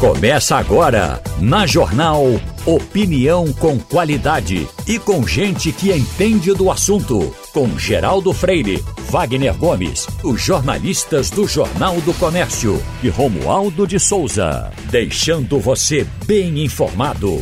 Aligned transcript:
Começa 0.00 0.56
agora, 0.56 1.22
na 1.40 1.66
Jornal 1.66 2.22
Opinião 2.66 3.50
com 3.54 3.78
qualidade 3.78 4.68
e 4.86 4.98
com 4.98 5.26
gente 5.26 5.72
que 5.72 5.90
entende 5.90 6.52
do 6.52 6.70
assunto. 6.70 7.34
Com 7.50 7.78
Geraldo 7.78 8.30
Freire, 8.34 8.84
Wagner 9.08 9.56
Gomes, 9.56 10.06
os 10.22 10.42
jornalistas 10.42 11.30
do 11.30 11.48
Jornal 11.48 11.98
do 12.02 12.12
Comércio 12.12 12.78
e 13.02 13.08
Romualdo 13.08 13.86
de 13.86 13.98
Souza. 13.98 14.70
Deixando 14.90 15.58
você 15.58 16.06
bem 16.26 16.62
informado. 16.62 17.40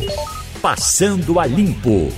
Passando 0.61 1.41
a 1.41 1.45
Limpo. 1.45 2.09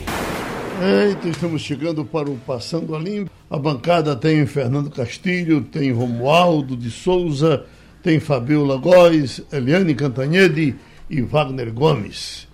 Eita, 0.80 1.30
estamos 1.30 1.64
chegando 1.64 2.06
para 2.06 2.30
o 2.30 2.38
Passando 2.46 2.96
a 2.96 3.00
Limpo. 3.00 3.32
A 3.50 3.58
bancada 3.58 4.16
tem 4.16 4.46
Fernando 4.46 4.92
Castilho, 4.92 5.62
tem 5.62 5.92
Romualdo 5.92 6.78
de 6.78 6.92
Souza 6.92 7.66
tem 8.08 8.22
Fabiola 8.22 8.78
Góes, 8.78 9.42
Eliane 9.52 9.94
Cantanhede 9.94 10.74
e 11.10 11.22
Wagner 11.22 11.74
Gomes. 11.74 12.48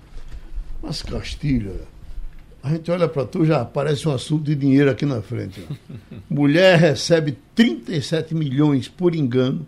Mas 0.82 1.04
Castilho, 1.04 1.80
a 2.64 2.72
gente 2.72 2.90
olha 2.90 3.08
para 3.08 3.23
tu, 3.23 3.46
já 3.46 3.62
aparece 3.62 4.10
um 4.10 4.13
assunto 4.16 4.46
de 4.46 4.55
dinheiro 4.55 4.90
aqui 4.90 5.05
na 5.05 5.22
frente. 5.22 5.63
Mulher 6.27 6.80
recebe 6.80 7.38
37 7.54 8.34
milhões 8.34 8.88
por 8.88 9.13
engano, 9.13 9.63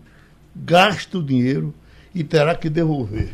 gasta 0.56 1.18
o 1.18 1.22
dinheiro 1.22 1.72
e 2.12 2.24
terá 2.24 2.56
que 2.56 2.68
devolver. 2.68 3.28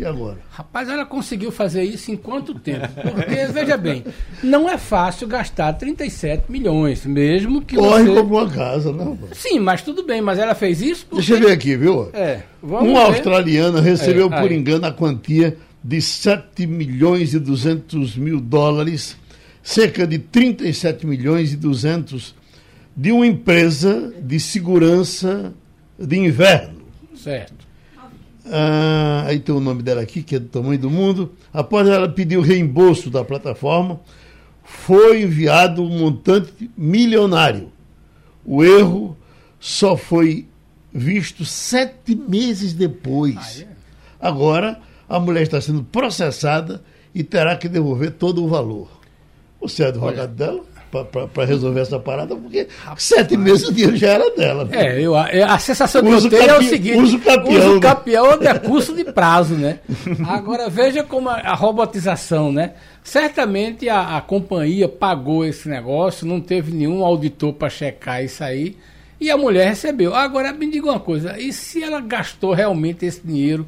E 0.00 0.04
agora? 0.06 0.38
Rapaz, 0.50 0.88
ela 0.88 1.04
conseguiu 1.04 1.52
fazer 1.52 1.82
isso 1.82 2.10
em 2.10 2.16
quanto 2.16 2.54
tempo? 2.54 2.88
Porque, 3.02 3.44
veja 3.52 3.76
bem, 3.76 4.02
não 4.42 4.66
é 4.66 4.78
fácil 4.78 5.28
gastar 5.28 5.74
37 5.74 6.50
milhões, 6.50 7.04
mesmo 7.04 7.60
que 7.60 7.76
Corre 7.76 8.04
você... 8.04 8.14
como 8.14 8.38
uma 8.38 8.48
casa, 8.48 8.92
não? 8.92 9.18
Sim, 9.32 9.58
mas 9.58 9.82
tudo 9.82 10.02
bem, 10.02 10.22
mas 10.22 10.38
ela 10.38 10.54
fez 10.54 10.80
isso 10.80 11.04
porque... 11.04 11.26
Deixa 11.26 11.34
eu 11.34 11.46
ver 11.46 11.52
aqui, 11.52 11.76
viu? 11.76 12.08
É, 12.14 12.40
vamos 12.62 12.88
Uma 12.88 13.00
ver. 13.00 13.16
australiana 13.16 13.82
recebeu 13.82 14.32
É, 14.32 14.40
por 14.40 14.50
engano 14.50 14.86
a 14.86 14.90
quantia 14.92 15.58
de 15.84 16.00
7 16.00 16.66
milhões 16.66 17.34
e 17.34 17.38
200 17.38 18.16
mil 18.16 18.40
dólares, 18.40 19.18
cerca 19.62 20.06
de 20.06 20.18
37 20.18 21.06
milhões 21.06 21.52
e 21.52 21.56
200 21.58 22.34
de 22.96 23.12
uma 23.12 23.26
empresa 23.26 24.14
de 24.18 24.40
segurança 24.40 25.52
de 25.98 26.16
inverno. 26.16 26.80
Certo. 27.14 27.68
Ah, 28.52 29.24
aí 29.26 29.38
tem 29.38 29.54
o 29.54 29.60
nome 29.60 29.82
dela 29.82 30.02
aqui, 30.02 30.22
que 30.22 30.34
é 30.34 30.38
do 30.40 30.48
tamanho 30.48 30.78
do 30.78 30.90
mundo. 30.90 31.32
Após 31.52 31.88
ela 31.88 32.08
pedir 32.08 32.36
o 32.36 32.42
reembolso 32.42 33.08
da 33.08 33.24
plataforma, 33.24 34.00
foi 34.64 35.22
enviado 35.22 35.82
um 35.82 35.98
montante 35.98 36.68
milionário. 36.76 37.70
O 38.44 38.64
erro 38.64 39.16
só 39.60 39.96
foi 39.96 40.48
visto 40.92 41.44
sete 41.44 42.16
meses 42.16 42.72
depois. 42.72 43.64
Agora, 44.20 44.80
a 45.08 45.20
mulher 45.20 45.42
está 45.42 45.60
sendo 45.60 45.84
processada 45.84 46.82
e 47.14 47.22
terá 47.22 47.56
que 47.56 47.68
devolver 47.68 48.12
todo 48.12 48.44
o 48.44 48.48
valor. 48.48 48.88
Você 49.60 49.84
é 49.84 49.88
advogado 49.88 50.34
dela? 50.34 50.64
Para 50.90 51.44
resolver 51.44 51.80
essa 51.80 51.98
parada, 52.00 52.34
porque 52.34 52.66
sete 52.96 53.36
meses 53.36 53.68
o 53.68 53.72
dinheiro 53.72 53.96
já 53.96 54.08
era 54.08 54.30
dela. 54.34 54.64
né? 54.64 54.70
É, 54.96 55.00
eu, 55.00 55.14
a, 55.14 55.28
a 55.54 55.58
sensação 55.58 56.02
que 56.02 56.08
Usa 56.08 56.26
eu 56.26 56.30
tenho 56.30 56.50
é 56.50 56.58
o 56.58 56.62
seguinte: 56.62 56.98
usa 56.98 57.16
o 57.16 57.20
capião, 57.20 57.58
usa 57.58 57.70
o 57.70 57.74
né? 57.74 57.80
capião 57.80 58.30
é 58.32 58.36
decurso 58.36 58.94
de 58.96 59.04
prazo, 59.04 59.54
né? 59.54 59.78
Agora 60.26 60.68
veja 60.68 61.04
como 61.04 61.28
a, 61.28 61.34
a 61.34 61.54
robotização, 61.54 62.50
né? 62.52 62.72
Certamente 63.04 63.88
a, 63.88 64.16
a 64.16 64.20
companhia 64.20 64.88
pagou 64.88 65.44
esse 65.44 65.68
negócio, 65.68 66.26
não 66.26 66.40
teve 66.40 66.72
nenhum 66.72 67.04
auditor 67.04 67.52
para 67.52 67.70
checar 67.70 68.24
isso 68.24 68.42
aí, 68.42 68.76
e 69.20 69.30
a 69.30 69.36
mulher 69.36 69.68
recebeu. 69.68 70.14
Agora 70.14 70.52
me 70.52 70.68
diga 70.70 70.86
uma 70.86 71.00
coisa: 71.00 71.38
e 71.38 71.52
se 71.52 71.82
ela 71.82 72.00
gastou 72.00 72.52
realmente 72.52 73.06
esse 73.06 73.20
dinheiro? 73.24 73.66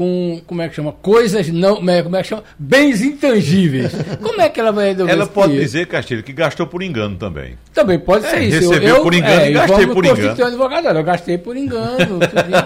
Com, 0.00 0.40
como 0.46 0.62
é 0.62 0.68
que 0.70 0.74
chama? 0.76 0.92
Coisas 0.92 1.48
não. 1.50 1.76
Como 1.76 1.90
é 1.90 2.02
como 2.02 2.16
é 2.16 2.22
que 2.22 2.28
chama? 2.28 2.42
Bens 2.58 3.02
intangíveis. 3.02 3.92
Como 4.22 4.40
é 4.40 4.48
que 4.48 4.58
ela 4.58 4.72
vai 4.72 4.92
resolver 4.92 5.12
Ela 5.12 5.26
pode 5.26 5.48
dinheiro? 5.48 5.66
dizer, 5.66 5.86
Castilho, 5.88 6.22
que 6.22 6.32
gastou 6.32 6.66
por 6.66 6.82
engano 6.82 7.16
também. 7.18 7.58
Também 7.74 7.98
pode 7.98 8.24
ser 8.26 8.36
É, 8.36 8.44
isso. 8.44 8.70
recebeu 8.70 9.02
por 9.02 9.12
engano 9.12 9.44
e 9.44 9.52
gastei 9.52 9.86
por 9.88 10.06
engano. 10.06 10.44
advogado, 10.46 10.86
eu 10.88 11.04
gastei 11.04 11.36
por 11.36 11.54
engano. 11.54 12.18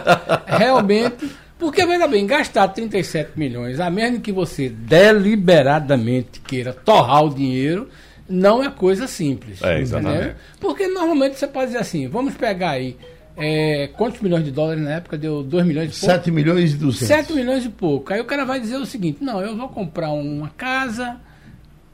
Realmente. 0.46 1.28
Porque, 1.58 1.84
veja 1.84 2.06
bem, 2.06 2.24
gastar 2.24 2.68
37 2.68 3.32
milhões, 3.34 3.80
a 3.80 3.90
menos 3.90 4.20
que 4.20 4.30
você 4.30 4.68
deliberadamente 4.68 6.40
queira 6.40 6.72
torrar 6.72 7.24
o 7.24 7.34
dinheiro, 7.34 7.88
não 8.28 8.62
é 8.62 8.70
coisa 8.70 9.08
simples. 9.08 9.60
É, 9.60 9.80
exatamente. 9.80 10.16
entendeu? 10.18 10.34
Porque 10.60 10.86
normalmente 10.86 11.36
você 11.36 11.48
pode 11.48 11.66
dizer 11.66 11.78
assim, 11.78 12.06
vamos 12.06 12.34
pegar 12.34 12.70
aí, 12.70 12.96
é, 13.36 13.88
quantos 13.96 14.20
milhões 14.20 14.44
de 14.44 14.50
dólares 14.50 14.82
na 14.82 14.92
época? 14.92 15.18
Deu 15.18 15.42
2 15.42 15.66
milhões 15.66 15.92
de 15.92 15.98
pouco? 16.00 16.14
7 16.14 16.30
milhões 16.30 16.72
e 16.72 16.76
200. 16.76 17.06
7 17.08 17.32
milhões 17.32 17.64
e 17.64 17.68
pouco. 17.68 18.12
Aí 18.12 18.20
o 18.20 18.24
cara 18.24 18.44
vai 18.44 18.60
dizer 18.60 18.76
o 18.76 18.86
seguinte: 18.86 19.18
não, 19.22 19.40
eu 19.40 19.56
vou 19.56 19.68
comprar 19.68 20.10
uma 20.10 20.50
casa, 20.50 21.16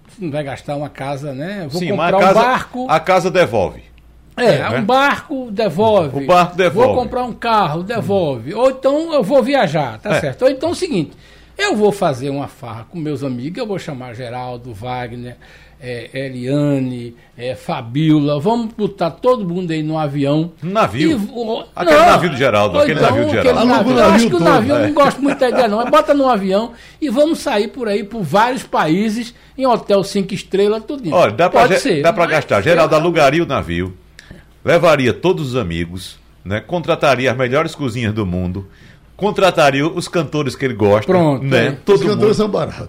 você 0.08 0.24
não 0.24 0.30
vai 0.30 0.44
gastar 0.44 0.76
uma 0.76 0.88
casa, 0.90 1.32
né? 1.32 1.62
Eu 1.64 1.70
vou 1.70 1.80
Sim, 1.80 1.88
comprar 1.90 2.12
mas 2.12 2.14
a 2.14 2.16
um 2.16 2.20
casa, 2.20 2.40
barco. 2.40 2.86
a 2.90 3.00
casa 3.00 3.30
devolve. 3.30 3.82
É, 4.36 4.58
né? 4.58 4.78
um 4.78 4.84
barco 4.84 5.50
devolve. 5.50 6.24
O 6.24 6.26
barco 6.26 6.56
devolve. 6.56 6.94
Vou 6.94 7.02
comprar 7.02 7.24
um 7.24 7.32
carro, 7.32 7.82
devolve. 7.82 8.54
Ou 8.54 8.70
então 8.70 9.12
eu 9.12 9.22
vou 9.22 9.42
viajar, 9.42 9.98
tá 9.98 10.16
É. 10.16 10.20
certo? 10.20 10.42
Ou 10.42 10.50
então 10.50 10.68
é 10.70 10.72
o 10.72 10.74
seguinte: 10.74 11.12
eu 11.58 11.76
vou 11.76 11.92
fazer 11.92 12.30
uma 12.30 12.48
farra 12.48 12.84
com 12.90 12.98
meus 12.98 13.22
amigos, 13.24 13.58
eu 13.58 13.66
vou 13.66 13.78
chamar 13.78 14.14
Geraldo, 14.14 14.72
Wagner, 14.72 15.36
é, 15.82 16.10
Eliane, 16.12 17.14
é, 17.38 17.54
Fabiola, 17.54 18.38
vamos 18.38 18.72
botar 18.74 19.10
todo 19.10 19.44
mundo 19.48 19.70
aí 19.70 19.82
no 19.82 19.98
avião. 19.98 20.52
No 20.62 20.70
navio? 20.72 21.10
E 21.12 21.14
vo- 21.14 21.64
Aquele 21.74 21.96
navio 21.98 22.30
do 22.30 22.36
Geraldo, 22.36 22.78
aquele 22.78 22.98
então 22.98 23.10
navio 23.10 23.24
do 23.24 23.28
aquele 23.30 23.42
Geraldo. 23.48 23.66
navio. 23.68 23.92
Aluga 23.92 23.94
o 23.94 23.98
Eu 23.98 24.04
acho 24.04 24.12
navio 24.12 24.28
que 24.30 24.34
o 24.34 24.38
todo, 24.38 24.48
navio, 24.48 24.74
eu 24.74 24.76
é. 24.78 24.86
não 24.88 24.94
gosto 24.94 25.22
muito 25.22 25.38
da 25.38 25.48
ideia, 25.48 25.68
não. 25.68 25.78
Mas 25.78 25.90
bota 25.90 26.12
no 26.14 26.28
avião 26.28 26.72
e 27.00 27.08
vamos 27.08 27.38
sair 27.38 27.68
por 27.68 27.88
aí, 27.88 28.04
por 28.04 28.22
vários 28.22 28.62
países, 28.62 29.34
em 29.56 29.66
hotel 29.66 30.04
cinco 30.04 30.34
estrelas, 30.34 30.82
tudo 30.86 31.10
Olha, 31.14 31.32
dá 31.32 31.48
pra, 31.48 31.62
Pode 31.62 31.74
ge- 31.74 31.80
ser. 31.80 32.02
dá 32.02 32.12
pra 32.12 32.24
mas- 32.24 32.32
gastar. 32.32 32.60
Geraldo 32.62 32.94
alugaria 32.94 33.42
o 33.42 33.46
navio, 33.46 33.96
levaria 34.64 35.12
todos 35.12 35.48
os 35.50 35.56
amigos, 35.56 36.18
né? 36.44 36.60
contrataria 36.60 37.30
as 37.30 37.36
melhores 37.36 37.74
cozinhas 37.74 38.12
do 38.12 38.26
mundo, 38.26 38.66
contrataria 39.20 39.86
os 39.86 40.08
cantores 40.08 40.56
que 40.56 40.64
ele 40.64 40.74
gosta. 40.74 41.06
Pronto, 41.06 41.44
né? 41.44 41.66
é. 41.66 41.70
Os 41.70 41.78
Todo 41.84 41.98
cantores 42.00 42.20
mundo. 42.22 42.34
são 42.34 42.48
baratos. 42.48 42.88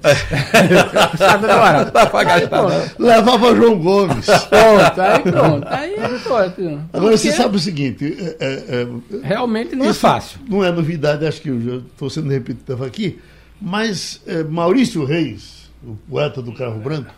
Tá 1.17 1.37
dando 1.37 1.47
barato. 1.47 1.91
Dá 1.91 2.05
pra 2.07 2.23
gastar. 2.23 2.47
Pronto. 2.65 2.95
Levava 2.97 3.55
João 3.55 3.77
Gomes. 3.79 4.25
Pronto, 4.25 5.01
aí 5.01 5.19
pronto. 5.31 5.67
Aí 5.69 5.93
é 5.95 6.09
forte. 6.19 6.79
Agora 6.93 7.17
você 7.17 7.31
sabe 7.31 7.55
o 7.55 7.59
seguinte: 7.59 8.17
é- 8.19 8.37
é- 8.39 8.81
é- 8.81 9.27
Realmente 9.27 9.75
não 9.75 9.85
é 9.85 9.93
fácil. 9.93 10.39
Não 10.49 10.63
é 10.63 10.71
novidade, 10.71 11.25
acho 11.27 11.41
que 11.41 11.49
eu 11.49 11.61
já 11.61 11.75
estou 11.77 12.09
sendo 12.09 12.29
repetitivo 12.29 12.83
aqui, 12.85 13.19
mas 13.61 14.21
é, 14.25 14.43
Maurício 14.43 15.03
Reis, 15.05 15.69
o 15.85 15.95
poeta 16.09 16.41
do 16.41 16.53
Carro 16.53 16.79
Branco, 16.79 17.11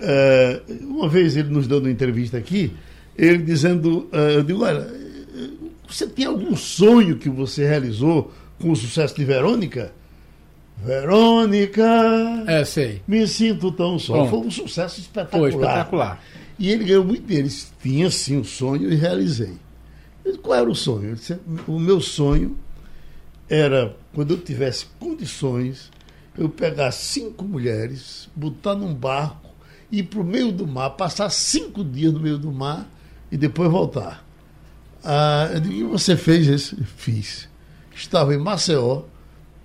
é, 0.00 0.60
uma 0.82 1.08
vez 1.08 1.36
ele 1.36 1.48
nos 1.50 1.66
dando 1.66 1.84
uma 1.84 1.90
entrevista 1.90 2.36
aqui, 2.36 2.72
ele 3.16 3.38
dizendo: 3.38 4.08
é, 4.12 4.36
eu 4.36 4.42
digo, 4.42 4.64
olha, 4.64 4.78
é, 4.78 5.03
você 5.88 6.06
tem 6.06 6.26
algum 6.26 6.56
sonho 6.56 7.16
que 7.18 7.28
você 7.28 7.66
realizou 7.66 8.32
com 8.60 8.70
o 8.72 8.76
sucesso 8.76 9.14
de 9.16 9.24
Verônica? 9.24 9.92
Verônica, 10.84 11.82
É, 12.46 12.64
sei. 12.64 13.02
me 13.06 13.26
sinto 13.26 13.70
tão 13.72 13.98
só. 13.98 14.14
Pronto. 14.14 14.30
Foi 14.30 14.38
um 14.40 14.50
sucesso 14.50 15.00
espetacular. 15.00 15.50
Foi 15.50 15.60
espetacular. 15.60 16.22
E 16.58 16.70
ele 16.70 16.84
ganhou 16.84 17.04
muito 17.04 17.22
dinheiro. 17.24 17.46
Ele 17.46 17.54
disse, 17.54 17.68
tinha 17.82 18.10
sim 18.10 18.38
um 18.38 18.44
sonho 18.44 18.92
e 18.92 18.94
realizei. 18.94 19.54
Disse, 20.24 20.38
Qual 20.38 20.58
era 20.58 20.70
o 20.70 20.74
sonho? 20.74 21.06
Ele 21.08 21.14
disse, 21.14 21.38
o 21.66 21.78
meu 21.78 22.00
sonho 22.00 22.56
era, 23.48 23.94
quando 24.12 24.32
eu 24.32 24.38
tivesse 24.38 24.86
condições, 24.98 25.90
eu 26.36 26.48
pegar 26.48 26.90
cinco 26.92 27.44
mulheres, 27.44 28.28
botar 28.34 28.74
num 28.74 28.92
barco, 28.94 29.50
ir 29.90 30.02
para 30.04 30.20
o 30.20 30.24
meio 30.24 30.50
do 30.50 30.66
mar, 30.66 30.90
passar 30.90 31.30
cinco 31.30 31.84
dias 31.84 32.12
no 32.12 32.20
meio 32.20 32.38
do 32.38 32.50
mar 32.50 32.88
e 33.30 33.36
depois 33.36 33.70
voltar. 33.70 34.23
Ah, 35.04 35.50
eu 35.52 35.60
digo, 35.60 35.74
e 35.74 35.82
você 35.84 36.16
fez 36.16 36.46
isso? 36.46 36.76
Fiz. 36.96 37.48
Estava 37.94 38.34
em 38.34 38.38
Maceió, 38.38 39.02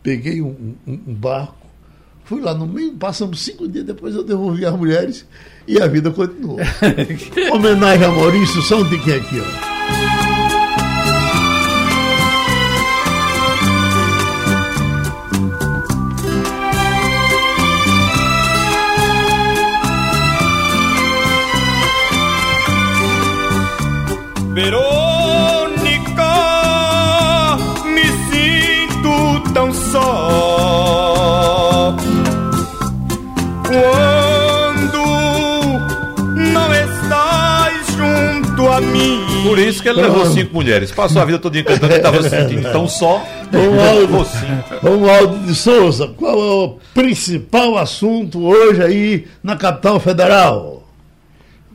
peguei 0.04 0.42
um, 0.42 0.76
um- 0.86 1.00
um 1.08 1.14
barco, 1.14 1.66
fui 2.26 2.42
lá 2.42 2.54
no 2.54 2.68
meio, 2.68 2.94
passamos 2.94 3.40
cinco 3.42 3.68
dias, 3.68 3.86
depois 3.86 4.14
eu 4.14 4.24
devolvi 4.24 4.66
as 4.66 4.76
mulheres 4.76 5.26
e 5.68 5.80
a 5.82 5.88
vida 5.88 6.12
continuou. 6.12 6.58
Homenagem 7.54 8.06
a 8.06 8.10
Maurício, 8.12 8.62
só 8.62 8.80
um 8.82 8.90
tiquinho 8.90 9.18
aqui, 9.18 9.38
ó. 9.40 9.70
Verônica, 24.54 24.99
Por 39.50 39.58
isso 39.58 39.82
que 39.82 39.90
ele 39.90 40.02
levou 40.02 40.26
cinco 40.28 40.54
mulheres. 40.54 40.92
Passou 40.92 41.22
a 41.22 41.26
vida 41.26 41.40
toda 41.40 41.64
cantando 41.64 41.94
e 41.94 41.98
estava 41.98 42.22
se 42.22 42.30
sentindo 42.30 42.72
tão 42.72 42.88
só. 42.88 43.26
Romualdo 44.82 45.40
de 45.40 45.56
Souza, 45.56 46.08
qual 46.10 46.34
é 46.40 46.66
o 46.66 46.78
principal 46.94 47.78
assunto 47.78 48.46
hoje 48.46 48.84
aí 48.84 49.28
na 49.42 49.56
capital 49.56 50.00
federal? 50.00 50.88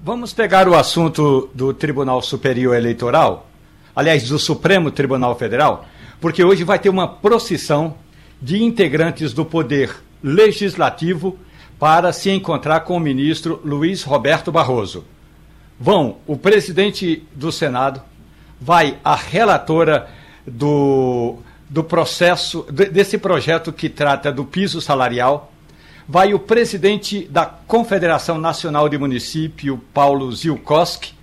Vamos 0.04 0.32
pegar 0.32 0.68
o 0.68 0.76
assunto 0.76 1.50
do 1.52 1.74
Tribunal 1.74 2.22
Superior 2.22 2.76
Eleitoral, 2.76 3.48
aliás, 3.96 4.28
do 4.28 4.38
Supremo 4.38 4.92
Tribunal 4.92 5.36
Federal, 5.36 5.84
porque 6.20 6.44
hoje 6.44 6.62
vai 6.62 6.78
ter 6.78 6.90
uma 6.90 7.08
procissão 7.08 7.94
de 8.40 8.62
integrantes 8.62 9.32
do 9.32 9.44
Poder 9.44 9.90
Legislativo 10.22 11.36
para 11.78 12.12
se 12.12 12.30
encontrar 12.30 12.80
com 12.80 12.96
o 12.96 13.00
ministro 13.00 13.60
Luiz 13.64 14.04
Roberto 14.04 14.52
Barroso. 14.52 15.04
Vão 15.78 16.16
o 16.26 16.36
presidente 16.36 17.22
do 17.34 17.50
Senado, 17.50 18.00
vai 18.60 18.98
a 19.04 19.16
relatora 19.16 20.08
do, 20.46 21.36
do 21.68 21.82
processo, 21.82 22.66
desse 22.70 23.18
projeto 23.18 23.72
que 23.72 23.88
trata 23.88 24.30
do 24.30 24.44
piso 24.44 24.80
salarial, 24.80 25.52
vai 26.08 26.34
o 26.34 26.38
presidente 26.38 27.26
da 27.26 27.46
Confederação 27.46 28.38
Nacional 28.38 28.88
de 28.88 28.98
Município, 28.98 29.82
Paulo 29.92 30.30
Zilkowski, 30.32 31.14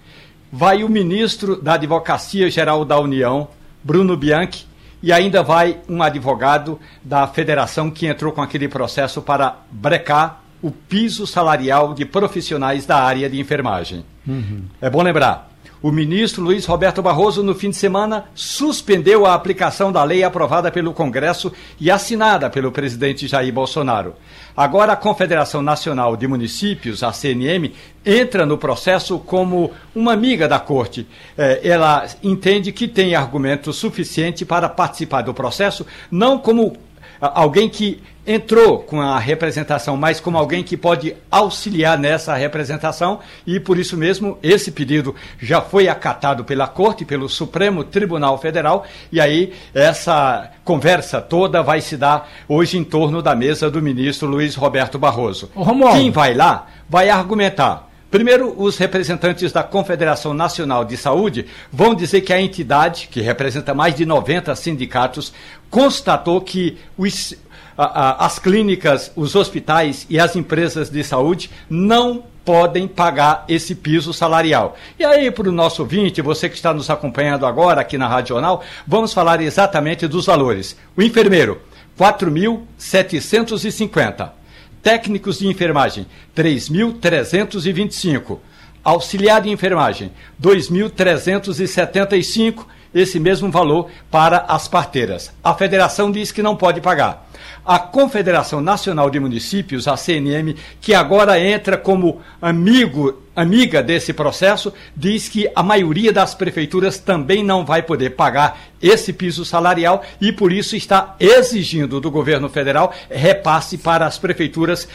vai 0.52 0.84
o 0.84 0.90
ministro 0.90 1.62
da 1.62 1.76
Advocacia 1.76 2.50
Geral 2.50 2.84
da 2.84 3.00
União, 3.00 3.48
Bruno 3.84 4.18
Bianchi, 4.18 4.68
e 5.02 5.12
ainda 5.12 5.42
vai 5.42 5.80
um 5.90 6.04
advogado 6.04 6.80
da 7.04 7.26
federação 7.26 7.90
que 7.90 8.06
entrou 8.06 8.32
com 8.32 8.42
aquele 8.42 8.68
processo 8.68 9.22
para 9.22 9.58
brecar 9.72 10.44
o 10.62 10.70
piso 10.70 11.26
salarial 11.26 11.94
de 11.94 12.06
profissionais 12.06 12.86
da 12.86 12.98
área 12.98 13.28
de 13.28 13.40
enfermagem. 13.40 14.06
Uhum. 14.28 14.64
É 14.80 14.90
bom 14.90 15.02
lembrar, 15.02 15.52
o 15.82 15.92
ministro 15.92 16.44
Luiz 16.44 16.64
Roberto 16.66 17.02
Barroso, 17.02 17.42
no 17.42 17.56
fim 17.56 17.72
de 17.72 17.76
semana, 17.76 18.26
suspendeu 18.36 19.26
a 19.26 19.34
aplicação 19.34 19.92
da 19.92 20.04
lei 20.04 20.24
aprovada 20.24 20.72
pelo 20.72 20.94
Congresso 20.94 21.52
e 21.80 21.90
assinada 21.90 22.52
pelo 22.52 22.72
presidente 22.72 23.28
Jair 23.28 23.52
Bolsonaro. 23.52 24.14
Agora, 24.56 24.94
a 24.94 24.96
Confederação 24.96 25.64
Nacional 25.64 26.16
de 26.16 26.28
Municípios, 26.28 27.02
a 27.02 27.12
CNM, 27.12 27.74
entra 28.06 28.46
no 28.46 28.60
processo 28.60 29.18
como 29.18 29.72
uma 29.96 30.14
amiga 30.14 30.48
da 30.48 30.60
corte. 30.60 31.08
É, 31.36 31.62
ela 31.64 32.06
entende 32.22 32.72
que 32.72 32.88
tem 32.88 33.16
argumento 33.16 33.74
suficiente 33.74 34.46
para 34.46 34.70
participar 34.70 35.24
do 35.24 35.34
processo, 35.34 35.84
não 36.12 36.38
como 36.38 36.78
alguém 37.22 37.70
que 37.70 38.02
entrou 38.26 38.80
com 38.80 39.02
a 39.02 39.18
representação, 39.18 39.98
mas 39.98 40.20
como 40.20 40.38
alguém 40.38 40.64
que 40.64 40.78
pode 40.78 41.16
auxiliar 41.30 41.98
nessa 41.98 42.36
representação, 42.36 43.20
e 43.46 43.60
por 43.60 43.78
isso 43.80 43.98
mesmo 43.98 44.38
esse 44.44 44.72
pedido 44.72 45.16
já 45.40 45.62
foi 45.62 45.88
acatado 45.88 46.44
pela 46.44 46.68
Corte, 46.68 47.06
pelo 47.06 47.28
Supremo 47.28 47.84
Tribunal 47.84 48.38
Federal, 48.38 48.86
e 49.12 49.20
aí 49.20 49.54
essa 49.74 50.52
conversa 50.64 51.20
toda 51.20 51.64
vai 51.64 51.82
se 51.82 51.98
dar 51.98 52.30
hoje 52.48 52.78
em 52.78 52.84
torno 52.84 53.22
da 53.22 53.36
mesa 53.36 53.70
do 53.70 53.82
ministro 53.82 54.28
Luiz 54.28 54.56
Roberto 54.56 55.00
Barroso. 55.00 55.50
Quem 55.94 56.12
vai 56.12 56.34
lá 56.34 56.68
vai 56.88 57.10
argumentar 57.10 57.91
Primeiro, 58.12 58.54
os 58.62 58.78
representantes 58.78 59.52
da 59.54 59.64
Confederação 59.64 60.34
Nacional 60.34 60.84
de 60.84 60.98
Saúde 60.98 61.46
vão 61.72 61.96
dizer 61.96 62.20
que 62.20 62.34
a 62.34 62.42
entidade, 62.42 63.08
que 63.10 63.22
representa 63.22 63.74
mais 63.74 63.96
de 63.96 64.06
90 64.06 64.54
sindicatos, 64.54 65.32
constatou 65.70 66.42
que 66.42 66.78
os, 66.98 67.34
a, 67.78 67.86
a, 67.86 68.26
as 68.26 68.38
clínicas, 68.38 69.14
os 69.16 69.34
hospitais 69.34 70.06
e 70.10 70.20
as 70.20 70.36
empresas 70.36 70.90
de 70.90 71.02
saúde 71.06 71.50
não 71.70 72.26
podem 72.44 72.86
pagar 72.86 73.46
esse 73.48 73.76
piso 73.76 74.14
salarial. 74.14 74.76
E 75.00 75.06
aí, 75.06 75.32
para 75.32 75.48
o 75.48 75.54
nosso 75.54 75.84
ouvinte, 75.84 76.22
você 76.22 76.50
que 76.50 76.56
está 76.56 76.74
nos 76.74 76.90
acompanhando 76.90 77.46
agora 77.46 77.80
aqui 77.80 77.98
na 77.98 78.10
Rádio 78.10 78.36
Jornal, 78.36 78.62
vamos 78.86 79.14
falar 79.14 79.40
exatamente 79.40 80.06
dos 80.06 80.26
valores. 80.26 80.76
O 80.98 81.02
enfermeiro, 81.02 81.62
4.750 81.98 84.41
técnicos 84.82 85.40
de 85.40 85.48
enfermagem, 85.48 86.06
3.325. 86.36 88.40
Auxiliar 88.84 89.42
de 89.42 89.50
enfermagem, 89.50 90.12
2.375, 90.42 92.66
esse 92.94 93.20
mesmo 93.20 93.52
valor 93.52 93.90
para 94.10 94.40
as 94.48 94.68
parteiras. 94.68 95.32
A 95.44 95.54
federação 95.54 96.12
diz 96.12 96.32
que 96.32 96.44
não 96.44 96.56
pode 96.56 96.82
pagar. 96.82 97.30
A 97.66 97.78
Confederação 97.78 98.60
Nacional 98.60 99.10
de 99.10 99.20
Municípios, 99.20 99.88
a 99.88 99.96
CNM, 99.96 100.56
que 100.80 100.94
agora 100.94 101.40
entra 101.40 101.78
como 101.78 102.20
amigo, 102.42 103.22
amiga 103.36 103.84
desse 103.84 104.14
processo, 104.14 104.74
diz 104.96 105.30
que 105.30 105.50
a 105.56 105.62
maioria 105.62 106.12
das 106.12 106.34
prefeituras 106.34 106.98
também 106.98 107.44
não 107.44 107.64
vai 107.64 107.84
poder 107.84 108.12
pagar 108.12 108.60
esse 108.82 109.14
piso 109.14 109.46
salarial 109.46 110.04
e 110.20 110.32
por 110.32 110.52
isso 110.52 110.76
está 110.76 111.16
exigindo 111.20 112.02
do 112.02 112.10
governo 112.10 112.50
federal 112.50 112.94
repasse 113.10 113.78
para 113.78 114.08
as 114.08 114.18
prefeituras 114.18 114.88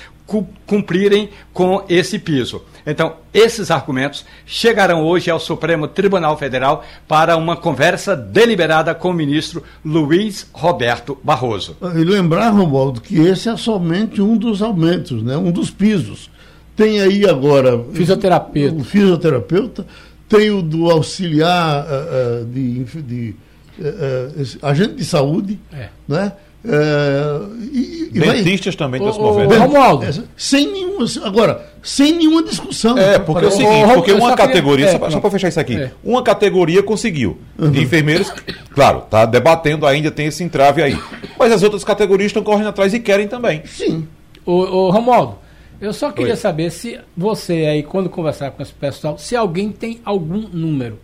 cumprirem 0.67 1.31
com 1.53 1.85
esse 1.89 2.19
piso. 2.19 2.63
Então, 2.87 3.15
esses 3.33 3.71
argumentos 3.71 4.25
chegarão 4.45 5.05
hoje 5.05 5.31
ao 5.31 5.41
Supremo 5.41 5.89
Tribunal 5.89 6.37
Federal 6.37 6.85
para 7.09 7.37
uma 7.37 7.57
conversa 7.57 8.17
deliberada 8.17 8.95
com 8.95 9.11
o 9.11 9.15
ministro 9.15 9.63
Luiz 9.85 10.49
Roberto 10.53 11.19
Barroso. 11.23 11.77
E 11.95 12.05
lembrar, 12.05 12.51
Romualdo, 12.51 13.01
que 13.01 13.19
esse 13.19 13.49
é 13.49 13.57
somente 13.57 14.21
um 14.21 14.37
dos 14.37 14.63
aumentos, 14.63 15.23
né? 15.23 15.37
um 15.37 15.51
dos 15.51 15.71
pisos. 15.71 16.31
Tem 16.77 17.01
aí 17.01 17.29
agora. 17.29 17.83
Fisioterapeuta. 17.93 18.77
O 18.77 18.85
fisioterapeuta, 18.85 19.87
tem 20.29 20.51
o 20.51 20.61
do 20.61 20.91
auxiliar 20.91 21.87
uh, 21.87 22.45
de, 22.45 22.85
de 22.85 23.35
uh, 23.79 24.59
agente 24.63 24.95
de 24.95 25.05
saúde, 25.05 25.59
é. 25.73 25.89
né? 26.07 26.33
É, 26.69 27.41
e, 27.73 28.11
Dentistas 28.13 28.75
vai... 28.75 28.87
também 28.87 29.01
estão 29.01 29.13
se 29.13 29.21
movendo. 29.21 29.55
Romualdo. 29.57 30.05
É, 30.05 30.13
sem 30.37 30.73
nenhuma, 30.73 31.07
agora, 31.25 31.67
sem 31.83 32.13
nenhuma 32.13 32.43
discussão. 32.43 32.99
É, 32.99 33.19
porque 33.19 33.45
é 33.45 33.49
o 33.49 33.51
seguinte, 33.51 33.95
porque 33.95 34.13
uma 34.13 34.35
categoria, 34.35 34.87
queria... 34.87 35.11
só, 35.11 35.21
para 35.21 35.31
fechar 35.31 35.49
isso 35.49 35.61
aqui, 35.61 35.77
é. 35.77 35.93
uma 36.03 36.23
categoria 36.23 36.83
conseguiu. 36.83 37.39
Uhum. 37.59 37.75
Enfermeiros, 37.75 38.33
claro, 38.75 39.03
tá 39.03 39.25
debatendo 39.25 39.87
ainda, 39.87 40.11
tem 40.11 40.27
esse 40.27 40.43
entrave 40.43 40.83
aí. 40.83 40.99
Mas 41.39 41.53
as 41.53 41.63
outras 41.63 41.85
categorias 41.85 42.31
estão 42.31 42.43
correndo 42.43 42.69
atrás 42.69 42.93
e 42.93 42.99
querem 42.99 43.29
também. 43.29 43.63
Sim. 43.67 44.09
O, 44.45 44.53
o 44.53 44.91
Romualdo, 44.91 45.39
eu 45.81 45.93
só 45.93 46.11
queria 46.11 46.33
Oi. 46.33 46.37
saber 46.37 46.71
se 46.71 46.99
você 47.17 47.67
aí, 47.67 47.83
quando 47.83 48.09
conversar 48.09 48.51
com 48.51 48.63
esse 48.63 48.73
pessoal, 48.73 49.19
se 49.19 49.37
alguém 49.37 49.71
tem 49.71 50.01
algum 50.05 50.49
número. 50.49 50.99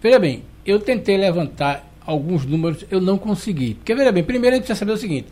Veja 0.00 0.18
bem, 0.18 0.44
eu 0.64 0.78
tentei 0.78 1.16
levantar 1.16 1.91
alguns 2.06 2.44
números 2.44 2.84
eu 2.90 3.00
não 3.00 3.18
consegui. 3.18 3.74
Porque, 3.74 3.94
veja 3.94 4.12
bem, 4.12 4.22
primeiro 4.22 4.54
a 4.54 4.58
gente 4.58 4.66
precisa 4.66 4.78
saber 4.78 4.92
o 4.92 4.96
seguinte: 4.96 5.28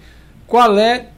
qual 0.46 0.78
é, 0.78 1.08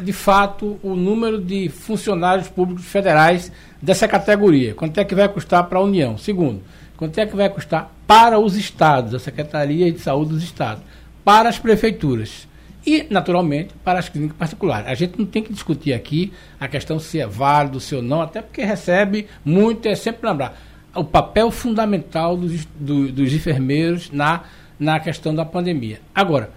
de 0.00 0.12
fato, 0.12 0.78
o 0.82 0.94
número 0.94 1.40
de 1.40 1.68
funcionários 1.68 2.48
públicos 2.48 2.84
federais 2.84 3.50
dessa 3.80 4.08
categoria? 4.08 4.74
Quanto 4.74 4.98
é 4.98 5.04
que 5.04 5.14
vai 5.14 5.28
custar 5.28 5.64
para 5.64 5.78
a 5.78 5.82
União? 5.82 6.18
Segundo, 6.18 6.62
quanto 6.96 7.18
é 7.18 7.26
que 7.26 7.36
vai 7.36 7.48
custar 7.48 7.92
para 8.06 8.38
os 8.38 8.56
estados, 8.56 9.14
a 9.14 9.18
Secretaria 9.18 9.90
de 9.90 9.98
Saúde 9.98 10.32
dos 10.32 10.42
Estados, 10.42 10.82
para 11.24 11.48
as 11.48 11.58
prefeituras? 11.58 12.48
E, 12.86 13.06
naturalmente, 13.08 13.72
para 13.82 13.98
as 13.98 14.10
clínicas 14.10 14.36
particulares. 14.36 14.86
A 14.86 14.94
gente 14.94 15.18
não 15.18 15.24
tem 15.24 15.42
que 15.42 15.50
discutir 15.50 15.94
aqui 15.94 16.34
a 16.60 16.68
questão 16.68 16.98
se 16.98 17.18
é 17.18 17.26
válido, 17.26 17.80
se 17.80 17.94
ou 17.94 18.02
não, 18.02 18.20
até 18.20 18.42
porque 18.42 18.62
recebe 18.62 19.26
muito, 19.42 19.88
é 19.88 19.94
sempre 19.94 20.28
lembrar 20.28 20.54
o 20.94 21.04
papel 21.04 21.50
fundamental 21.50 22.36
dos, 22.36 22.66
do, 22.78 23.10
dos 23.10 23.32
enfermeiros 23.32 24.10
na 24.10 24.42
na 24.78 25.00
questão 25.00 25.34
da 25.34 25.44
pandemia. 25.44 26.00
Agora, 26.14 26.50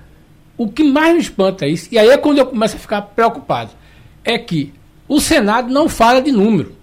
o 0.57 0.67
que 0.67 0.83
mais 0.83 1.13
me 1.13 1.21
espanta 1.21 1.65
é 1.65 1.69
isso, 1.69 1.87
e 1.91 1.97
aí 1.97 2.09
é 2.09 2.17
quando 2.17 2.39
eu 2.39 2.45
começo 2.45 2.75
a 2.75 2.79
ficar 2.79 3.01
preocupado, 3.01 3.71
é 4.23 4.37
que 4.37 4.73
o 5.07 5.19
Senado 5.19 5.71
não 5.71 5.87
fala 5.87 6.21
de 6.21 6.31
número, 6.31 6.75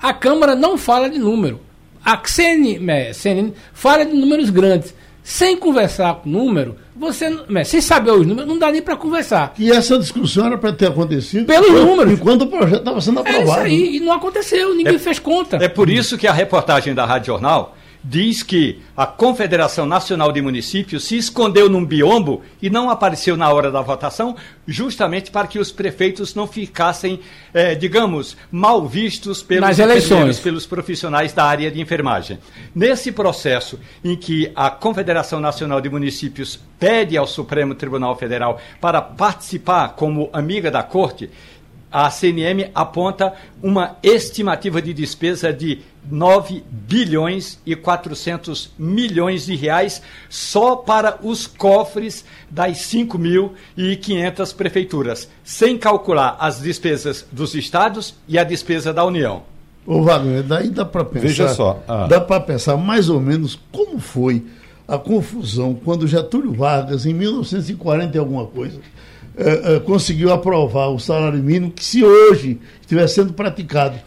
a 0.00 0.12
Câmara 0.12 0.54
não 0.54 0.78
fala 0.78 1.10
de 1.10 1.18
número, 1.18 1.60
a 2.04 2.20
CNN, 2.24 3.12
CNN 3.12 3.52
fala 3.72 4.06
de 4.06 4.12
números 4.14 4.50
grandes. 4.50 4.94
Sem 5.24 5.56
conversar 5.56 6.14
com 6.14 6.30
número, 6.30 6.76
você, 6.94 7.26
sem 7.64 7.80
saber 7.80 8.12
os 8.12 8.24
números, 8.24 8.48
não 8.48 8.60
dá 8.60 8.70
nem 8.70 8.80
para 8.80 8.96
conversar. 8.96 9.54
E 9.58 9.72
essa 9.72 9.98
discussão 9.98 10.46
era 10.46 10.56
para 10.56 10.72
ter 10.72 10.86
acontecido 10.86 11.46
pelos 11.46 11.68
números. 11.68 12.12
Enquanto 12.12 12.42
o 12.42 12.46
projeto 12.46 12.78
estava 12.78 13.00
sendo 13.00 13.18
aprovado. 13.18 13.40
É 13.40 13.42
isso 13.42 13.58
aí, 13.58 13.96
e 13.96 14.00
não 14.00 14.12
aconteceu, 14.12 14.72
ninguém 14.72 14.94
é, 14.94 14.98
fez 15.00 15.18
conta. 15.18 15.56
É 15.56 15.68
por 15.68 15.90
isso 15.90 16.16
que 16.16 16.28
a 16.28 16.32
reportagem 16.32 16.94
da 16.94 17.04
Rádio 17.04 17.26
Jornal 17.26 17.75
diz 18.08 18.44
que 18.44 18.80
a 18.96 19.04
Confederação 19.04 19.84
Nacional 19.84 20.30
de 20.30 20.40
Municípios 20.40 21.04
se 21.04 21.16
escondeu 21.16 21.68
num 21.68 21.84
biombo 21.84 22.42
e 22.62 22.70
não 22.70 22.88
apareceu 22.88 23.36
na 23.36 23.52
hora 23.52 23.68
da 23.68 23.80
votação, 23.80 24.36
justamente 24.66 25.30
para 25.32 25.48
que 25.48 25.58
os 25.58 25.72
prefeitos 25.72 26.32
não 26.32 26.46
ficassem, 26.46 27.18
eh, 27.52 27.74
digamos, 27.74 28.36
mal 28.50 28.86
vistos 28.86 29.42
pelos, 29.42 30.38
pelos 30.38 30.66
profissionais 30.66 31.32
da 31.32 31.44
área 31.44 31.68
de 31.68 31.80
enfermagem. 31.80 32.38
Nesse 32.72 33.10
processo 33.10 33.78
em 34.04 34.14
que 34.14 34.52
a 34.54 34.70
Confederação 34.70 35.40
Nacional 35.40 35.80
de 35.80 35.90
Municípios 35.90 36.60
pede 36.78 37.16
ao 37.16 37.26
Supremo 37.26 37.74
Tribunal 37.74 38.16
Federal 38.16 38.60
para 38.80 39.02
participar 39.02 39.90
como 39.96 40.30
amiga 40.32 40.70
da 40.70 40.82
Corte, 40.84 41.28
a 41.90 42.10
CNM 42.10 42.70
aponta 42.74 43.32
uma 43.62 43.96
estimativa 44.02 44.82
de 44.82 44.92
despesa 44.92 45.52
de 45.52 45.80
9 46.10 46.62
bilhões 46.70 47.58
e 47.64 47.74
400 47.74 48.72
milhões 48.78 49.46
de 49.46 49.56
reais 49.56 50.02
só 50.28 50.76
para 50.76 51.18
os 51.22 51.46
cofres 51.46 52.24
das 52.50 52.78
5.500 52.78 54.54
prefeituras, 54.54 55.28
sem 55.44 55.76
calcular 55.76 56.36
as 56.38 56.60
despesas 56.60 57.26
dos 57.30 57.54
estados 57.54 58.14
e 58.28 58.38
a 58.38 58.44
despesa 58.44 58.92
da 58.92 59.04
União. 59.04 59.42
Ô 59.86 60.02
Wagner, 60.02 60.42
daí 60.42 60.68
dá 60.68 60.84
para 60.84 61.04
pensar. 61.04 61.26
Veja 61.26 61.48
só. 61.48 61.82
Ah. 61.86 62.06
Dá 62.08 62.20
para 62.20 62.40
pensar 62.40 62.76
mais 62.76 63.08
ou 63.08 63.20
menos 63.20 63.58
como 63.70 64.00
foi 64.00 64.44
a 64.88 64.98
confusão 64.98 65.74
quando 65.74 66.06
Getúlio 66.06 66.52
Vargas, 66.52 67.06
em 67.06 67.14
1940 67.14 68.16
e 68.16 68.18
alguma 68.18 68.46
coisa, 68.46 68.80
eh, 69.36 69.60
eh, 69.64 69.80
conseguiu 69.80 70.32
aprovar 70.32 70.88
o 70.88 70.98
salário 70.98 71.38
mínimo, 71.38 71.70
que 71.70 71.84
se 71.84 72.04
hoje 72.04 72.58
estiver 72.80 73.06
sendo 73.08 73.32
praticado 73.32 73.98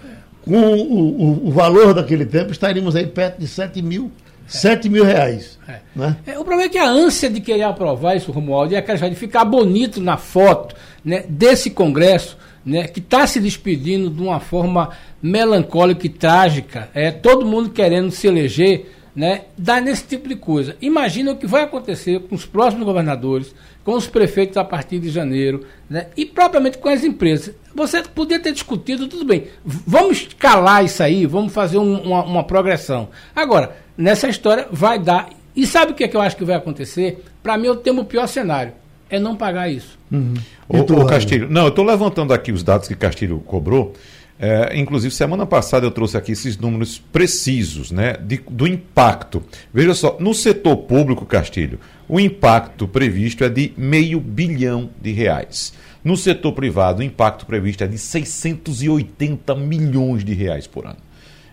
com 0.49 0.55
o, 0.55 1.21
o, 1.21 1.47
o, 1.47 1.51
valor 1.51 1.93
daquele 1.93 2.25
tempo, 2.25 2.51
estaríamos 2.51 2.95
aí 2.95 3.05
perto 3.05 3.37
de 3.37 3.47
7 3.47 3.83
mil, 3.83 4.11
7 4.47 4.89
mil 4.89 5.05
reais. 5.05 5.59
É. 5.67 5.75
Né? 5.95 6.17
É, 6.25 6.31
o 6.39 6.43
problema 6.43 6.63
é 6.63 6.69
que 6.69 6.79
a 6.79 6.89
ânsia 6.89 7.29
de 7.29 7.39
querer 7.39 7.61
aprovar 7.61 8.15
isso, 8.15 8.31
Romualdo, 8.31 8.73
é 8.73 8.79
aquela 8.79 9.07
de 9.07 9.15
ficar 9.15 9.45
bonito 9.45 10.01
na 10.01 10.17
foto 10.17 10.75
né, 11.05 11.23
desse 11.29 11.69
Congresso, 11.69 12.35
né, 12.65 12.87
que 12.87 12.99
está 12.99 13.27
se 13.27 13.39
despedindo 13.39 14.09
de 14.09 14.21
uma 14.23 14.39
forma 14.39 14.89
melancólica 15.21 16.07
e 16.07 16.09
trágica, 16.09 16.89
é, 16.95 17.11
todo 17.11 17.45
mundo 17.45 17.69
querendo 17.69 18.09
se 18.09 18.25
eleger, 18.25 18.91
né, 19.15 19.43
dá 19.55 19.79
nesse 19.79 20.03
tipo 20.05 20.27
de 20.27 20.35
coisa. 20.35 20.75
Imagina 20.81 21.31
o 21.31 21.37
que 21.37 21.45
vai 21.45 21.61
acontecer 21.61 22.19
com 22.21 22.33
os 22.33 22.45
próximos 22.45 22.85
governadores, 22.85 23.53
com 23.83 23.93
os 23.93 24.07
prefeitos 24.07 24.57
a 24.57 24.63
partir 24.63 24.97
de 24.97 25.09
janeiro, 25.09 25.63
né, 25.87 26.07
e 26.17 26.25
propriamente 26.25 26.79
com 26.79 26.89
as 26.89 27.03
empresas. 27.03 27.53
Você 27.73 28.01
podia 28.03 28.39
ter 28.39 28.51
discutido, 28.51 29.07
tudo 29.07 29.25
bem, 29.25 29.47
vamos 29.63 30.27
calar 30.38 30.83
isso 30.83 31.03
aí, 31.03 31.25
vamos 31.25 31.53
fazer 31.53 31.77
um, 31.77 32.01
uma, 32.01 32.23
uma, 32.23 32.43
progressão. 32.43 33.09
Agora, 33.35 33.75
nessa 33.97 34.27
história 34.27 34.67
vai 34.71 34.97
dar. 34.99 35.29
E 35.55 35.65
sabe 35.67 35.91
o 35.91 35.95
que, 35.95 36.03
é 36.03 36.07
que 36.07 36.17
eu 36.17 36.21
acho 36.21 36.35
que 36.35 36.45
vai 36.45 36.55
acontecer? 36.55 37.23
Para 37.43 37.57
mim, 37.57 37.67
eu 37.67 37.75
tenho 37.75 37.99
o 37.99 38.05
pior 38.05 38.27
cenário 38.27 38.73
é 39.09 39.19
não 39.19 39.35
pagar 39.35 39.69
isso. 39.69 39.97
Uhum. 40.11 40.35
O 40.67 41.05
Castilho, 41.05 41.49
não, 41.49 41.63
eu 41.63 41.69
estou 41.69 41.83
levantando 41.83 42.33
aqui 42.33 42.51
os 42.51 42.63
dados 42.63 42.88
que 42.88 42.95
Castilho 42.95 43.39
cobrou. 43.39 43.93
É, 44.41 44.77
inclusive, 44.77 45.13
semana 45.13 45.45
passada 45.45 45.85
eu 45.85 45.91
trouxe 45.91 46.15
aqui 46.15 46.31
esses 46.31 46.57
números 46.57 46.97
precisos 47.11 47.91
né, 47.91 48.13
de, 48.13 48.39
do 48.49 48.65
impacto. 48.65 49.43
Veja 49.73 49.93
só, 49.93 50.15
no 50.19 50.33
setor 50.33 50.77
público, 50.77 51.25
Castilho, 51.25 51.79
o 52.07 52.19
impacto 52.19 52.88
previsto 52.88 53.43
é 53.43 53.49
de 53.49 53.73
meio 53.75 54.19
bilhão 54.19 54.89
de 55.01 55.11
reais. 55.11 55.73
No 56.03 56.15
setor 56.15 56.53
privado, 56.53 56.99
o 56.99 57.03
impacto 57.03 57.45
previsto 57.45 57.83
é 57.83 57.87
de 57.87 57.97
680 57.97 59.53
milhões 59.55 60.23
de 60.23 60.33
reais 60.33 60.65
por 60.65 60.85
ano. 60.85 61.08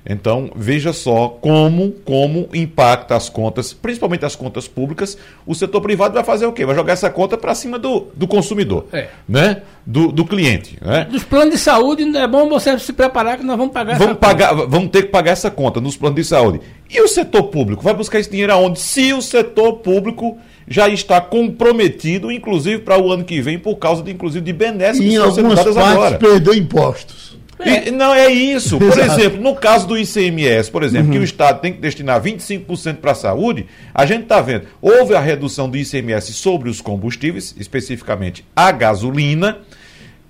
Então, 0.08 0.50
veja 0.54 0.92
só 0.92 1.28
como, 1.28 1.92
como 2.04 2.48
impacta 2.54 3.16
as 3.16 3.28
contas, 3.28 3.72
principalmente 3.72 4.24
as 4.24 4.36
contas 4.36 4.68
públicas. 4.68 5.18
O 5.44 5.54
setor 5.54 5.80
privado 5.80 6.14
vai 6.14 6.22
fazer 6.22 6.46
o 6.46 6.52
quê? 6.52 6.64
Vai 6.64 6.74
jogar 6.74 6.92
essa 6.92 7.10
conta 7.10 7.36
para 7.36 7.54
cima 7.54 7.78
do, 7.78 8.06
do 8.14 8.26
consumidor, 8.26 8.86
é. 8.92 9.08
né? 9.28 9.62
do, 9.86 10.10
do 10.10 10.24
cliente. 10.24 10.76
Né? 10.80 11.06
Dos 11.10 11.22
planos 11.22 11.54
de 11.54 11.58
saúde, 11.58 12.04
é 12.16 12.26
bom 12.26 12.48
você 12.48 12.76
se 12.78 12.92
preparar 12.92 13.38
que 13.38 13.44
nós 13.44 13.56
vamos 13.56 13.72
pagar 13.72 13.96
vamos 13.96 14.12
essa 14.12 14.20
pagar, 14.20 14.50
conta. 14.50 14.66
Vamos 14.66 14.90
ter 14.90 15.02
que 15.02 15.08
pagar 15.08 15.30
essa 15.30 15.50
conta 15.50 15.80
nos 15.80 15.96
planos 15.96 16.16
de 16.16 16.24
saúde. 16.24 16.60
E 16.90 17.00
o 17.00 17.08
setor 17.08 17.44
público? 17.44 17.82
Vai 17.82 17.94
buscar 17.94 18.18
esse 18.18 18.30
dinheiro 18.30 18.52
aonde? 18.52 18.80
Se 18.80 19.12
o 19.12 19.22
setor 19.22 19.74
público 19.74 20.36
já 20.68 20.88
está 20.88 21.20
comprometido, 21.20 22.32
inclusive 22.32 22.78
para 22.78 23.00
o 23.00 23.12
ano 23.12 23.24
que 23.24 23.40
vem, 23.40 23.58
por 23.58 23.76
causa, 23.76 24.02
de, 24.02 24.10
inclusive, 24.10 24.44
de 24.44 24.52
benesses 24.52 25.00
que 25.00 25.08
estão 25.08 25.32
sendo 25.32 25.54
dadas 25.54 25.76
agora. 25.76 26.18
perdeu 26.18 26.52
impostos. 26.54 27.35
É. 27.58 27.88
E, 27.88 27.90
não, 27.90 28.14
é 28.14 28.30
isso. 28.30 28.78
Por 28.78 28.98
exemplo, 28.98 29.40
no 29.40 29.54
caso 29.54 29.86
do 29.86 29.96
ICMS, 29.96 30.70
por 30.70 30.82
exemplo, 30.82 31.08
uhum. 31.08 31.12
que 31.12 31.18
o 31.18 31.24
Estado 31.24 31.60
tem 31.60 31.72
que 31.72 31.80
destinar 31.80 32.20
25% 32.22 32.96
para 32.96 33.12
a 33.12 33.14
saúde, 33.14 33.66
a 33.94 34.04
gente 34.04 34.24
está 34.24 34.40
vendo, 34.40 34.66
houve 34.80 35.14
a 35.14 35.20
redução 35.20 35.68
do 35.68 35.76
ICMS 35.76 36.32
sobre 36.34 36.68
os 36.68 36.80
combustíveis, 36.80 37.54
especificamente 37.58 38.44
a 38.54 38.70
gasolina, 38.70 39.58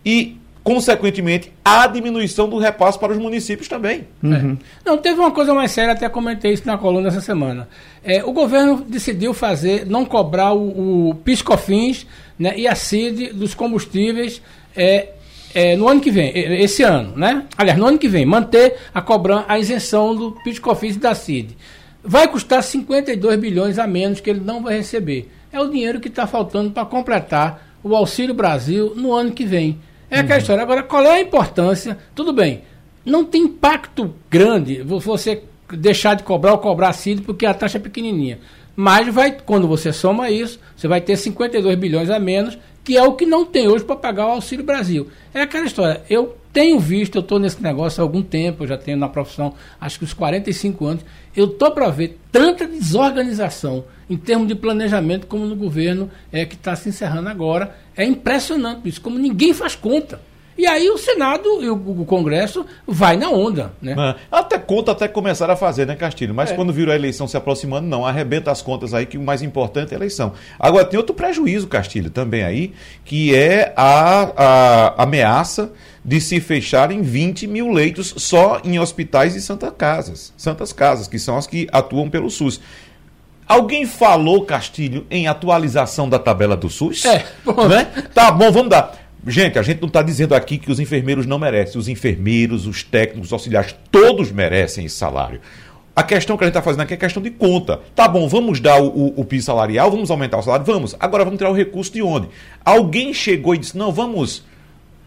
e, 0.04 0.36
consequentemente, 0.62 1.52
a 1.64 1.86
diminuição 1.88 2.48
do 2.48 2.58
repasse 2.58 2.96
para 2.96 3.12
os 3.12 3.18
municípios 3.18 3.66
também. 3.66 4.06
Uhum. 4.22 4.56
É. 4.84 4.88
Não, 4.88 4.98
teve 4.98 5.18
uma 5.18 5.32
coisa 5.32 5.52
mais 5.52 5.72
séria, 5.72 5.92
até 5.92 6.08
comentei 6.08 6.52
isso 6.52 6.66
na 6.66 6.78
coluna 6.78 7.08
essa 7.08 7.20
semana. 7.20 7.68
É, 8.04 8.24
o 8.24 8.32
governo 8.32 8.84
decidiu 8.88 9.34
fazer, 9.34 9.84
não 9.84 10.04
cobrar 10.04 10.52
o, 10.52 11.10
o 11.10 11.14
PiscoFins 11.16 12.06
né, 12.38 12.54
e 12.56 12.68
a 12.68 12.76
CID 12.76 13.32
dos 13.32 13.52
combustíveis 13.52 14.40
é, 14.76 15.08
é, 15.54 15.76
no 15.76 15.88
ano 15.88 16.00
que 16.00 16.10
vem, 16.10 16.32
esse 16.34 16.82
ano, 16.82 17.16
né? 17.16 17.44
Aliás, 17.56 17.78
no 17.78 17.86
ano 17.86 17.98
que 17.98 18.08
vem, 18.08 18.26
manter 18.26 18.76
a 18.94 19.00
cobrança, 19.00 19.44
a 19.48 19.58
isenção 19.58 20.14
do 20.14 20.32
PIS/COFINS 20.44 20.96
e 20.96 20.98
da 20.98 21.14
CID. 21.14 21.56
Vai 22.02 22.28
custar 22.28 22.62
52 22.62 23.38
bilhões 23.38 23.78
a 23.78 23.86
menos 23.86 24.20
que 24.20 24.30
ele 24.30 24.40
não 24.40 24.62
vai 24.62 24.76
receber. 24.76 25.30
É 25.52 25.60
o 25.60 25.68
dinheiro 25.68 26.00
que 26.00 26.08
está 26.08 26.26
faltando 26.26 26.70
para 26.70 26.84
completar 26.84 27.66
o 27.82 27.96
Auxílio 27.96 28.34
Brasil 28.34 28.92
no 28.96 29.12
ano 29.12 29.32
que 29.32 29.44
vem. 29.44 29.78
É 30.10 30.20
aquela 30.20 30.34
uhum. 30.34 30.40
história. 30.40 30.62
Agora, 30.62 30.82
qual 30.82 31.04
é 31.04 31.14
a 31.14 31.20
importância? 31.20 31.98
Tudo 32.14 32.32
bem, 32.32 32.62
não 33.04 33.24
tem 33.24 33.42
impacto 33.42 34.14
grande 34.30 34.82
você 34.82 35.42
deixar 35.70 36.14
de 36.14 36.22
cobrar 36.22 36.52
ou 36.52 36.58
cobrar 36.58 36.90
a 36.90 36.92
CID 36.92 37.22
porque 37.22 37.46
a 37.46 37.54
taxa 37.54 37.78
é 37.78 37.80
pequenininha. 37.80 38.38
Mas 38.74 39.12
vai, 39.12 39.32
quando 39.32 39.66
você 39.66 39.92
soma 39.92 40.30
isso, 40.30 40.60
você 40.76 40.86
vai 40.86 41.00
ter 41.00 41.16
52 41.16 41.78
bilhões 41.78 42.10
a 42.10 42.18
menos 42.18 42.58
que 42.86 42.96
é 42.96 43.02
o 43.02 43.14
que 43.14 43.26
não 43.26 43.44
tem 43.44 43.66
hoje 43.66 43.84
para 43.84 43.96
pagar 43.96 44.28
o 44.28 44.30
Auxílio 44.30 44.64
Brasil. 44.64 45.08
É 45.34 45.42
aquela 45.42 45.66
história. 45.66 46.04
Eu 46.08 46.36
tenho 46.52 46.78
visto, 46.78 47.16
eu 47.16 47.20
estou 47.20 47.36
nesse 47.36 47.60
negócio 47.60 48.00
há 48.00 48.04
algum 48.04 48.22
tempo, 48.22 48.62
eu 48.62 48.68
já 48.68 48.78
tenho 48.78 48.96
na 48.96 49.08
profissão 49.08 49.54
acho 49.80 49.98
que 49.98 50.04
uns 50.04 50.14
45 50.14 50.86
anos, 50.86 51.04
eu 51.34 51.46
estou 51.46 51.72
para 51.72 51.90
ver 51.90 52.16
tanta 52.30 52.64
desorganização 52.64 53.84
em 54.08 54.16
termos 54.16 54.46
de 54.46 54.54
planejamento 54.54 55.26
como 55.26 55.44
no 55.44 55.56
governo 55.56 56.08
é, 56.30 56.46
que 56.46 56.54
está 56.54 56.76
se 56.76 56.88
encerrando 56.88 57.28
agora. 57.28 57.74
É 57.96 58.04
impressionante 58.04 58.88
isso, 58.88 59.00
como 59.00 59.18
ninguém 59.18 59.52
faz 59.52 59.74
conta. 59.74 60.20
E 60.56 60.66
aí 60.66 60.88
o 60.88 60.96
Senado 60.96 61.62
e 61.62 61.68
o, 61.68 62.04
Congresso 62.06 62.64
vai 62.86 63.16
na 63.16 63.30
onda, 63.30 63.72
né? 63.80 63.94
É, 63.98 64.14
até 64.30 64.58
conta 64.58 64.92
até 64.92 65.06
começaram 65.06 65.52
a 65.52 65.56
fazer, 65.56 65.86
né, 65.86 65.94
Castilho? 65.94 66.34
Mas 66.34 66.50
é. 66.50 66.54
quando 66.54 66.72
virou 66.72 66.92
a 66.92 66.96
eleição 66.96 67.28
se 67.28 67.36
aproximando, 67.36 67.86
não, 67.86 68.06
arrebenta 68.06 68.50
as 68.50 68.62
contas 68.62 68.94
aí, 68.94 69.04
que 69.04 69.18
o 69.18 69.22
mais 69.22 69.42
importante 69.42 69.92
é 69.92 69.96
a 69.96 69.98
eleição. 69.98 70.32
Agora, 70.58 70.84
tem 70.84 70.96
outro 70.98 71.14
prejuízo, 71.14 71.66
Castilho, 71.66 72.10
também 72.10 72.42
aí, 72.42 72.72
que 73.04 73.34
é 73.34 73.72
a, 73.76 74.94
a 74.96 75.02
ameaça 75.02 75.72
de 76.04 76.20
se 76.20 76.40
fecharem 76.40 77.02
20 77.02 77.46
mil 77.46 77.70
leitos 77.70 78.14
só 78.16 78.60
em 78.64 78.78
hospitais 78.78 79.34
e 79.34 79.42
santas 79.42 79.72
casas, 79.76 80.32
santas 80.36 80.72
casas, 80.72 81.08
que 81.08 81.18
são 81.18 81.36
as 81.36 81.46
que 81.46 81.66
atuam 81.72 82.08
pelo 82.08 82.30
SUS. 82.30 82.60
Alguém 83.46 83.86
falou, 83.86 84.44
Castilho, 84.44 85.06
em 85.10 85.28
atualização 85.28 86.08
da 86.08 86.18
tabela 86.18 86.56
do 86.56 86.68
SUS? 86.68 87.04
É, 87.04 87.24
bom. 87.44 87.68
Né? 87.68 87.84
Tá 88.12 88.30
bom, 88.30 88.50
vamos 88.50 88.70
dar. 88.70 89.05
Gente, 89.26 89.58
a 89.58 89.62
gente 89.62 89.80
não 89.80 89.88
está 89.88 90.02
dizendo 90.02 90.34
aqui 90.34 90.56
que 90.56 90.70
os 90.70 90.78
enfermeiros 90.78 91.26
não 91.26 91.38
merecem. 91.38 91.80
Os 91.80 91.88
enfermeiros, 91.88 92.66
os 92.66 92.84
técnicos, 92.84 93.28
os 93.28 93.32
auxiliares, 93.32 93.74
todos 93.90 94.30
merecem 94.30 94.84
esse 94.84 94.94
salário. 94.94 95.40
A 95.96 96.02
questão 96.02 96.36
que 96.36 96.44
a 96.44 96.46
gente 96.46 96.52
está 96.52 96.62
fazendo 96.62 96.82
aqui 96.82 96.94
é 96.94 96.96
questão 96.96 97.22
de 97.22 97.30
conta. 97.30 97.80
Tá 97.94 98.06
bom, 98.06 98.28
vamos 98.28 98.60
dar 98.60 98.80
o, 98.80 98.86
o, 98.86 99.20
o 99.20 99.24
piso 99.24 99.46
salarial, 99.46 99.90
vamos 99.90 100.10
aumentar 100.10 100.38
o 100.38 100.42
salário? 100.42 100.64
Vamos. 100.64 100.94
Agora 101.00 101.24
vamos 101.24 101.38
tirar 101.38 101.50
o 101.50 101.54
recurso 101.54 101.92
de 101.92 102.02
onde? 102.02 102.28
Alguém 102.64 103.12
chegou 103.12 103.54
e 103.54 103.58
disse: 103.58 103.76
não, 103.76 103.90
vamos 103.90 104.44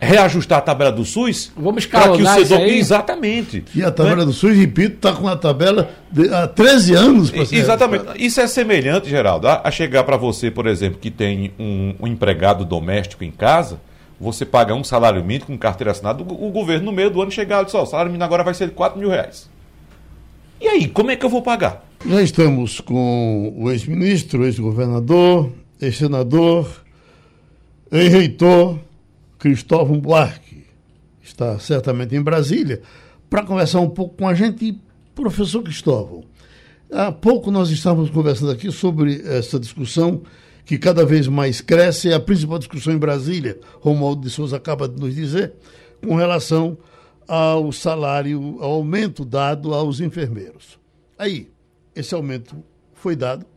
reajustar 0.02 0.58
a 0.58 0.62
tabela 0.62 0.92
do 0.92 1.06
SUS? 1.06 1.52
Vamos 1.56 1.84
escalonar 1.84 2.42
isso 2.42 2.56
aí? 2.56 2.78
Exatamente. 2.78 3.64
E 3.74 3.84
a 3.84 3.92
tabela 3.92 4.18
né? 4.18 4.26
do 4.26 4.34
SUS, 4.34 4.58
repito, 4.58 4.96
está 4.96 5.14
com 5.14 5.28
a 5.28 5.38
tabela 5.38 5.92
de, 6.12 6.28
há 6.34 6.48
13 6.48 6.94
anos. 6.96 7.34
Exatamente. 7.52 8.06
Isso 8.18 8.42
é 8.42 8.48
semelhante, 8.48 9.10
Geraldo, 9.10 9.48
a, 9.48 9.62
a 9.64 9.72
chegar 9.72 10.04
para 10.04 10.18
você, 10.18 10.50
por 10.50 10.66
exemplo, 10.66 11.00
que 11.00 11.12
tem 11.12 11.54
um, 11.60 11.94
um 12.02 12.08
empregado 12.08 12.66
doméstico 12.66 13.24
em 13.24 13.32
casa 13.32 13.80
você 14.20 14.46
paga 14.46 14.74
um 14.76 14.84
salário 14.84 15.24
mínimo 15.24 15.48
com 15.48 15.58
carteira 15.58 15.92
assinada, 15.92 16.22
o, 16.22 16.52
governo 16.52 16.86
no 16.86 16.92
meio 16.92 17.10
do 17.10 17.22
ano 17.22 17.32
chegar 17.32 17.62
e 17.62 17.66
diz, 17.66 17.76
ó, 17.76 17.84
o 17.84 17.86
salário 17.86 18.12
mínimo 18.12 18.26
agora 18.26 18.44
vai 18.44 18.54
ser 18.54 18.68
de 18.68 18.74
4 18.74 19.00
mil 19.00 19.10
reais. 19.10 19.50
E 20.60 20.68
aí, 20.68 20.88
como 20.88 21.10
é 21.10 21.16
que 21.16 21.26
eu 21.26 21.30
vou 21.30 21.42
pagar? 21.42 21.86
Nós 22.04 22.26
estamos 22.26 22.82
com 22.82 23.54
o 23.58 23.72
ex-ministro, 23.72 24.46
ex-governador, 24.46 25.52
ex-senador, 25.82 26.68
ex-reitor 27.92 28.78
Cristóvão 29.38 30.00
Buarque. 30.00 30.66
Está 31.24 31.58
certamente 31.60 32.14
em 32.16 32.22
Brasília 32.22 32.82
para 33.30 33.44
conversar 33.44 33.80
um 33.80 33.90
pouco 33.90 34.18
com 34.18 34.28
a 34.28 34.34
gente. 34.34 34.78
Professor 35.16 35.62
Cristóvão, 35.62 36.24
há 36.92 37.12
pouco 37.12 37.52
nós 37.52 37.70
estávamos 37.70 38.10
conversando 38.10 38.52
aqui 38.52 38.72
sobre 38.72 39.22
essa 39.26 39.60
discussão 39.60 40.22
que 40.70 40.78
cada 40.78 41.04
vez 41.04 41.28
mais 41.28 41.62
cresce, 41.62 42.12
é 42.12 42.14
a 42.14 42.20
principal 42.20 42.60
discussão 42.60 42.94
em 42.94 42.98
Brasília, 43.00 43.60
Romualdo 43.82 44.22
de 44.22 44.30
Souza 44.30 44.56
acaba 44.56 44.88
de 44.88 45.02
nos 45.02 45.16
dizer, 45.16 45.54
com 46.00 46.14
relação 46.14 46.78
ao 47.28 47.72
salário, 47.72 48.58
ao 48.60 48.74
aumento 48.74 49.26
dado 49.26 49.74
aos 49.74 50.00
enfermeiros. 50.00 50.78
Aí, 51.18 51.50
esse 51.96 52.14
aumento 52.14 52.56
foi 52.94 53.16
dado, 53.16 53.48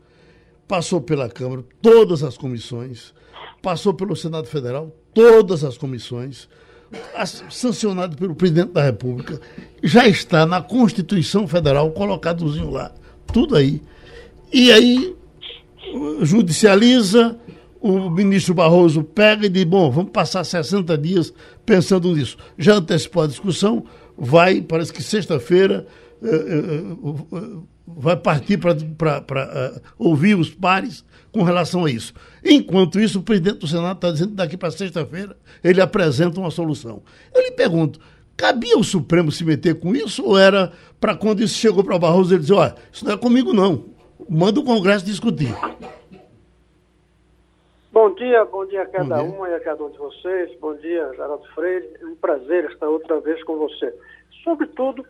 passou 0.66 1.02
pela 1.02 1.28
Câmara, 1.28 1.62
todas 1.82 2.22
as 2.22 2.38
comissões, 2.38 3.12
passou 3.60 3.92
pelo 3.92 4.16
Senado 4.16 4.46
Federal, 4.46 4.90
todas 5.12 5.64
as 5.64 5.76
comissões. 5.76 6.48
sancionado 7.50 8.16
pelo 8.16 8.34
presidente 8.34 8.72
da 8.72 8.82
República, 8.82 9.38
já 9.82 10.08
está 10.08 10.46
na 10.46 10.62
Constituição 10.62 11.46
Federal, 11.46 11.90
colocadozinho 11.90 12.70
lá, 12.70 12.90
tudo 13.26 13.54
aí. 13.54 13.82
E 14.50 14.72
aí 14.72 15.14
judicializa, 16.22 17.38
o 17.80 18.08
ministro 18.08 18.54
Barroso 18.54 19.02
pega 19.02 19.46
e 19.46 19.48
diz: 19.48 19.64
bom, 19.64 19.90
vamos 19.90 20.12
passar 20.12 20.44
60 20.44 20.96
dias 20.96 21.34
pensando 21.66 22.14
nisso. 22.14 22.36
Já 22.56 22.74
antecipou 22.76 23.24
a 23.24 23.26
discussão, 23.26 23.84
vai, 24.16 24.62
parece 24.62 24.92
que 24.92 25.02
sexta-feira, 25.02 25.86
eh, 26.22 26.28
eh, 26.28 26.96
eh, 27.32 27.56
vai 27.86 28.16
partir 28.16 28.58
para 28.58 28.76
ouvir 29.98 30.36
os 30.36 30.50
pares 30.50 31.04
com 31.32 31.42
relação 31.42 31.84
a 31.84 31.90
isso. 31.90 32.14
Enquanto 32.44 33.00
isso, 33.00 33.18
o 33.18 33.22
presidente 33.22 33.58
do 33.58 33.66
Senado 33.66 33.96
está 33.96 34.10
dizendo 34.12 34.30
que 34.30 34.36
daqui 34.36 34.56
para 34.56 34.70
sexta-feira 34.70 35.36
ele 35.64 35.80
apresenta 35.80 36.38
uma 36.38 36.50
solução. 36.50 37.02
Eu 37.34 37.42
lhe 37.42 37.50
pergunto, 37.50 37.98
cabia 38.36 38.78
o 38.78 38.84
Supremo 38.84 39.32
se 39.32 39.44
meter 39.44 39.76
com 39.76 39.94
isso 39.94 40.24
ou 40.24 40.38
era 40.38 40.72
para 41.00 41.16
quando 41.16 41.42
isso 41.42 41.54
chegou 41.54 41.82
para 41.82 41.98
Barroso 41.98 42.32
ele 42.32 42.42
dizer, 42.42 42.54
olha, 42.54 42.74
isso 42.92 43.04
não 43.04 43.12
é 43.12 43.16
comigo 43.16 43.52
não, 43.52 43.86
manda 44.28 44.60
o 44.60 44.64
Congresso 44.64 45.04
discutir. 45.04 45.54
Bom 47.92 48.14
dia, 48.14 48.44
bom 48.44 48.64
dia 48.64 48.82
a 48.82 48.86
cada 48.86 49.22
um 49.22 49.46
e 49.46 49.54
a 49.54 49.60
cada 49.60 49.84
um 49.84 49.90
de 49.90 49.98
vocês. 49.98 50.58
Bom 50.60 50.74
dia, 50.76 51.10
Geraldo 51.12 51.46
Freire. 51.54 51.88
É 52.00 52.06
um 52.06 52.16
prazer 52.16 52.70
estar 52.70 52.88
outra 52.88 53.20
vez 53.20 53.42
com 53.44 53.58
você. 53.58 53.94
Sobretudo 54.42 55.04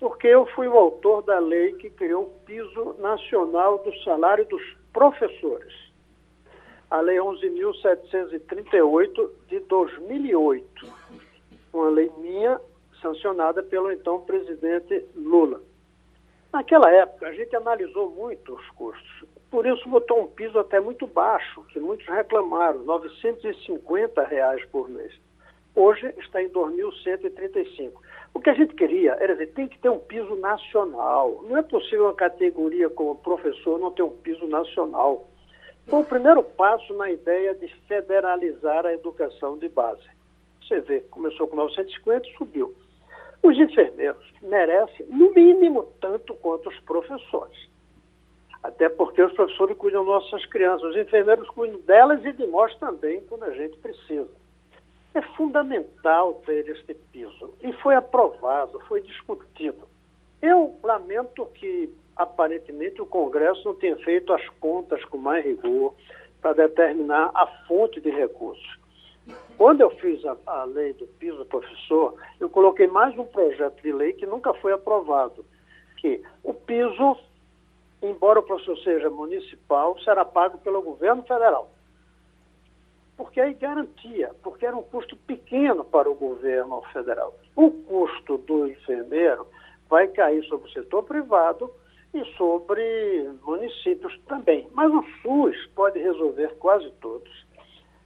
porque 0.00 0.26
eu 0.28 0.46
fui 0.46 0.66
o 0.66 0.78
autor 0.78 1.22
da 1.22 1.38
lei 1.38 1.74
que 1.74 1.90
criou 1.90 2.22
o 2.22 2.30
piso 2.46 2.96
nacional 2.98 3.78
do 3.84 3.94
salário 4.02 4.46
dos 4.46 4.62
professores. 4.94 5.74
A 6.90 7.02
Lei 7.02 7.18
11.738 7.18 9.30
de 9.48 9.60
2008. 9.60 10.86
Uma 11.72 11.90
lei 11.90 12.10
minha, 12.18 12.60
sancionada 13.00 13.62
pelo 13.62 13.92
então 13.92 14.20
presidente 14.22 15.06
Lula. 15.14 15.62
Naquela 16.52 16.90
época, 16.90 17.28
a 17.28 17.32
gente 17.32 17.54
analisou 17.54 18.10
muito 18.10 18.54
os 18.54 18.70
custos. 18.70 19.24
Por 19.50 19.66
isso, 19.66 19.88
botou 19.88 20.22
um 20.22 20.26
piso 20.26 20.58
até 20.58 20.80
muito 20.80 21.06
baixo, 21.06 21.62
que 21.64 21.78
muitos 21.78 22.06
reclamaram, 22.06 22.80
950 22.80 24.22
reais 24.24 24.64
por 24.66 24.88
mês. 24.88 25.12
Hoje 25.74 26.12
está 26.18 26.42
em 26.42 26.48
2.135. 26.48 27.92
O 28.34 28.40
que 28.40 28.50
a 28.50 28.54
gente 28.54 28.74
queria 28.74 29.12
era 29.20 29.34
dizer, 29.34 29.52
tem 29.52 29.68
que 29.68 29.78
ter 29.78 29.88
um 29.88 29.98
piso 29.98 30.34
nacional. 30.36 31.44
Não 31.48 31.56
é 31.56 31.62
possível 31.62 32.06
uma 32.06 32.14
categoria 32.14 32.90
como 32.90 33.14
professor 33.16 33.78
não 33.78 33.90
ter 33.92 34.02
um 34.02 34.10
piso 34.10 34.46
nacional. 34.46 35.28
Foi 35.86 36.00
o 36.00 36.04
primeiro 36.04 36.42
passo 36.42 36.92
na 36.94 37.10
ideia 37.10 37.54
de 37.54 37.68
federalizar 37.86 38.86
a 38.86 38.92
educação 38.92 39.58
de 39.58 39.68
base. 39.68 40.08
Você 40.62 40.80
vê, 40.80 41.00
começou 41.10 41.48
com 41.48 41.56
950 41.56 42.28
e 42.28 42.36
subiu. 42.36 42.74
Os 43.42 43.56
enfermeiros 43.58 44.24
merecem, 44.42 45.06
no 45.06 45.32
mínimo, 45.32 45.84
tanto 46.00 46.34
quanto 46.34 46.68
os 46.68 46.78
professores. 46.80 47.68
Até 48.62 48.88
porque 48.88 49.22
os 49.22 49.32
professores 49.32 49.76
cuidam 49.76 50.04
nossas 50.04 50.44
crianças, 50.46 50.90
os 50.90 50.96
enfermeiros 50.96 51.48
cuidam 51.48 51.80
delas 51.80 52.22
e 52.24 52.32
de 52.32 52.46
nós 52.46 52.74
também, 52.76 53.20
quando 53.22 53.44
a 53.44 53.50
gente 53.52 53.76
precisa. 53.78 54.28
É 55.14 55.22
fundamental 55.22 56.34
ter 56.46 56.68
este 56.68 56.94
piso. 56.94 57.54
E 57.62 57.72
foi 57.74 57.94
aprovado, 57.94 58.78
foi 58.80 59.00
discutido. 59.00 59.88
Eu 60.42 60.78
lamento 60.82 61.46
que, 61.54 61.92
aparentemente, 62.14 63.00
o 63.00 63.06
Congresso 63.06 63.64
não 63.64 63.74
tenha 63.74 63.96
feito 63.96 64.32
as 64.32 64.46
contas 64.60 65.02
com 65.06 65.16
mais 65.16 65.44
rigor 65.44 65.94
para 66.40 66.52
determinar 66.52 67.30
a 67.34 67.46
fonte 67.66 68.00
de 68.00 68.10
recursos. 68.10 68.79
Quando 69.60 69.82
eu 69.82 69.90
fiz 69.90 70.24
a, 70.24 70.38
a 70.46 70.64
lei 70.64 70.94
do 70.94 71.06
piso 71.06 71.44
professor, 71.44 72.14
eu 72.40 72.48
coloquei 72.48 72.86
mais 72.86 73.14
um 73.18 73.26
projeto 73.26 73.82
de 73.82 73.92
lei 73.92 74.14
que 74.14 74.24
nunca 74.24 74.54
foi 74.54 74.72
aprovado, 74.72 75.44
que 75.98 76.22
o 76.42 76.54
piso 76.54 77.18
embora 78.00 78.40
o 78.40 78.42
professor 78.42 78.78
seja 78.78 79.10
municipal, 79.10 79.98
será 80.00 80.24
pago 80.24 80.56
pelo 80.56 80.80
governo 80.80 81.24
federal. 81.24 81.70
Porque 83.18 83.38
aí 83.38 83.52
garantia, 83.52 84.30
porque 84.42 84.64
era 84.64 84.74
um 84.74 84.82
custo 84.82 85.14
pequeno 85.14 85.84
para 85.84 86.10
o 86.10 86.14
governo 86.14 86.80
federal. 86.90 87.34
O 87.54 87.70
custo 87.70 88.38
do 88.38 88.66
enfermeiro 88.66 89.46
vai 89.90 90.08
cair 90.08 90.42
sobre 90.46 90.70
o 90.70 90.72
setor 90.72 91.02
privado 91.02 91.70
e 92.14 92.24
sobre 92.38 93.30
municípios 93.42 94.18
também. 94.26 94.66
Mas 94.72 94.90
o 94.90 95.04
SUS 95.20 95.66
pode 95.74 95.98
resolver 95.98 96.56
quase 96.58 96.90
todos. 96.92 97.49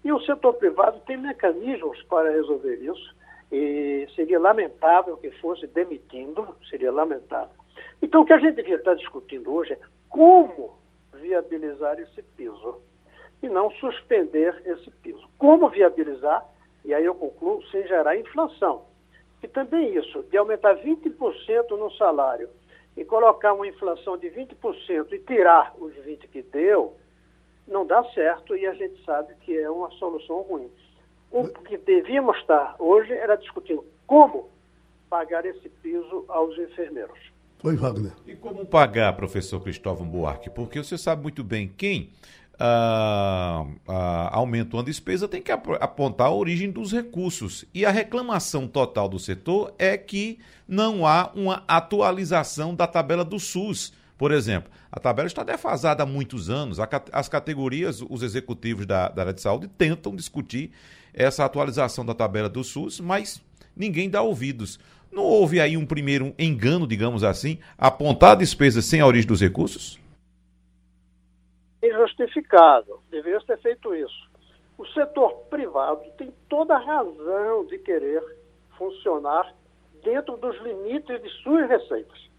E 0.05 0.13
o 0.13 0.21
setor 0.21 0.55
privado 0.55 1.01
tem 1.07 1.17
mecanismos 1.17 2.03
para 2.03 2.31
resolver 2.31 2.77
isso. 2.77 3.15
E 3.51 4.07
seria 4.15 4.39
lamentável 4.39 5.17
que 5.17 5.31
fosse 5.33 5.67
demitindo, 5.67 6.55
seria 6.69 6.93
lamentável. 6.93 7.55
Então, 8.03 8.23
o 8.23 8.25
que 8.25 8.33
a 8.33 8.39
gente 8.39 8.57
devia 8.57 8.77
estar 8.77 8.95
discutindo 8.95 9.53
hoje 9.53 9.73
é 9.73 9.79
como 10.09 10.77
viabilizar 11.15 11.99
esse 11.99 12.23
piso 12.37 12.81
e 13.43 13.49
não 13.49 13.71
suspender 13.73 14.61
esse 14.67 14.91
piso. 15.03 15.27
Como 15.39 15.69
viabilizar, 15.69 16.45
e 16.85 16.93
aí 16.93 17.05
eu 17.05 17.15
concluo, 17.15 17.65
sem 17.69 17.87
gerar 17.87 18.17
inflação. 18.17 18.85
E 19.43 19.49
também 19.49 19.95
isso, 19.95 20.23
de 20.25 20.37
aumentar 20.37 20.77
20% 20.77 21.71
no 21.71 21.91
salário 21.93 22.49
e 22.97 23.05
colocar 23.05 23.53
uma 23.53 23.67
inflação 23.67 24.17
de 24.17 24.29
20% 24.31 25.13
e 25.13 25.19
tirar 25.21 25.75
os 25.79 25.93
20% 25.95 26.29
que 26.31 26.43
deu, 26.43 26.97
não 27.67 27.87
dá 27.87 28.05
certo 28.13 28.57
e 28.57 28.67
a 28.67 28.75
gente 28.75 29.03
sabe 29.05 29.35
que 29.41 29.57
é 29.57 29.71
uma 29.71 29.91
solução 29.93 30.43
ruim. 30.43 30.71
O 31.31 31.49
que 31.49 31.77
devíamos 31.79 32.37
estar 32.39 32.77
hoje 32.79 33.13
era 33.13 33.37
discutindo 33.37 33.85
como 34.07 34.49
pagar 35.11 35.45
esse 35.45 35.69
piso 35.69 36.25
aos 36.29 36.57
enfermeiros. 36.59 37.19
Oi, 37.63 37.77
Wagner. 37.77 38.13
E 38.27 38.37
como 38.37 38.67
pagar, 38.67 39.15
professor 39.15 39.61
Cristóvão 39.61 40.07
Buarque? 40.07 40.51
Porque 40.51 40.83
você 40.83 40.99
sabe 40.99 41.23
muito 41.23 41.43
bem 41.43 41.67
quem 41.67 42.11
ah, 42.59 43.67
ah, 43.89 44.37
aumenta 44.37 44.77
uma 44.77 44.83
despesa 44.83 45.27
tem 45.27 45.43
que 45.43 45.51
apontar 45.51 46.29
a 46.29 46.33
origem 46.33 46.71
dos 46.71 46.93
recursos. 46.93 47.65
E 47.75 47.85
a 47.85 47.91
reclamação 47.91 48.69
total 48.69 49.09
do 49.09 49.19
setor 49.19 49.75
é 49.79 49.97
que 49.97 50.39
não 50.69 51.07
há 51.07 51.33
uma 51.35 51.65
atualização 51.67 52.75
da 52.75 52.87
tabela 52.87 53.25
do 53.25 53.41
SUS. 53.41 53.93
Por 54.17 54.31
exemplo, 54.31 54.71
a 54.95 55.01
tabela 55.01 55.27
está 55.27 55.43
defasada 55.43 56.05
há 56.05 56.07
muitos 56.07 56.49
anos. 56.49 56.79
As 57.13 57.29
categorias, 57.29 58.01
os 58.01 58.23
executivos 58.23 58.87
da, 58.87 59.09
da 59.09 59.23
área 59.23 59.35
de 59.35 59.41
saúde 59.41 59.67
tentam 59.67 60.15
discutir 60.15 60.71
essa 61.13 61.45
atualização 61.45 62.07
da 62.07 62.15
tabela 62.15 62.49
do 62.49 62.63
SUS, 62.63 63.01
mas 63.01 63.45
ninguém 63.77 64.09
dá 64.09 64.23
ouvidos. 64.23 64.79
Não 65.11 65.25
houve 65.25 65.61
aí 65.61 65.77
um 65.77 65.85
primeiro 65.85 66.33
engano, 66.39 66.87
digamos 66.87 67.25
assim, 67.25 67.59
apontar 67.77 68.37
despesas 68.37 68.85
sem 68.85 69.01
a 69.01 69.07
origem 69.07 69.27
dos 69.27 69.41
recursos? 69.41 69.99
Injustificado. 71.83 73.01
Deveria 73.11 73.41
ter 73.41 73.59
feito 73.59 73.93
isso. 73.97 74.31
O 74.79 74.87
setor 74.87 75.33
privado 75.51 76.03
tem 76.17 76.33
toda 76.49 76.77
a 76.77 76.79
razão 76.79 77.67
de 77.67 77.79
querer 77.79 78.23
funcionar 78.79 79.53
dentro 80.05 80.37
dos 80.37 80.57
limites 80.63 81.21
de 81.21 81.29
suas 81.43 81.69
receitas. 81.69 82.33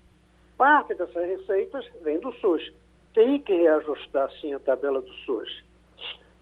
Parte 0.57 0.93
dessas 0.95 1.25
receitas 1.25 1.85
vem 2.01 2.19
do 2.19 2.31
SUS. 2.33 2.71
Tem 3.13 3.39
que 3.41 3.53
reajustar, 3.53 4.31
sim, 4.39 4.53
a 4.53 4.59
tabela 4.59 5.01
do 5.01 5.11
SUS. 5.25 5.63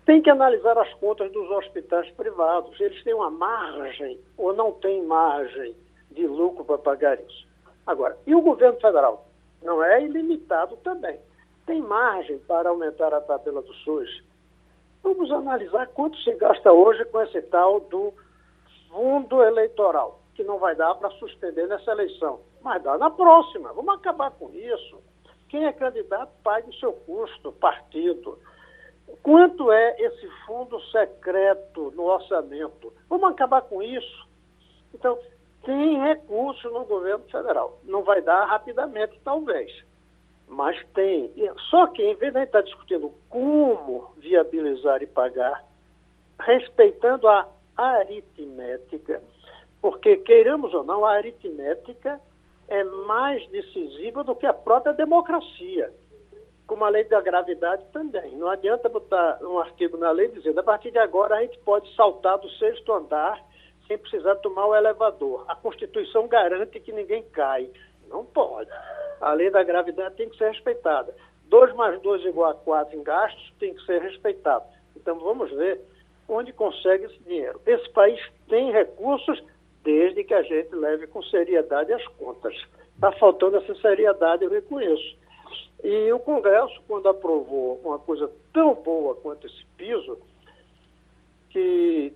Tem 0.05 0.21
que 0.21 0.29
analisar 0.29 0.77
as 0.77 0.93
contas 0.95 1.31
dos 1.31 1.49
hospitais 1.49 2.09
privados. 2.11 2.79
Eles 2.79 3.03
têm 3.03 3.13
uma 3.13 3.31
margem 3.31 4.19
ou 4.37 4.53
não 4.53 4.71
têm 4.73 5.03
margem 5.03 5.75
de 6.11 6.27
lucro 6.27 6.63
para 6.65 6.77
pagar 6.77 7.19
isso. 7.19 7.47
Agora, 7.87 8.17
e 8.27 8.35
o 8.35 8.41
governo 8.41 8.79
federal? 8.79 9.27
Não 9.61 9.83
é 9.83 10.03
ilimitado 10.03 10.77
também. 10.77 11.19
Tem 11.65 11.81
margem 11.81 12.37
para 12.39 12.69
aumentar 12.69 13.13
a 13.13 13.21
tabela 13.21 13.61
do 13.61 13.73
SUS. 13.73 14.23
Vamos 15.01 15.31
analisar 15.31 15.87
quanto 15.87 16.17
se 16.19 16.33
gasta 16.33 16.71
hoje 16.71 17.03
com 17.05 17.21
esse 17.21 17.41
tal 17.43 17.79
do 17.79 18.13
fundo 18.89 19.41
eleitoral, 19.41 20.19
que 20.35 20.43
não 20.43 20.59
vai 20.59 20.75
dar 20.75 20.95
para 20.95 21.09
suspender 21.11 21.67
nessa 21.67 21.91
eleição, 21.91 22.39
mas 22.63 22.81
dá 22.81 22.97
na 22.97 23.11
próxima. 23.11 23.73
Vamos 23.73 23.95
acabar 23.95 24.31
com 24.31 24.49
isso. 24.51 25.01
Quem 25.49 25.65
é 25.65 25.73
candidato 25.73 26.31
pague 26.43 26.69
o 26.69 26.73
seu 26.79 26.93
custo, 26.93 27.51
partido. 27.51 28.39
Quanto 29.21 29.71
é 29.71 29.95
esse 29.99 30.27
fundo 30.45 30.79
secreto 30.85 31.91
no 31.95 32.03
orçamento? 32.03 32.91
Vamos 33.09 33.29
acabar 33.31 33.61
com 33.61 33.81
isso. 33.83 34.27
Então, 34.93 35.19
tem 35.63 36.01
recurso 36.01 36.69
no 36.69 36.85
governo 36.85 37.23
federal. 37.25 37.79
Não 37.83 38.03
vai 38.03 38.21
dar 38.21 38.45
rapidamente, 38.45 39.19
talvez, 39.23 39.71
mas 40.47 40.81
tem. 40.93 41.31
Só 41.69 41.87
que, 41.87 42.01
em 42.01 42.15
vez 42.15 42.33
de 42.33 42.43
estar 42.43 42.61
discutindo 42.61 43.13
como 43.29 44.11
viabilizar 44.17 45.03
e 45.03 45.07
pagar, 45.07 45.63
respeitando 46.39 47.27
a 47.27 47.47
aritmética, 47.77 49.21
porque, 49.81 50.17
queiramos 50.17 50.73
ou 50.73 50.83
não, 50.83 51.05
a 51.05 51.13
aritmética 51.13 52.19
é 52.67 52.83
mais 52.83 53.45
decisiva 53.49 54.23
do 54.23 54.35
que 54.35 54.45
a 54.45 54.53
própria 54.53 54.93
democracia, 54.93 55.93
como 56.65 56.85
a 56.85 56.89
lei 56.89 57.03
da 57.03 57.21
gravidade 57.21 57.85
também. 57.91 58.35
Não 58.35 58.47
adianta 58.47 58.89
botar 58.89 59.39
um 59.41 59.59
artigo 59.59 59.97
na 59.97 60.11
lei 60.11 60.29
dizendo 60.29 60.59
a 60.59 60.63
partir 60.63 60.91
de 60.91 60.99
agora 60.99 61.35
a 61.35 61.41
gente 61.41 61.59
pode 61.59 61.93
saltar 61.95 62.37
do 62.37 62.49
sexto 62.51 62.93
andar 62.93 63.43
sem 63.87 63.97
precisar 63.97 64.35
tomar 64.37 64.67
o 64.67 64.75
elevador. 64.75 65.45
A 65.47 65.55
Constituição 65.55 66.27
garante 66.27 66.79
que 66.79 66.91
ninguém 66.91 67.23
cai. 67.31 67.69
Não 68.07 68.25
pode. 68.25 68.69
A 69.19 69.33
lei 69.33 69.49
da 69.49 69.63
gravidade 69.63 70.15
tem 70.15 70.29
que 70.29 70.37
ser 70.37 70.51
respeitada. 70.51 71.13
2 71.47 71.73
mais 71.75 72.01
2 72.01 72.25
igual 72.25 72.51
a 72.51 72.55
4 72.55 72.97
em 72.97 73.03
gastos 73.03 73.53
tem 73.59 73.73
que 73.73 73.85
ser 73.85 74.01
respeitado. 74.01 74.65
Então 74.95 75.19
vamos 75.19 75.51
ver 75.51 75.81
onde 76.27 76.53
consegue 76.53 77.05
esse 77.05 77.19
dinheiro. 77.19 77.59
Esse 77.65 77.89
país 77.91 78.19
tem 78.47 78.71
recursos 78.71 79.43
desde 79.83 80.23
que 80.23 80.33
a 80.33 80.41
gente 80.41 80.73
leve 80.73 81.05
com 81.07 81.21
seriedade 81.23 81.91
as 81.93 82.05
contas. 82.07 82.55
Está 82.95 83.11
faltando 83.13 83.57
essa 83.57 83.75
seriedade, 83.75 84.43
eu 84.43 84.49
reconheço. 84.49 85.15
E 85.83 86.11
o 86.11 86.19
Congresso, 86.19 86.81
quando 86.87 87.09
aprovou 87.09 87.79
uma 87.83 87.99
coisa 87.99 88.31
tão 88.53 88.73
boa 88.75 89.15
quanto 89.15 89.47
esse 89.47 89.65
piso, 89.77 90.17
que 91.49 92.13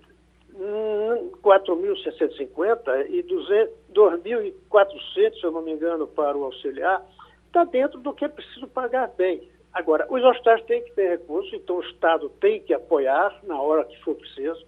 4.650 1.44 3.10
e 3.10 3.22
2.400, 3.24 5.40
se 5.40 5.44
eu 5.44 5.52
não 5.52 5.62
me 5.62 5.74
engano, 5.74 6.08
para 6.08 6.38
o 6.38 6.46
auxiliar, 6.46 7.06
está 7.46 7.66
dentro 7.66 8.00
do 8.00 8.14
que 8.14 8.26
é 8.26 8.30
preciso 8.30 8.68
pagar 8.68 9.12
bem. 9.18 9.48
Agora, 9.74 10.08
os 10.10 10.24
hospitais 10.24 10.64
têm 10.64 10.82
que 10.84 10.94
ter 10.94 11.10
recursos, 11.10 11.54
então 11.54 11.78
o 11.78 11.84
Estado 11.84 12.30
tem 12.42 12.62
que 12.62 12.74
apoiar 12.74 13.40
na 13.44 13.62
hora 13.62 13.86
que 13.86 14.02
for 14.02 14.16
preciso. 14.16 14.66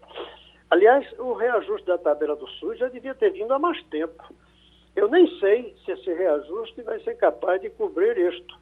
Aliás, 0.70 1.06
o 1.18 1.34
reajuste 1.34 1.88
da 1.88 1.98
tabela 1.98 2.36
do 2.36 2.48
SUS 2.48 2.78
já 2.78 2.88
devia 2.90 3.16
ter 3.16 3.32
vindo 3.32 3.54
há 3.54 3.60
mais 3.60 3.82
tempo. 3.86 4.24
Eu 4.96 5.08
nem 5.08 5.28
sei 5.40 5.76
se 5.84 5.92
esse 5.92 6.14
reajuste 6.14 6.82
vai 6.84 7.00
ser 7.00 7.16
capaz 7.18 7.60
de 7.62 7.70
cobrir 7.72 8.18
isto, 8.18 8.56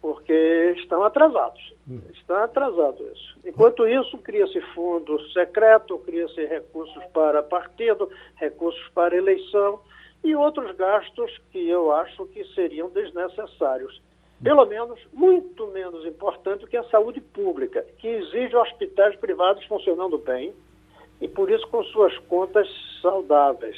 porque 0.00 0.74
estão 0.78 1.02
atrasados. 1.02 1.74
Estão 2.14 2.36
atrasados 2.36 3.00
isso. 3.12 3.38
Enquanto 3.44 3.88
isso, 3.88 4.18
cria-se 4.18 4.60
fundo 4.72 5.20
secreto, 5.30 5.98
cria-se 5.98 6.44
recursos 6.46 7.04
para 7.06 7.42
partido, 7.42 8.08
recursos 8.36 8.86
para 8.90 9.16
eleição 9.16 9.80
e 10.22 10.36
outros 10.36 10.76
gastos 10.76 11.36
que 11.50 11.68
eu 11.68 11.90
acho 11.92 12.26
que 12.26 12.44
seriam 12.54 12.88
desnecessários. 12.90 14.00
Pelo 14.40 14.64
menos, 14.66 15.00
muito 15.12 15.66
menos 15.68 16.06
importante 16.06 16.60
do 16.60 16.68
que 16.68 16.76
a 16.76 16.84
saúde 16.84 17.20
pública, 17.20 17.84
que 17.98 18.06
exige 18.06 18.54
hospitais 18.54 19.16
privados 19.16 19.64
funcionando 19.64 20.18
bem 20.18 20.54
e, 21.20 21.28
por 21.28 21.50
isso, 21.50 21.66
com 21.68 21.82
suas 21.84 22.16
contas 22.20 22.68
saudáveis. 23.02 23.76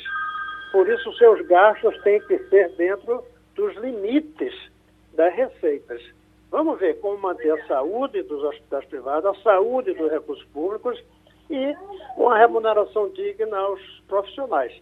Por 0.72 0.88
isso, 0.88 1.12
seus 1.14 1.46
gastos 1.46 2.00
têm 2.02 2.20
que 2.20 2.38
ser 2.48 2.70
dentro 2.76 3.24
dos 3.56 3.74
limites 3.76 4.54
das 5.14 5.34
receitas. 5.34 6.00
Vamos 6.50 6.78
ver 6.78 6.98
como 7.00 7.18
manter 7.18 7.52
a 7.52 7.66
saúde 7.66 8.22
dos 8.22 8.42
hospitais 8.42 8.84
privados, 8.86 9.30
a 9.30 9.42
saúde 9.42 9.92
dos 9.94 10.10
recursos 10.10 10.44
públicos 10.46 11.02
e 11.48 11.74
uma 12.16 12.38
remuneração 12.38 13.10
digna 13.10 13.56
aos 13.56 13.80
profissionais. 14.08 14.72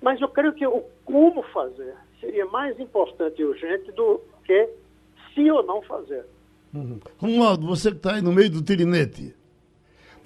Mas 0.00 0.20
eu 0.20 0.28
creio 0.28 0.52
que 0.52 0.66
o 0.66 0.82
como 1.04 1.42
fazer 1.42 1.94
seria 2.20 2.46
mais 2.46 2.78
importante 2.80 3.40
e 3.40 3.44
urgente 3.44 3.92
do 3.92 4.20
que 4.44 4.68
se 5.34 5.50
ou 5.50 5.62
não 5.62 5.82
fazer. 5.82 6.24
Uhum. 6.74 6.98
Romualdo, 7.18 7.66
você 7.66 7.90
que 7.90 7.98
está 7.98 8.14
aí 8.14 8.22
no 8.22 8.32
meio 8.32 8.50
do 8.50 8.62
tirinete. 8.62 9.35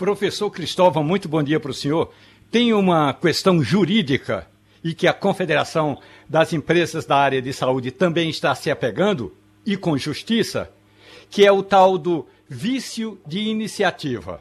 Professor 0.00 0.50
Cristóvão, 0.50 1.04
muito 1.04 1.28
bom 1.28 1.42
dia 1.42 1.60
para 1.60 1.72
o 1.72 1.74
senhor. 1.74 2.10
Tem 2.50 2.72
uma 2.72 3.12
questão 3.12 3.62
jurídica 3.62 4.46
e 4.82 4.94
que 4.94 5.06
a 5.06 5.12
Confederação 5.12 5.98
das 6.26 6.54
Empresas 6.54 7.04
da 7.04 7.18
Área 7.18 7.42
de 7.42 7.52
Saúde 7.52 7.90
também 7.90 8.30
está 8.30 8.54
se 8.54 8.70
apegando, 8.70 9.36
e 9.66 9.76
com 9.76 9.98
justiça, 9.98 10.72
que 11.28 11.44
é 11.44 11.52
o 11.52 11.62
tal 11.62 11.98
do 11.98 12.26
vício 12.48 13.20
de 13.26 13.40
iniciativa. 13.40 14.40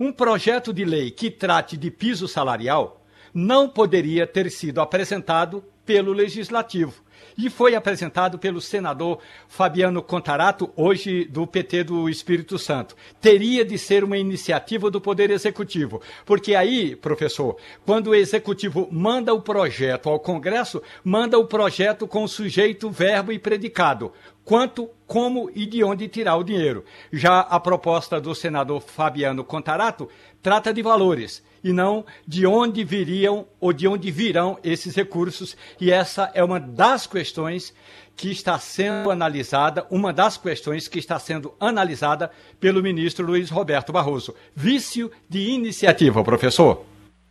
Um 0.00 0.10
projeto 0.10 0.72
de 0.72 0.86
lei 0.86 1.10
que 1.10 1.30
trate 1.30 1.76
de 1.76 1.90
piso 1.90 2.26
salarial 2.26 3.04
não 3.34 3.68
poderia 3.68 4.26
ter 4.26 4.50
sido 4.50 4.80
apresentado 4.80 5.62
pelo 5.84 6.14
Legislativo 6.14 7.03
e 7.36 7.50
foi 7.50 7.74
apresentado 7.74 8.38
pelo 8.38 8.60
senador 8.60 9.18
Fabiano 9.48 10.02
Contarato, 10.02 10.70
hoje 10.76 11.24
do 11.24 11.46
PT 11.46 11.84
do 11.84 12.08
Espírito 12.08 12.58
Santo. 12.58 12.96
Teria 13.20 13.64
de 13.64 13.78
ser 13.78 14.04
uma 14.04 14.16
iniciativa 14.16 14.90
do 14.90 15.00
Poder 15.00 15.30
Executivo, 15.30 16.00
porque 16.24 16.54
aí, 16.54 16.94
professor, 16.96 17.56
quando 17.84 18.08
o 18.08 18.14
Executivo 18.14 18.88
manda 18.90 19.34
o 19.34 19.42
projeto 19.42 20.08
ao 20.08 20.20
Congresso, 20.20 20.82
manda 21.02 21.38
o 21.38 21.46
projeto 21.46 22.06
com 22.06 22.26
sujeito, 22.26 22.90
verbo 22.90 23.32
e 23.32 23.38
predicado 23.38 24.12
quanto, 24.44 24.90
como 25.06 25.50
e 25.54 25.66
de 25.66 25.82
onde 25.82 26.06
tirar 26.06 26.36
o 26.36 26.44
dinheiro. 26.44 26.84
Já 27.12 27.40
a 27.40 27.58
proposta 27.58 28.20
do 28.20 28.34
senador 28.34 28.80
Fabiano 28.80 29.42
Contarato 29.42 30.08
trata 30.42 30.72
de 30.72 30.82
valores 30.82 31.42
e 31.64 31.72
não 31.72 32.04
de 32.26 32.46
onde 32.46 32.84
viriam 32.84 33.46
ou 33.58 33.72
de 33.72 33.88
onde 33.88 34.10
virão 34.10 34.58
esses 34.62 34.94
recursos. 34.94 35.56
E 35.80 35.90
essa 35.90 36.30
é 36.34 36.44
uma 36.44 36.60
das 36.60 37.06
questões 37.06 37.74
que 38.14 38.30
está 38.30 38.58
sendo 38.58 39.10
analisada, 39.10 39.86
uma 39.90 40.12
das 40.12 40.36
questões 40.36 40.86
que 40.86 40.98
está 40.98 41.18
sendo 41.18 41.54
analisada 41.58 42.30
pelo 42.60 42.82
ministro 42.82 43.26
Luiz 43.26 43.50
Roberto 43.50 43.92
Barroso. 43.92 44.36
Vício 44.54 45.10
de 45.28 45.50
iniciativa, 45.50 46.22
professor. 46.22 46.84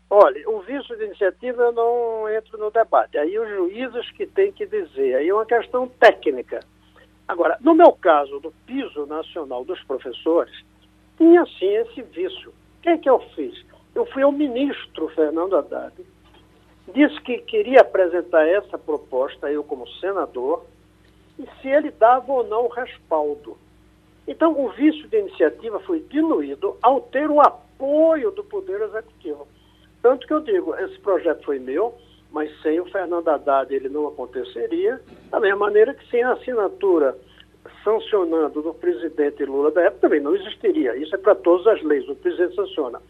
Olha, 0.09 0.47
o 0.49 0.61
vício 0.61 0.95
de 0.97 1.05
iniciativa 1.05 1.63
eu 1.63 1.71
não 1.71 2.29
entro 2.29 2.57
no 2.57 2.69
debate. 2.69 3.17
Aí 3.17 3.37
os 3.39 3.47
juízes 3.49 4.11
que 4.11 4.27
têm 4.27 4.51
que 4.51 4.65
dizer. 4.65 5.15
Aí 5.15 5.29
é 5.29 5.33
uma 5.33 5.45
questão 5.45 5.87
técnica. 5.87 6.59
Agora, 7.27 7.57
no 7.61 7.73
meu 7.73 7.93
caso, 7.93 8.39
do 8.39 8.51
piso 8.65 9.05
nacional 9.05 9.63
dos 9.63 9.81
professores, 9.83 10.53
tinha 11.17 11.45
sim 11.57 11.73
esse 11.77 12.01
vício. 12.01 12.49
O 12.49 12.81
que, 12.83 12.89
é 12.89 12.97
que 12.97 13.09
eu 13.09 13.19
fiz? 13.35 13.63
Eu 13.95 14.05
fui 14.07 14.23
ao 14.23 14.31
ministro 14.31 15.07
Fernando 15.09 15.55
Haddad, 15.55 15.93
disse 16.93 17.21
que 17.21 17.37
queria 17.39 17.81
apresentar 17.81 18.47
essa 18.47 18.77
proposta, 18.77 19.51
eu 19.51 19.63
como 19.63 19.87
senador, 19.99 20.65
e 21.37 21.47
se 21.61 21.67
ele 21.67 21.91
dava 21.91 22.31
ou 22.31 22.43
não 22.43 22.67
respaldo. 22.67 23.57
Então, 24.27 24.57
o 24.59 24.69
vício 24.69 25.07
de 25.07 25.17
iniciativa 25.17 25.79
foi 25.81 25.99
diluído 25.99 26.77
ao 26.81 27.01
ter 27.01 27.29
o 27.29 27.41
apoio 27.41 28.31
do 28.31 28.43
Poder 28.43 28.81
Executivo. 28.81 29.47
Tanto 30.01 30.25
que 30.25 30.33
eu 30.33 30.39
digo, 30.39 30.75
esse 30.75 30.97
projeto 30.99 31.43
foi 31.43 31.59
meu, 31.59 31.93
mas 32.31 32.51
sem 32.61 32.79
o 32.79 32.85
Fernando 32.85 33.27
Haddad 33.27 33.73
ele 33.73 33.89
não 33.89 34.07
aconteceria, 34.07 34.99
da 35.29 35.39
mesma 35.39 35.57
maneira 35.57 35.93
que 35.93 36.09
sem 36.09 36.23
a 36.23 36.33
assinatura 36.33 37.17
sancionando 37.83 38.61
do 38.61 38.73
presidente 38.73 39.45
Lula 39.45 39.71
da 39.71 39.83
época 39.83 40.01
também 40.01 40.19
não 40.19 40.35
existiria. 40.35 40.95
Isso 40.95 41.13
é 41.15 41.17
para 41.17 41.35
todas 41.35 41.67
as 41.67 41.81
leis, 41.83 42.07
o 42.09 42.15
presidente 42.15 42.55
sanciona. 42.55 43.01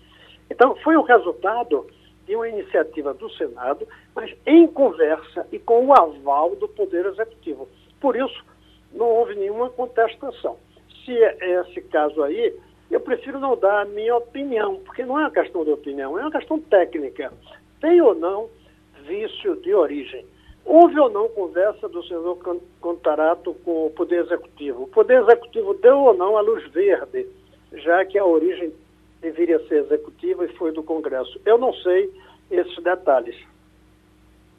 Então, 0.49 0.75
foi 0.77 0.95
o 0.95 1.01
resultado 1.01 1.87
de 2.25 2.35
uma 2.35 2.47
iniciativa 2.47 3.13
do 3.13 3.29
Senado, 3.31 3.87
mas 4.15 4.33
em 4.45 4.67
conversa 4.67 5.45
e 5.51 5.59
com 5.59 5.85
o 5.85 5.93
aval 5.93 6.55
do 6.55 6.67
Poder 6.67 7.05
Executivo. 7.05 7.67
Por 7.99 8.15
isso, 8.15 8.43
não 8.93 9.07
houve 9.07 9.35
nenhuma 9.35 9.69
contestação. 9.69 10.57
Se 11.03 11.11
é 11.11 11.61
esse 11.61 11.81
caso 11.81 12.23
aí, 12.23 12.53
eu 12.89 12.99
prefiro 12.99 13.39
não 13.39 13.57
dar 13.57 13.81
a 13.81 13.85
minha 13.85 14.15
opinião, 14.15 14.79
porque 14.85 15.03
não 15.03 15.19
é 15.19 15.23
uma 15.23 15.31
questão 15.31 15.65
de 15.65 15.71
opinião, 15.71 16.17
é 16.17 16.21
uma 16.21 16.31
questão 16.31 16.59
técnica. 16.59 17.33
Tem 17.81 18.01
ou 18.01 18.15
não 18.15 18.49
vício 19.05 19.55
de 19.57 19.73
origem? 19.73 20.25
Houve 20.65 20.97
ou 20.97 21.09
não 21.09 21.27
conversa 21.27 21.89
do 21.89 22.03
senhor 22.03 22.37
Contarato 22.79 23.53
com 23.65 23.87
o 23.87 23.89
Poder 23.89 24.23
Executivo? 24.23 24.83
O 24.83 24.87
Poder 24.87 25.21
Executivo 25.21 25.73
deu 25.73 25.97
ou 25.99 26.13
não 26.13 26.37
a 26.37 26.41
luz 26.41 26.65
verde, 26.71 27.27
já 27.73 28.05
que 28.05 28.17
a 28.17 28.25
origem 28.25 28.71
deveria 29.23 29.57
ser 29.67 29.85
executiva 29.85 30.45
e 30.45 30.49
foi 30.57 30.73
do 30.73 30.83
Congresso. 30.83 31.39
Eu 31.45 31.57
não 31.57 31.73
sei 31.73 32.11
esses 32.51 32.83
detalhes. 32.83 33.35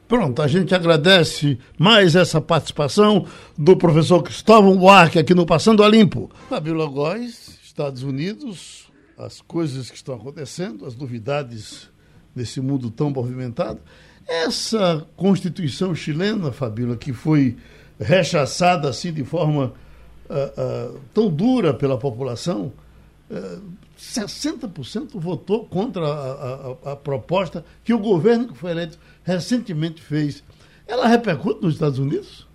Pronto, 0.09 0.43
a 0.43 0.47
gente 0.49 0.75
agradece 0.75 1.59
mais 1.79 2.17
essa 2.17 2.41
participação 2.41 3.27
do 3.57 3.77
professor 3.77 4.23
Cristóvão 4.23 4.77
Buarque 4.77 5.19
aqui 5.19 5.35
no 5.35 5.47
Passando 5.47 5.83
a 5.83 5.89
Limpo. 5.89 6.31
Fabíola 6.49 6.87
Góes, 6.87 7.59
Estados 7.63 8.03
Unidos, 8.03 8.91
as 9.17 9.41
coisas 9.41 9.91
que 9.91 9.97
estão 9.97 10.15
acontecendo, 10.15 10.87
as 10.87 10.97
novidades 10.97 11.91
nesse 12.35 12.61
mundo 12.61 12.91
tão 12.91 13.11
movimentado. 13.11 13.81
Essa 14.27 15.07
Constituição 15.17 15.95
chilena, 15.95 16.53
Fabíola, 16.53 16.97
que 16.97 17.13
foi 17.13 17.57
rechaçada 17.99 18.89
assim 18.89 19.13
de 19.13 19.25
forma 19.25 19.73
uh, 20.29 20.95
uh, 20.95 21.01
tão 21.15 21.31
dura 21.31 21.73
pela 21.73 21.97
população, 21.97 22.73
uh, 23.31 23.63
60% 23.99 25.11
votou 25.15 25.67
contra 25.67 26.07
a, 26.07 26.89
a, 26.91 26.93
a, 26.93 26.97
proposta 26.97 27.65
que 27.83 27.93
o 27.93 27.99
governo 27.99 28.49
que 28.49 28.59
foi 28.59 28.73
eleito 28.73 28.99
recentemente 29.23 30.03
fez. 30.03 30.43
Ela 30.87 31.07
repercute 31.07 31.63
nos 31.63 31.75
Estados 31.75 31.99
Unidos? 31.99 32.47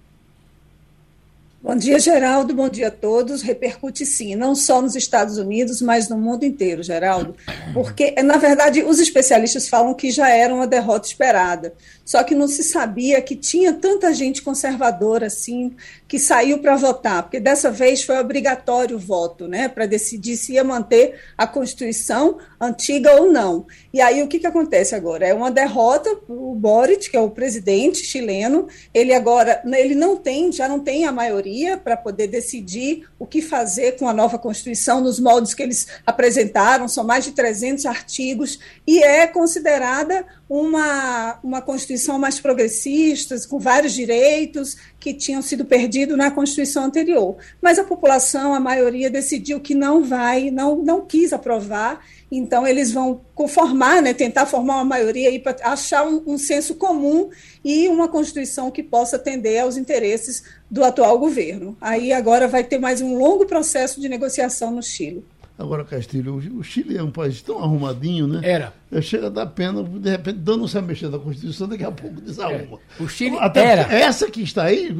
Bom 1.62 1.76
dia, 1.76 2.00
Geraldo. 2.00 2.54
Bom 2.54 2.70
dia 2.70 2.88
a 2.88 2.92
todos. 2.92 3.42
Repercute 3.42 4.06
sim, 4.06 4.34
não 4.34 4.56
só 4.56 4.82
nos 4.82 4.96
Estados 4.96 5.38
Unidos, 5.38 5.82
mas 5.82 6.08
no 6.08 6.18
mundo 6.18 6.46
inteiro, 6.46 6.82
Geraldo. 6.82 7.36
Porque, 7.74 8.12
na 8.24 8.38
verdade, 8.38 8.82
os 8.82 8.98
especialistas 8.98 9.68
falam 9.68 9.94
que 9.94 10.10
já 10.10 10.30
era 10.30 10.54
uma 10.54 10.66
derrota 10.66 11.08
esperada. 11.08 11.74
Só 12.06 12.24
que 12.24 12.34
não 12.34 12.48
se 12.48 12.64
sabia 12.64 13.22
que 13.22 13.36
tinha 13.36 13.74
tanta 13.74 14.14
gente 14.14 14.42
conservadora 14.42 15.28
assim 15.28 15.76
que 16.08 16.18
saiu 16.18 16.58
para 16.58 16.76
votar, 16.76 17.22
porque 17.22 17.40
dessa 17.40 17.70
vez 17.70 18.02
foi 18.02 18.18
obrigatório 18.18 18.96
o 18.96 19.00
voto, 19.00 19.48
né, 19.48 19.68
para 19.68 19.86
decidir 19.86 20.36
se 20.36 20.54
ia 20.54 20.64
manter 20.64 21.20
a 21.38 21.46
Constituição 21.46 22.40
antiga 22.60 23.22
ou 23.22 23.32
não. 23.32 23.68
E 23.94 24.02
aí 24.02 24.24
o 24.24 24.28
que, 24.28 24.40
que 24.40 24.48
acontece 24.48 24.96
agora? 24.96 25.28
É 25.28 25.36
uma 25.36 25.52
derrota 25.52 26.10
o 26.28 26.56
Boric, 26.56 27.12
que 27.12 27.16
é 27.16 27.20
o 27.20 27.30
presidente 27.30 28.00
chileno, 28.00 28.68
ele 28.92 29.14
agora 29.14 29.62
ele 29.64 29.94
não 29.94 30.18
tem, 30.18 30.52
já 30.52 30.68
não 30.68 30.80
tem 30.80 31.06
a 31.06 31.12
maioria 31.12 31.49
para 31.78 31.98
poder 31.98 32.28
decidir 32.28 33.08
o 33.18 33.26
que 33.26 33.42
fazer 33.42 33.94
com 33.94 34.08
a 34.08 34.14
nova 34.14 34.38
Constituição 34.38 35.02
nos 35.02 35.20
moldes 35.20 35.54
que 35.54 35.64
eles 35.64 35.88
apresentaram, 36.06 36.88
são 36.88 37.04
mais 37.04 37.26
de 37.26 37.32
300 37.32 37.86
artigos 37.86 38.60
e 38.86 39.04
é 39.04 39.28
considerada 39.28 40.26
uma, 40.50 41.40
uma 41.44 41.62
Constituição 41.62 42.18
mais 42.18 42.40
progressista, 42.40 43.36
com 43.48 43.60
vários 43.60 43.94
direitos 43.94 44.76
que 45.00 45.14
tinham 45.14 45.42
sido 45.42 45.64
perdidos 45.64 46.18
na 46.18 46.32
Constituição 46.32 46.84
anterior. 46.84 47.38
Mas 47.62 47.78
a 47.78 47.84
população, 47.84 48.54
a 48.54 48.60
maioria, 48.60 49.10
decidiu 49.10 49.60
que 49.60 49.76
não 49.76 50.04
vai, 50.04 50.50
não, 50.50 50.78
não 50.78 51.06
quis 51.06 51.32
aprovar, 51.34 52.04
então 52.32 52.66
eles 52.68 52.92
vão 52.92 53.22
conformar, 53.34 54.02
né, 54.02 54.14
tentar 54.14 54.46
formar 54.46 54.76
uma 54.76 54.86
maioria 54.86 55.40
para 55.40 55.56
achar 55.64 56.06
um, 56.06 56.22
um 56.28 56.38
senso 56.38 56.76
comum 56.76 57.30
e 57.64 57.88
uma 57.88 58.08
Constituição 58.08 58.70
que 58.70 58.84
possa 58.84 59.16
atender 59.16 59.60
aos 59.60 59.78
interesses 59.78 60.44
do 60.70 60.84
atual 60.84 61.18
governo. 61.18 61.76
Aí 61.82 62.14
agora 62.14 62.48
vai 62.48 62.64
ter 62.64 62.78
mais 62.78 63.02
um 63.02 63.18
longo 63.18 63.46
processo 63.46 64.00
de 64.00 64.08
negociação 64.08 64.72
no 64.72 64.84
Chile. 64.84 65.26
Agora, 65.60 65.84
Castilho, 65.84 66.36
o 66.36 66.64
Chile 66.64 66.98
é 66.98 67.04
um 67.04 67.12
país 67.12 67.42
tão 67.42 67.62
arrumadinho, 67.62 68.26
né? 68.26 68.40
Era. 68.42 68.74
Chega 69.02 69.28
a 69.28 69.30
dar 69.30 69.46
pena, 69.46 69.84
de 69.84 70.10
repente, 70.10 70.40
dando 70.40 70.66
se 70.70 70.82
mexer 70.82 71.10
na 71.10 71.20
Constituição, 71.20 71.68
daqui 71.68 71.84
a 71.84 71.92
pouco 71.92 72.22
desarruma. 72.22 72.80
É. 72.98 73.04
O 73.04 73.10
Chile 73.10 73.38
Até 73.38 73.66
era. 73.66 73.94
Essa 73.94 74.32
que 74.32 74.42
está 74.42 74.64
aí, 74.64 74.96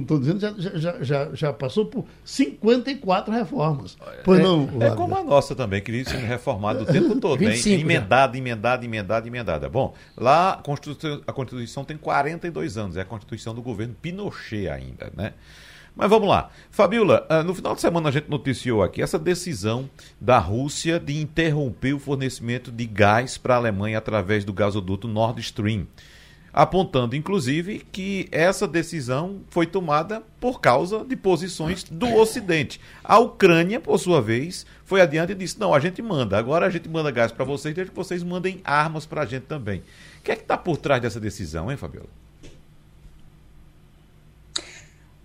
estou 0.00 0.20
dizendo, 0.20 0.38
já, 0.38 0.52
já, 0.78 1.02
já, 1.02 1.34
já, 1.34 1.52
passou 1.52 1.86
por 1.86 2.04
54 2.24 3.34
reformas. 3.34 3.98
Pois 4.22 4.38
é, 4.38 4.42
não, 4.44 4.68
É 4.80 4.90
como 4.94 5.16
a 5.16 5.24
nossa 5.24 5.56
também, 5.56 5.82
que 5.82 5.90
vive 5.90 6.08
sendo 6.08 6.24
reformada 6.24 6.84
o 6.84 6.86
tempo 6.86 7.16
todo, 7.18 7.40
né? 7.40 7.50
25 7.50 7.74
já. 7.76 7.82
Emendada, 7.82 8.38
emendada, 8.38 8.84
emendada, 8.84 9.26
emendada. 9.26 9.68
Bom, 9.68 9.92
lá 10.16 10.52
a 10.52 10.56
Constituição, 10.58 11.20
a 11.26 11.32
Constituição 11.32 11.84
tem 11.84 11.96
42 11.96 12.78
anos, 12.78 12.96
é 12.96 13.00
a 13.00 13.04
Constituição 13.04 13.52
do 13.52 13.60
governo 13.60 13.96
Pinochet 14.00 14.68
ainda, 14.68 15.10
né? 15.16 15.34
Mas 15.96 16.10
vamos 16.10 16.28
lá. 16.28 16.50
Fabiola, 16.70 17.24
ah, 17.26 17.42
no 17.42 17.54
final 17.54 17.74
de 17.74 17.80
semana 17.80 18.10
a 18.10 18.12
gente 18.12 18.28
noticiou 18.28 18.82
aqui 18.82 19.00
essa 19.00 19.18
decisão 19.18 19.88
da 20.20 20.38
Rússia 20.38 21.00
de 21.00 21.18
interromper 21.18 21.94
o 21.94 21.98
fornecimento 21.98 22.70
de 22.70 22.84
gás 22.84 23.38
para 23.38 23.54
a 23.54 23.56
Alemanha 23.56 23.96
através 23.96 24.44
do 24.44 24.52
gasoduto 24.52 25.08
Nord 25.08 25.40
Stream. 25.40 25.86
Apontando, 26.52 27.16
inclusive, 27.16 27.86
que 27.90 28.28
essa 28.30 28.68
decisão 28.68 29.40
foi 29.48 29.66
tomada 29.66 30.22
por 30.38 30.60
causa 30.60 31.02
de 31.02 31.16
posições 31.16 31.84
do 31.84 32.14
Ocidente. 32.14 32.78
A 33.02 33.18
Ucrânia, 33.18 33.80
por 33.80 33.98
sua 33.98 34.20
vez, 34.20 34.66
foi 34.84 35.00
adiante 35.00 35.32
e 35.32 35.34
disse: 35.34 35.58
não, 35.58 35.72
a 35.74 35.80
gente 35.80 36.00
manda, 36.02 36.38
agora 36.38 36.66
a 36.66 36.70
gente 36.70 36.88
manda 36.90 37.10
gás 37.10 37.32
para 37.32 37.44
vocês, 37.44 37.74
desde 37.74 37.90
que 37.90 37.96
vocês 37.96 38.22
mandem 38.22 38.60
armas 38.64 39.06
para 39.06 39.22
a 39.22 39.26
gente 39.26 39.44
também. 39.44 39.80
O 40.18 40.22
que 40.22 40.32
é 40.32 40.36
que 40.36 40.42
está 40.42 40.58
por 40.58 40.76
trás 40.76 41.00
dessa 41.00 41.20
decisão, 41.20 41.70
hein, 41.70 41.76
Fabiola? 41.76 42.25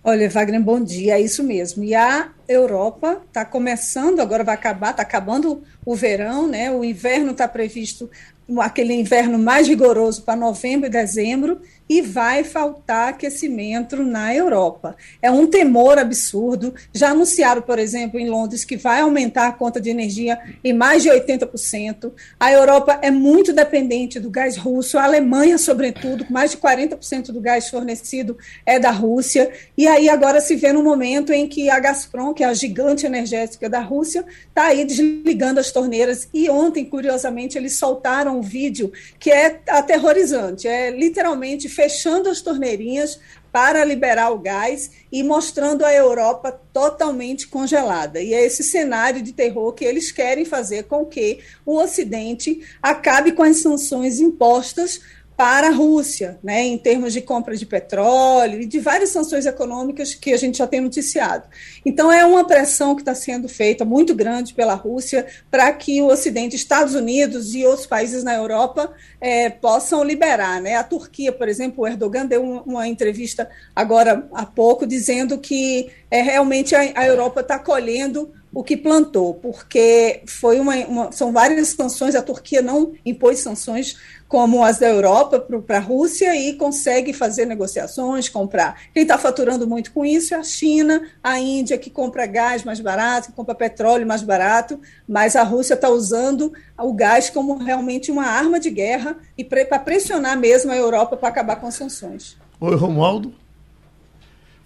Olha, 0.04 0.28
Wagner, 0.28 0.60
bom 0.60 0.80
dia, 0.80 1.14
é 1.14 1.20
isso 1.20 1.44
mesmo. 1.44 1.84
E 1.84 1.94
a 1.94 2.28
Europa 2.48 3.22
está 3.28 3.44
começando, 3.44 4.18
agora 4.18 4.42
vai 4.42 4.56
acabar, 4.56 4.90
está 4.90 5.02
acabando 5.02 5.62
o 5.86 5.94
verão, 5.94 6.48
né? 6.48 6.72
O 6.72 6.84
inverno 6.84 7.30
está 7.30 7.46
previsto, 7.46 8.10
aquele 8.58 8.94
inverno 8.94 9.38
mais 9.38 9.68
rigoroso 9.68 10.22
para 10.22 10.34
novembro 10.34 10.88
e 10.88 10.90
dezembro, 10.90 11.60
e 11.92 12.00
vai 12.00 12.42
faltar 12.42 13.10
aquecimento 13.10 14.02
na 14.02 14.34
Europa. 14.34 14.96
É 15.20 15.30
um 15.30 15.46
temor 15.46 15.98
absurdo. 15.98 16.74
Já 16.90 17.10
anunciaram, 17.10 17.60
por 17.60 17.78
exemplo, 17.78 18.18
em 18.18 18.30
Londres, 18.30 18.64
que 18.64 18.78
vai 18.78 19.02
aumentar 19.02 19.48
a 19.48 19.52
conta 19.52 19.78
de 19.78 19.90
energia 19.90 20.38
em 20.64 20.72
mais 20.72 21.02
de 21.02 21.10
80%. 21.10 22.10
A 22.40 22.50
Europa 22.50 22.98
é 23.02 23.10
muito 23.10 23.52
dependente 23.52 24.18
do 24.18 24.30
gás 24.30 24.56
russo, 24.56 24.96
a 24.96 25.04
Alemanha, 25.04 25.58
sobretudo, 25.58 26.24
mais 26.30 26.52
de 26.52 26.56
40% 26.56 27.26
do 27.26 27.42
gás 27.42 27.68
fornecido 27.68 28.38
é 28.64 28.78
da 28.78 28.90
Rússia. 28.90 29.52
E 29.76 29.86
aí 29.86 30.08
agora 30.08 30.40
se 30.40 30.56
vê 30.56 30.72
no 30.72 30.82
momento 30.82 31.30
em 31.30 31.46
que 31.46 31.68
a 31.68 31.78
Gazprom, 31.78 32.32
que 32.32 32.42
é 32.42 32.46
a 32.46 32.54
gigante 32.54 33.04
energética 33.04 33.68
da 33.68 33.80
Rússia, 33.80 34.24
está 34.48 34.68
aí 34.68 34.86
desligando 34.86 35.60
as 35.60 35.70
torneiras. 35.70 36.26
E 36.32 36.48
ontem, 36.48 36.86
curiosamente, 36.86 37.58
eles 37.58 37.74
soltaram 37.74 38.38
um 38.38 38.42
vídeo 38.42 38.90
que 39.18 39.30
é 39.30 39.60
aterrorizante. 39.68 40.66
É 40.66 40.90
literalmente 40.90 41.68
fechando 41.82 42.28
as 42.28 42.40
torneirinhas 42.40 43.18
para 43.50 43.84
liberar 43.84 44.30
o 44.30 44.38
gás 44.38 44.92
e 45.10 45.20
mostrando 45.24 45.84
a 45.84 45.92
Europa 45.92 46.52
totalmente 46.72 47.48
congelada. 47.48 48.22
E 48.22 48.32
é 48.32 48.46
esse 48.46 48.62
cenário 48.62 49.20
de 49.20 49.32
terror 49.32 49.72
que 49.72 49.84
eles 49.84 50.12
querem 50.12 50.44
fazer 50.44 50.84
com 50.84 51.04
que 51.04 51.40
o 51.66 51.76
Ocidente 51.76 52.64
acabe 52.80 53.32
com 53.32 53.42
as 53.42 53.60
sanções 53.60 54.20
impostas 54.20 55.00
para 55.42 55.70
a 55.70 55.72
Rússia, 55.72 56.38
né, 56.40 56.62
em 56.62 56.78
termos 56.78 57.12
de 57.12 57.20
compra 57.20 57.56
de 57.56 57.66
petróleo 57.66 58.60
e 58.60 58.64
de 58.64 58.78
várias 58.78 59.10
sanções 59.10 59.44
econômicas 59.44 60.14
que 60.14 60.32
a 60.32 60.36
gente 60.36 60.58
já 60.58 60.68
tem 60.68 60.80
noticiado. 60.80 61.48
Então, 61.84 62.12
é 62.12 62.24
uma 62.24 62.46
pressão 62.46 62.94
que 62.94 63.02
está 63.02 63.12
sendo 63.12 63.48
feita 63.48 63.84
muito 63.84 64.14
grande 64.14 64.54
pela 64.54 64.74
Rússia 64.74 65.26
para 65.50 65.72
que 65.72 66.00
o 66.00 66.06
Ocidente, 66.06 66.54
Estados 66.54 66.94
Unidos 66.94 67.56
e 67.56 67.66
outros 67.66 67.88
países 67.88 68.22
na 68.22 68.32
Europa 68.36 68.92
é, 69.20 69.50
possam 69.50 70.04
liberar. 70.04 70.62
Né? 70.62 70.76
A 70.76 70.84
Turquia, 70.84 71.32
por 71.32 71.48
exemplo, 71.48 71.82
o 71.82 71.88
Erdogan 71.88 72.24
deu 72.24 72.40
uma, 72.64 72.86
entrevista 72.86 73.50
agora 73.74 74.28
há 74.32 74.46
pouco 74.46 74.86
dizendo 74.86 75.38
que 75.38 75.90
é, 76.08 76.22
realmente 76.22 76.76
a, 76.76 76.82
a 76.94 77.04
Europa 77.04 77.40
está 77.40 77.58
colhendo 77.58 78.30
o 78.54 78.62
que 78.62 78.76
plantou, 78.76 79.34
porque 79.34 80.22
foi 80.26 80.60
uma, 80.60 80.76
uma, 80.86 81.12
são 81.12 81.32
várias 81.32 81.68
sanções, 81.68 82.14
a 82.14 82.20
Turquia 82.20 82.60
não 82.60 82.92
impôs 83.04 83.40
sanções 83.40 83.96
como 84.32 84.64
as 84.64 84.78
da 84.78 84.88
Europa 84.88 85.38
para 85.40 85.76
a 85.76 85.80
Rússia 85.80 86.34
e 86.34 86.54
consegue 86.54 87.12
fazer 87.12 87.44
negociações, 87.44 88.30
comprar. 88.30 88.80
Quem 88.94 89.02
está 89.02 89.18
faturando 89.18 89.68
muito 89.68 89.92
com 89.92 90.06
isso 90.06 90.32
é 90.32 90.38
a 90.38 90.42
China, 90.42 91.06
a 91.22 91.38
Índia, 91.38 91.76
que 91.76 91.90
compra 91.90 92.24
gás 92.24 92.64
mais 92.64 92.80
barato, 92.80 93.28
que 93.28 93.34
compra 93.34 93.54
petróleo 93.54 94.06
mais 94.06 94.22
barato, 94.22 94.80
mas 95.06 95.36
a 95.36 95.42
Rússia 95.42 95.74
está 95.74 95.90
usando 95.90 96.50
o 96.78 96.94
gás 96.94 97.28
como 97.28 97.58
realmente 97.58 98.10
uma 98.10 98.24
arma 98.24 98.58
de 98.58 98.70
guerra 98.70 99.18
e 99.36 99.44
para 99.44 99.78
pressionar 99.78 100.38
mesmo 100.38 100.72
a 100.72 100.76
Europa 100.76 101.14
para 101.14 101.28
acabar 101.28 101.56
com 101.56 101.66
as 101.66 101.74
sanções. 101.74 102.34
Oi, 102.58 102.74
Romualdo. 102.74 103.41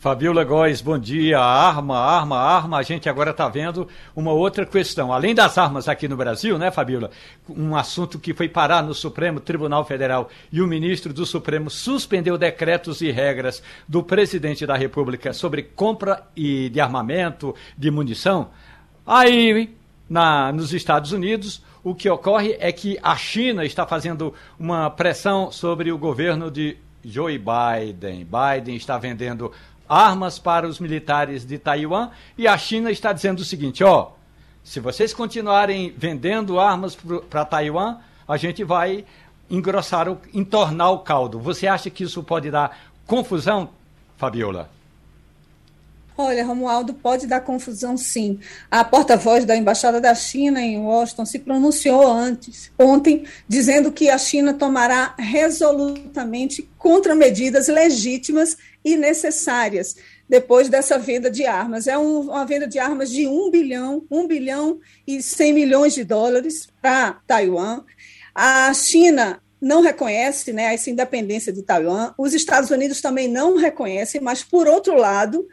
Fabiola 0.07 0.45
Góes, 0.45 0.81
bom 0.81 0.97
dia. 0.97 1.41
Arma, 1.41 1.99
arma, 1.99 2.39
arma. 2.39 2.79
A 2.79 2.83
gente 2.85 3.09
agora 3.09 3.33
está 3.33 3.49
vendo 3.49 3.89
uma 4.15 4.31
outra 4.31 4.65
questão. 4.65 5.13
Além 5.13 5.35
das 5.35 5.59
armas 5.59 5.89
aqui 5.89 6.07
no 6.07 6.17
Brasil, 6.17 6.57
né, 6.57 6.71
Fabiola? 6.71 7.11
Um 7.51 7.75
assunto 7.75 8.17
que 8.17 8.33
foi 8.33 8.49
parar 8.49 8.85
no 8.85 8.95
Supremo 8.95 9.41
Tribunal 9.41 9.85
Federal 9.85 10.31
e 10.53 10.63
o 10.63 10.67
ministro 10.69 11.13
do 11.13 11.27
Supremo 11.27 11.69
suspendeu 11.69 12.39
decretos 12.39 13.01
e 13.01 13.11
regras 13.11 13.61
do 13.89 14.01
presidente 14.01 14.65
da 14.65 14.77
República 14.77 15.33
sobre 15.33 15.65
compra 15.65 16.23
e 16.37 16.69
de 16.69 16.81
armamento, 16.81 17.53
de 17.77 17.91
munição. 17.91 18.51
Aí, 19.05 19.75
na, 20.09 20.53
nos 20.53 20.73
Estados 20.73 21.11
Unidos, 21.11 21.65
o 21.83 21.97
que 21.97 22.09
ocorre 22.09 22.57
é 22.61 22.71
que 22.71 22.97
a 23.03 23.17
China 23.17 23.65
está 23.65 23.85
fazendo 23.85 24.33
uma 24.57 24.89
pressão 24.89 25.51
sobre 25.51 25.91
o 25.91 25.99
governo 25.99 26.49
de 26.49 26.77
Joe 27.05 27.39
Biden. 27.39 28.25
Biden 28.25 28.77
está 28.77 28.99
vendendo 28.99 29.53
armas 29.89 30.39
para 30.39 30.67
os 30.67 30.79
militares 30.79 31.45
de 31.45 31.59
Taiwan 31.59 32.11
e 32.37 32.47
a 32.47 32.57
China 32.57 32.91
está 32.91 33.13
dizendo 33.13 33.41
o 33.41 33.45
seguinte: 33.45 33.83
ó, 33.85 34.11
se 34.63 34.81
vocês 34.81 35.15
continuarem 35.15 35.95
vendendo 35.97 36.59
armas 36.59 36.97
para 37.31 37.45
Taiwan, 37.45 37.99
a 38.27 38.37
gente 38.37 38.65
vai 38.65 39.05
engrossar, 39.49 40.09
o, 40.09 40.21
entornar 40.35 40.91
o 40.91 40.99
caldo. 40.99 41.39
Você 41.39 41.67
acha 41.67 41.89
que 41.89 42.05
isso 42.05 42.23
pode 42.23 42.51
dar 42.51 42.77
confusão, 43.07 43.71
Fabiola? 44.17 44.76
Olha, 46.19 46.45
Romualdo, 46.45 46.95
pode 46.95 47.27
dar 47.27 47.41
confusão 47.41 47.95
sim. 47.97 48.41
A 48.71 48.83
porta-voz 48.83 49.45
da 49.45 49.55
Embaixada 49.55 50.01
da 50.01 50.15
China 50.15 50.63
em 50.63 50.79
Washington 50.79 51.27
se 51.27 51.39
pronunciou 51.39 52.07
antes, 52.07 52.73
ontem, 52.79 53.25
dizendo 53.47 53.93
que 53.93 54.09
a 54.09 54.17
China 54.17 54.55
tomará 54.55 55.15
resolutamente 55.19 56.67
contramedidas 56.79 57.69
legítimas 57.69 58.57
e 58.83 58.97
necessárias 58.97 59.97
depois 60.27 60.71
dessa 60.71 60.99
venda 60.99 61.31
de 61.31 61.45
armas. 61.45 61.87
É 61.87 61.99
um, 61.99 62.21
uma 62.21 62.47
venda 62.47 62.67
de 62.67 62.79
armas 62.79 63.11
de 63.11 63.27
1 63.27 63.51
bilhão, 63.51 64.03
1 64.11 64.27
bilhão 64.27 64.81
e 65.07 65.21
100 65.23 65.53
milhões 65.53 65.95
de 65.95 66.03
dólares 66.03 66.69
para 66.81 67.21
Taiwan. 67.27 67.85
A 68.35 68.73
China 68.73 69.43
não 69.61 69.83
reconhece 69.83 70.53
né, 70.53 70.75
essa 70.75 70.91
independência 70.91 71.53
de 71.53 71.63
Taiwan, 71.63 72.15
os 72.17 72.33
Estados 72.35 72.71
Unidos 72.71 73.01
também 73.01 73.29
não 73.29 73.57
reconhecem, 73.57 74.21
mas, 74.21 74.43
por 74.43 74.67
outro 74.67 74.97
lado, 74.97 75.47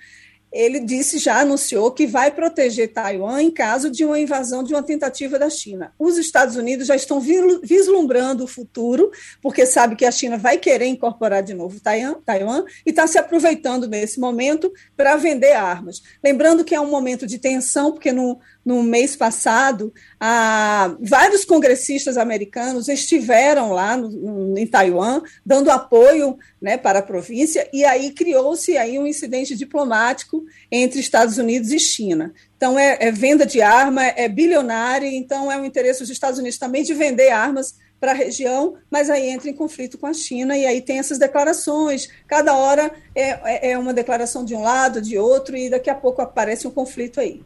ele 0.53 0.79
disse, 0.79 1.17
já 1.17 1.39
anunciou 1.39 1.91
que 1.91 2.05
vai 2.05 2.29
proteger 2.29 2.93
Taiwan 2.93 3.41
em 3.41 3.49
caso 3.49 3.89
de 3.89 4.05
uma 4.05 4.19
invasão, 4.19 4.63
de 4.63 4.71
uma 4.71 4.83
tentativa 4.83 5.39
da 5.39 5.49
China. 5.49 5.91
Os 5.97 6.17
Estados 6.19 6.55
Unidos 6.55 6.87
já 6.87 6.95
estão 6.95 7.19
vislumbrando 7.19 8.43
o 8.43 8.47
futuro, 8.47 9.11
porque 9.41 9.65
sabe 9.65 9.95
que 9.95 10.05
a 10.05 10.11
China 10.11 10.37
vai 10.37 10.57
querer 10.57 10.85
incorporar 10.85 11.41
de 11.41 11.55
novo 11.55 11.79
Taiwan, 11.79 12.15
Taiwan 12.23 12.65
e 12.85 12.91
está 12.91 13.07
se 13.07 13.17
aproveitando 13.17 13.87
nesse 13.87 14.19
momento 14.19 14.71
para 14.95 15.15
vender 15.15 15.53
armas. 15.53 16.03
Lembrando 16.23 16.63
que 16.63 16.75
é 16.75 16.79
um 16.79 16.89
momento 16.89 17.25
de 17.25 17.39
tensão, 17.39 17.91
porque 17.91 18.11
no, 18.11 18.39
no 18.65 18.81
mês 18.81 19.15
passado, 19.15 19.93
ah, 20.19 20.95
vários 21.01 21.43
congressistas 21.43 22.17
americanos 22.17 22.87
estiveram 22.87 23.71
lá 23.71 23.97
no, 23.97 24.09
no, 24.09 24.57
em 24.57 24.65
Taiwan, 24.65 25.21
dando 25.45 25.69
apoio 25.69 26.37
né, 26.61 26.77
para 26.77 26.99
a 26.99 27.03
província, 27.03 27.67
e 27.73 27.83
aí 27.83 28.11
criou-se 28.11 28.77
aí 28.77 28.97
um 28.97 29.07
incidente 29.07 29.55
diplomático 29.55 30.43
entre 30.71 30.99
Estados 30.99 31.37
Unidos 31.37 31.71
e 31.71 31.79
China. 31.79 32.33
Então, 32.55 32.79
é, 32.79 32.97
é 33.01 33.11
venda 33.11 33.45
de 33.45 33.61
arma, 33.61 34.05
é 34.05 34.29
bilionária, 34.29 35.07
então 35.07 35.51
é 35.51 35.59
o 35.59 35.65
interesse 35.65 35.99
dos 35.99 36.09
Estados 36.09 36.39
Unidos 36.39 36.57
também 36.57 36.83
de 36.83 36.93
vender 36.93 37.29
armas 37.29 37.75
para 37.99 38.11
a 38.11 38.15
região, 38.15 38.75
mas 38.91 39.09
aí 39.09 39.29
entra 39.29 39.49
em 39.49 39.53
conflito 39.53 39.97
com 39.97 40.05
a 40.05 40.13
China, 40.13 40.57
e 40.57 40.65
aí 40.65 40.81
tem 40.81 40.99
essas 40.99 41.17
declarações. 41.17 42.09
Cada 42.27 42.53
hora 42.53 42.91
é, 43.15 43.29
é, 43.29 43.71
é 43.71 43.77
uma 43.77 43.93
declaração 43.93 44.43
de 44.43 44.53
um 44.53 44.61
lado, 44.61 45.01
de 45.01 45.17
outro, 45.17 45.55
e 45.55 45.69
daqui 45.69 45.89
a 45.89 45.95
pouco 45.95 46.21
aparece 46.21 46.67
um 46.67 46.71
conflito 46.71 47.21
aí. 47.21 47.41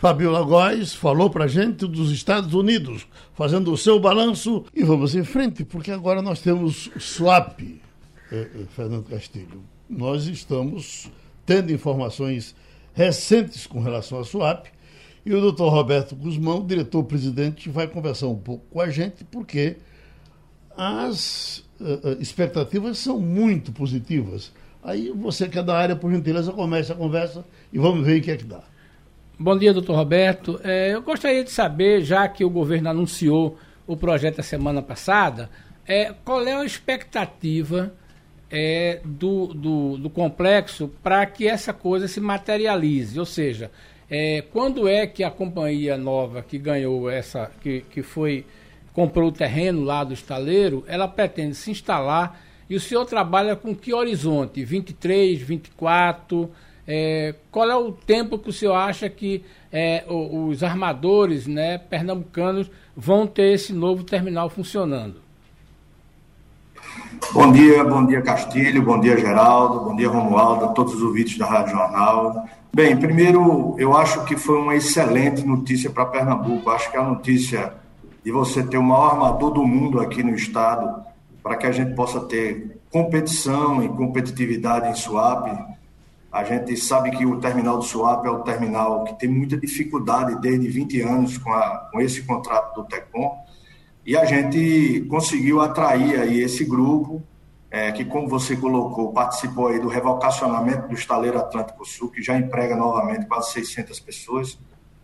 Fabiola 0.00 0.42
Góes 0.42 0.94
falou 0.94 1.28
para 1.28 1.44
a 1.44 1.46
gente 1.46 1.86
dos 1.86 2.10
Estados 2.10 2.54
Unidos, 2.54 3.06
fazendo 3.34 3.70
o 3.70 3.76
seu 3.76 4.00
balanço, 4.00 4.64
e 4.74 4.82
vamos 4.82 5.14
em 5.14 5.22
frente, 5.24 5.62
porque 5.62 5.90
agora 5.90 6.22
nós 6.22 6.40
temos 6.40 6.90
swap, 6.98 7.60
eh, 7.60 7.78
eh, 8.32 8.48
Fernando 8.74 9.04
Castilho. 9.04 9.62
Nós 9.90 10.26
estamos 10.26 11.10
tendo 11.44 11.70
informações 11.70 12.56
recentes 12.94 13.66
com 13.66 13.82
relação 13.82 14.18
à 14.18 14.24
SWAP, 14.24 14.68
e 15.26 15.34
o 15.34 15.40
doutor 15.42 15.68
Roberto 15.68 16.16
Guzmão, 16.16 16.66
diretor-presidente, 16.66 17.68
vai 17.68 17.86
conversar 17.86 18.28
um 18.28 18.38
pouco 18.38 18.64
com 18.70 18.80
a 18.80 18.88
gente, 18.88 19.22
porque 19.24 19.76
as 20.78 21.58
uh, 21.78 22.16
expectativas 22.18 22.96
são 22.96 23.20
muito 23.20 23.70
positivas. 23.70 24.50
Aí 24.82 25.10
você 25.10 25.46
que 25.46 25.58
é 25.58 25.62
da 25.62 25.76
área, 25.76 25.94
por 25.94 26.10
gentileza, 26.10 26.52
comece 26.52 26.90
a 26.90 26.94
conversa 26.94 27.44
e 27.70 27.78
vamos 27.78 28.02
ver 28.02 28.18
o 28.18 28.22
que 28.22 28.30
é 28.30 28.36
que 28.38 28.44
dá. 28.44 28.62
Bom 29.42 29.56
dia, 29.56 29.72
doutor 29.72 29.96
Roberto. 29.96 30.60
É, 30.62 30.92
eu 30.92 31.00
gostaria 31.00 31.42
de 31.42 31.50
saber, 31.50 32.02
já 32.02 32.28
que 32.28 32.44
o 32.44 32.50
governo 32.50 32.90
anunciou 32.90 33.56
o 33.86 33.96
projeto 33.96 34.40
a 34.40 34.42
semana 34.42 34.82
passada, 34.82 35.48
é, 35.88 36.12
qual 36.22 36.46
é 36.46 36.52
a 36.52 36.62
expectativa 36.62 37.90
é, 38.50 39.00
do, 39.02 39.46
do, 39.46 39.96
do, 39.96 40.10
complexo 40.10 40.88
para 41.02 41.24
que 41.24 41.48
essa 41.48 41.72
coisa 41.72 42.06
se 42.06 42.20
materialize? 42.20 43.18
Ou 43.18 43.24
seja, 43.24 43.70
é, 44.10 44.44
quando 44.52 44.86
é 44.86 45.06
que 45.06 45.24
a 45.24 45.30
companhia 45.30 45.96
nova 45.96 46.42
que 46.42 46.58
ganhou 46.58 47.08
essa, 47.08 47.50
que, 47.62 47.80
que 47.90 48.02
foi, 48.02 48.44
comprou 48.92 49.30
o 49.30 49.32
terreno 49.32 49.82
lá 49.82 50.04
do 50.04 50.12
estaleiro, 50.12 50.84
ela 50.86 51.08
pretende 51.08 51.54
se 51.54 51.70
instalar 51.70 52.42
e 52.68 52.76
o 52.76 52.80
senhor 52.80 53.06
trabalha 53.06 53.56
com 53.56 53.74
que 53.74 53.94
horizonte? 53.94 54.62
23, 54.66 55.40
24? 55.40 56.50
É, 56.86 57.34
qual 57.50 57.70
é 57.70 57.76
o 57.76 57.92
tempo 57.92 58.38
que 58.38 58.50
o 58.50 58.52
senhor 58.52 58.74
acha 58.74 59.08
que 59.08 59.44
é, 59.72 60.04
os 60.08 60.62
armadores 60.62 61.46
né, 61.46 61.78
pernambucanos 61.78 62.70
vão 62.96 63.26
ter 63.26 63.54
esse 63.54 63.72
novo 63.72 64.02
terminal 64.02 64.48
funcionando? 64.48 65.16
Bom 67.32 67.52
dia, 67.52 67.84
bom 67.84 68.04
dia 68.04 68.22
Castilho, 68.22 68.82
bom 68.82 68.98
dia 68.98 69.16
Geraldo, 69.16 69.84
bom 69.84 69.94
dia 69.94 70.08
Romualdo, 70.08 70.64
a 70.64 70.68
todos 70.68 70.94
os 70.94 71.02
ouvintes 71.02 71.38
da 71.38 71.46
Rádio 71.46 71.76
Jornal. 71.76 72.44
Bem, 72.72 72.96
primeiro, 72.96 73.74
eu 73.78 73.96
acho 73.96 74.24
que 74.24 74.36
foi 74.36 74.56
uma 74.56 74.76
excelente 74.76 75.44
notícia 75.44 75.90
para 75.90 76.06
Pernambuco. 76.06 76.70
Acho 76.70 76.90
que 76.90 76.96
é 76.96 77.00
a 77.00 77.04
notícia 77.04 77.74
de 78.24 78.30
você 78.30 78.62
ter 78.62 78.78
o 78.78 78.82
maior 78.82 79.12
armador 79.12 79.50
do 79.50 79.66
mundo 79.66 80.00
aqui 80.00 80.22
no 80.22 80.34
estado, 80.34 81.02
para 81.42 81.56
que 81.56 81.66
a 81.66 81.72
gente 81.72 81.94
possa 81.94 82.20
ter 82.20 82.80
competição 82.90 83.82
e 83.82 83.88
competitividade 83.88 84.88
em 84.88 84.94
swap. 84.94 85.48
A 86.30 86.44
gente 86.44 86.76
sabe 86.76 87.10
que 87.10 87.26
o 87.26 87.40
terminal 87.40 87.78
do 87.78 87.82
swap 87.82 88.24
é 88.24 88.30
o 88.30 88.40
terminal 88.40 89.02
que 89.04 89.18
tem 89.18 89.28
muita 89.28 89.56
dificuldade 89.56 90.40
desde 90.40 90.68
20 90.68 91.00
anos 91.02 91.38
com, 91.38 91.52
a, 91.52 91.88
com 91.90 92.00
esse 92.00 92.22
contrato 92.22 92.74
do 92.74 92.84
TECOM 92.86 93.36
e 94.06 94.16
a 94.16 94.24
gente 94.24 95.06
conseguiu 95.10 95.60
atrair 95.60 96.20
aí 96.20 96.40
esse 96.40 96.64
grupo, 96.64 97.22
é, 97.70 97.92
que, 97.92 98.04
como 98.04 98.28
você 98.28 98.56
colocou, 98.56 99.12
participou 99.12 99.68
aí 99.68 99.78
do 99.78 99.88
revocacionamento 99.88 100.88
do 100.88 100.94
estaleiro 100.94 101.38
Atlântico 101.38 101.84
Sul, 101.84 102.10
que 102.10 102.22
já 102.22 102.36
emprega 102.36 102.74
novamente 102.74 103.26
quase 103.26 103.52
600 103.52 104.00
pessoas. 104.00 104.58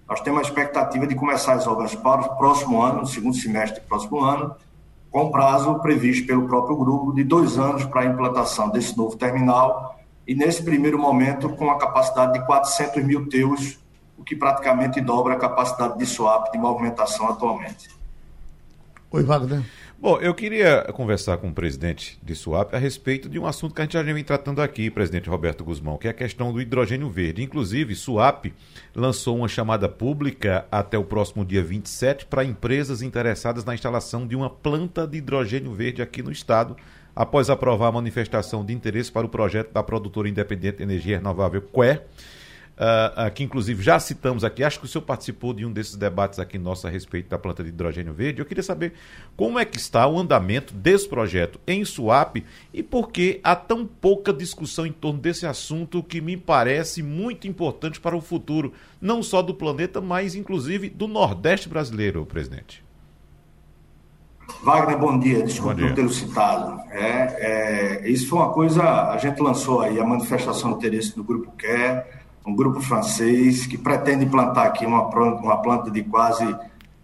Nós 0.08 0.20
temos 0.20 0.40
a 0.40 0.42
expectativa 0.42 1.06
de 1.06 1.14
começar 1.14 1.54
as 1.54 1.66
obras 1.66 1.94
para 1.94 2.22
o 2.22 2.36
próximo 2.36 2.80
ano, 2.80 3.00
no 3.00 3.06
segundo 3.06 3.36
semestre 3.36 3.80
do 3.80 3.86
próximo 3.86 4.20
ano, 4.20 4.54
com 5.10 5.30
prazo 5.30 5.78
previsto 5.80 6.26
pelo 6.26 6.46
próprio 6.46 6.76
grupo 6.76 7.12
de 7.12 7.22
dois 7.22 7.58
anos 7.58 7.84
para 7.84 8.02
a 8.02 8.06
implantação 8.06 8.70
desse 8.70 8.96
novo 8.96 9.16
terminal 9.16 9.96
e, 10.26 10.34
nesse 10.34 10.62
primeiro 10.62 10.98
momento, 10.98 11.48
com 11.50 11.70
a 11.70 11.78
capacidade 11.78 12.34
de 12.34 12.46
400 12.46 13.04
mil 13.04 13.28
teus, 13.28 13.78
o 14.18 14.24
que 14.24 14.34
praticamente 14.34 15.00
dobra 15.00 15.34
a 15.34 15.38
capacidade 15.38 15.98
de 15.98 16.06
swap 16.06 16.50
de 16.50 16.58
movimentação 16.58 17.28
atualmente. 17.28 17.88
Oi, 19.10 19.22
Wagner. 19.22 19.62
Bom, 19.98 20.18
eu 20.18 20.34
queria 20.34 20.82
conversar 20.92 21.38
com 21.38 21.48
o 21.48 21.54
presidente 21.54 22.18
de 22.22 22.34
SUAP 22.34 22.74
a 22.74 22.78
respeito 22.78 23.30
de 23.30 23.38
um 23.38 23.46
assunto 23.46 23.74
que 23.74 23.80
a 23.80 23.84
gente 23.84 23.94
já 23.94 24.02
vem 24.02 24.22
tratando 24.22 24.60
aqui, 24.60 24.90
presidente 24.90 25.30
Roberto 25.30 25.64
Guzmão, 25.64 25.96
que 25.96 26.06
é 26.06 26.10
a 26.10 26.14
questão 26.14 26.52
do 26.52 26.60
hidrogênio 26.60 27.08
verde. 27.08 27.42
Inclusive, 27.42 27.94
SUAP 27.94 28.52
lançou 28.94 29.38
uma 29.38 29.48
chamada 29.48 29.88
pública 29.88 30.66
até 30.70 30.98
o 30.98 31.04
próximo 31.04 31.46
dia 31.46 31.62
27 31.62 32.26
para 32.26 32.44
empresas 32.44 33.00
interessadas 33.00 33.64
na 33.64 33.74
instalação 33.74 34.26
de 34.26 34.36
uma 34.36 34.50
planta 34.50 35.06
de 35.06 35.16
hidrogênio 35.16 35.72
verde 35.72 36.02
aqui 36.02 36.22
no 36.22 36.30
estado, 36.30 36.76
após 37.16 37.50
aprovar 37.50 37.88
a 37.88 37.92
manifestação 37.92 38.64
de 38.64 38.72
interesse 38.72 39.10
para 39.10 39.26
o 39.26 39.28
projeto 39.28 39.72
da 39.72 39.82
produtora 39.82 40.28
independente 40.28 40.76
de 40.76 40.82
energia 40.82 41.16
renovável 41.16 41.62
QUER 41.62 42.04
uh, 42.76 43.26
uh, 43.26 43.30
que 43.30 43.42
inclusive 43.42 43.82
já 43.82 43.98
citamos 43.98 44.44
aqui. 44.44 44.62
Acho 44.62 44.78
que 44.78 44.84
o 44.84 44.88
senhor 44.88 45.02
participou 45.02 45.52
de 45.52 45.64
um 45.64 45.72
desses 45.72 45.96
debates 45.96 46.38
aqui 46.38 46.58
nosso 46.58 46.86
a 46.86 46.90
respeito 46.90 47.28
da 47.28 47.38
planta 47.38 47.62
de 47.62 47.70
hidrogênio 47.70 48.12
verde. 48.12 48.40
Eu 48.40 48.46
queria 48.46 48.62
saber 48.62 48.92
como 49.36 49.58
é 49.58 49.64
que 49.64 49.76
está 49.76 50.06
o 50.06 50.18
andamento 50.18 50.74
desse 50.74 51.08
projeto 51.08 51.60
em 51.66 51.84
Suape 51.84 52.44
e 52.72 52.82
por 52.82 53.10
que 53.10 53.40
há 53.42 53.56
tão 53.56 53.86
pouca 53.86 54.32
discussão 54.32 54.86
em 54.86 54.92
torno 54.92 55.20
desse 55.20 55.46
assunto 55.46 56.02
que 56.02 56.20
me 56.20 56.36
parece 56.36 57.02
muito 57.02 57.48
importante 57.48 58.00
para 58.00 58.16
o 58.16 58.20
futuro, 58.20 58.72
não 59.00 59.22
só 59.22 59.42
do 59.42 59.54
planeta, 59.54 60.00
mas 60.00 60.34
inclusive 60.34 60.88
do 60.88 61.08
Nordeste 61.08 61.68
brasileiro, 61.68 62.24
presidente. 62.26 62.85
Wagner, 64.62 64.98
bom 64.98 65.18
dia. 65.18 65.42
Desculpa 65.42 65.74
bom 65.74 65.80
dia. 65.80 65.88
por 65.88 65.94
tê-lo 65.94 66.12
citado. 66.12 66.80
É, 66.90 68.02
é, 68.02 68.10
isso 68.10 68.28
foi 68.28 68.38
uma 68.38 68.50
coisa, 68.50 68.82
a 69.10 69.16
gente 69.18 69.40
lançou 69.40 69.80
aí 69.80 70.00
a 70.00 70.04
manifestação 70.04 70.70
de 70.70 70.76
interesse 70.78 71.14
do 71.14 71.22
Grupo 71.22 71.52
Quer, 71.56 72.24
um 72.46 72.54
grupo 72.54 72.80
francês 72.80 73.66
que 73.66 73.76
pretende 73.76 74.24
implantar 74.24 74.66
aqui 74.66 74.86
uma 74.86 75.10
planta, 75.10 75.42
uma 75.42 75.60
planta 75.60 75.90
de 75.90 76.02
quase 76.02 76.44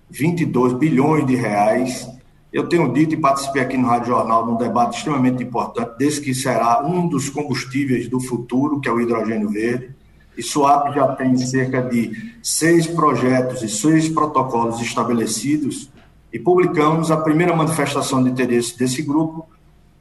22 0.08 0.74
bilhões 0.74 1.26
de 1.26 1.34
reais. 1.34 2.08
Eu 2.52 2.68
tenho 2.68 2.92
dito 2.92 3.14
e 3.14 3.18
participei 3.18 3.62
aqui 3.62 3.76
no 3.76 3.88
Rádio 3.88 4.08
Jornal 4.08 4.44
de 4.44 4.50
um 4.52 4.56
debate 4.56 4.98
extremamente 4.98 5.42
importante, 5.42 5.96
desse 5.98 6.20
que 6.20 6.34
será 6.34 6.84
um 6.84 7.08
dos 7.08 7.28
combustíveis 7.28 8.08
do 8.08 8.20
futuro, 8.20 8.80
que 8.80 8.88
é 8.88 8.92
o 8.92 9.00
hidrogênio 9.00 9.48
verde. 9.48 9.90
E 10.36 10.42
SUAP 10.42 10.94
já 10.94 11.08
tem 11.08 11.36
cerca 11.36 11.82
de 11.82 12.34
seis 12.42 12.86
projetos 12.86 13.62
e 13.62 13.68
seis 13.68 14.08
protocolos 14.08 14.80
estabelecidos 14.80 15.91
e 16.32 16.38
publicamos 16.38 17.10
a 17.10 17.16
primeira 17.16 17.54
manifestação 17.54 18.22
de 18.22 18.30
interesse 18.30 18.78
desse 18.78 19.02
grupo 19.02 19.48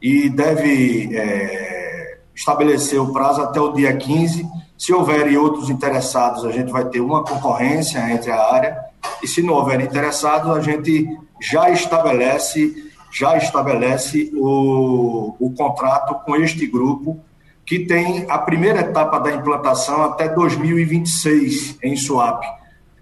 e 0.01 0.29
deve 0.29 1.15
é, 1.15 2.19
estabelecer 2.33 2.99
o 2.99 3.11
prazo 3.11 3.41
até 3.41 3.59
o 3.59 3.73
dia 3.73 3.95
15 3.95 4.47
se 4.81 4.91
houverem 4.91 5.37
outros 5.37 5.69
interessados, 5.69 6.43
a 6.43 6.51
gente 6.51 6.71
vai 6.71 6.83
ter 6.85 7.01
uma 7.01 7.23
concorrência 7.23 7.99
entre 8.11 8.31
a 8.31 8.51
área, 8.51 8.79
e 9.21 9.27
se 9.27 9.43
não 9.43 9.53
houver 9.53 9.79
interessados, 9.79 10.49
a 10.49 10.59
gente 10.59 11.07
já 11.39 11.69
estabelece 11.69 12.89
já 13.11 13.37
estabelece 13.37 14.31
o, 14.33 15.35
o 15.39 15.51
contrato 15.51 16.15
com 16.25 16.35
este 16.35 16.65
grupo, 16.65 17.19
que 17.65 17.79
tem 17.79 18.25
a 18.29 18.39
primeira 18.39 18.79
etapa 18.79 19.19
da 19.19 19.31
implantação 19.31 20.03
até 20.03 20.29
2026 20.29 21.77
em 21.83 21.95
Suape, 21.95 22.47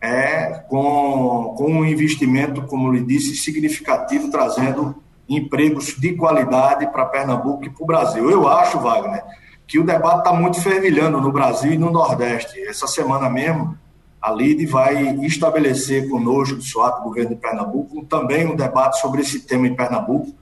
é, 0.02 0.64
com, 0.70 1.54
com 1.58 1.72
um 1.72 1.86
investimento, 1.86 2.62
como 2.64 2.92
lhe 2.92 3.04
disse, 3.04 3.36
significativo, 3.36 4.32
trazendo 4.32 4.96
empregos 5.28 5.96
de 6.00 6.16
qualidade 6.16 6.88
para 6.88 7.06
Pernambuco 7.06 7.66
e 7.66 7.70
para 7.70 7.84
o 7.84 7.88
Brasil. 7.88 8.30
Eu 8.30 8.48
acho, 8.48 8.80
Wagner, 8.80 9.24
que 9.68 9.78
o 9.78 9.86
debate 9.86 10.20
está 10.20 10.34
muito 10.34 10.60
fervilhando 10.62 11.22
no 11.22 11.32
Brasil 11.32 11.74
e 11.74 11.78
no 11.78 11.92
Nordeste. 11.92 12.60
Essa 12.62 12.88
semana 12.88 13.30
mesmo, 13.30 13.78
a 14.22 14.32
LIDE 14.32 14.66
vai 14.66 15.16
estabelecer 15.26 16.10
conosco, 16.10 16.56
do 16.56 16.64
SWAP, 16.64 17.04
governo 17.04 17.30
de 17.30 17.36
Pernambuco, 17.36 18.04
também 18.06 18.48
um 18.48 18.56
debate 18.56 19.00
sobre 19.00 19.22
esse 19.22 19.42
tema 19.42 19.68
em 19.68 19.76
Pernambuco. 19.76 20.34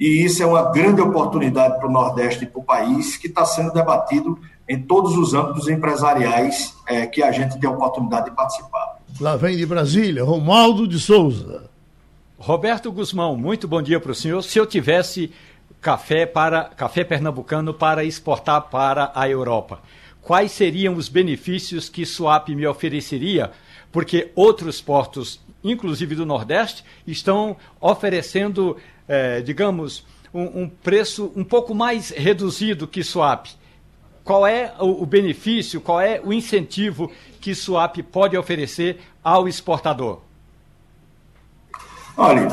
E 0.00 0.24
isso 0.24 0.42
é 0.42 0.46
uma 0.46 0.72
grande 0.72 1.00
oportunidade 1.00 1.78
para 1.78 1.86
o 1.86 1.92
Nordeste 1.92 2.44
e 2.44 2.46
para 2.48 2.60
o 2.60 2.64
país, 2.64 3.16
que 3.16 3.28
está 3.28 3.44
sendo 3.44 3.72
debatido 3.72 4.36
em 4.68 4.82
todos 4.82 5.16
os 5.16 5.32
âmbitos 5.32 5.68
empresariais 5.68 6.74
é, 6.88 7.06
que 7.06 7.22
a 7.22 7.30
gente 7.30 7.58
tem 7.60 7.70
a 7.70 7.72
oportunidade 7.72 8.30
de 8.30 8.36
participar. 8.36 8.96
Lá 9.20 9.36
vem 9.36 9.56
de 9.56 9.66
Brasília, 9.66 10.24
Romaldo 10.24 10.88
de 10.88 10.98
Souza. 10.98 11.70
Roberto 12.38 12.90
Guzmão, 12.90 13.36
muito 13.36 13.68
bom 13.68 13.82
dia 13.82 14.00
para 14.00 14.12
o 14.12 14.14
senhor. 14.14 14.42
Se 14.42 14.58
eu 14.58 14.66
tivesse 14.66 15.30
café 15.80 16.24
para 16.24 16.64
café 16.64 17.04
pernambucano 17.04 17.74
para 17.74 18.04
exportar 18.04 18.62
para 18.70 19.12
a 19.14 19.28
Europa, 19.28 19.80
quais 20.22 20.50
seriam 20.52 20.94
os 20.94 21.08
benefícios 21.08 21.88
que 21.88 22.06
Suap 22.06 22.48
me 22.48 22.66
ofereceria? 22.66 23.52
Porque 23.92 24.30
outros 24.34 24.80
portos, 24.80 25.38
inclusive 25.62 26.14
do 26.14 26.26
Nordeste, 26.26 26.82
estão 27.06 27.56
oferecendo, 27.80 28.76
eh, 29.06 29.42
digamos, 29.42 30.04
um, 30.32 30.62
um, 30.62 30.68
preço 30.68 31.30
um 31.36 31.44
pouco 31.44 31.74
mais 31.74 32.10
reduzido 32.10 32.88
que 32.88 33.04
Suap. 33.04 33.46
Qual 34.24 34.46
é 34.46 34.72
o, 34.78 35.04
benefício, 35.04 35.80
qual 35.80 36.00
é 36.00 36.20
o 36.24 36.32
incentivo 36.32 37.10
que 37.40 37.54
Suap 37.54 38.02
pode 38.04 38.36
oferecer 38.36 39.00
ao 39.22 39.48
exportador? 39.48 40.20
Olha, 42.16 42.46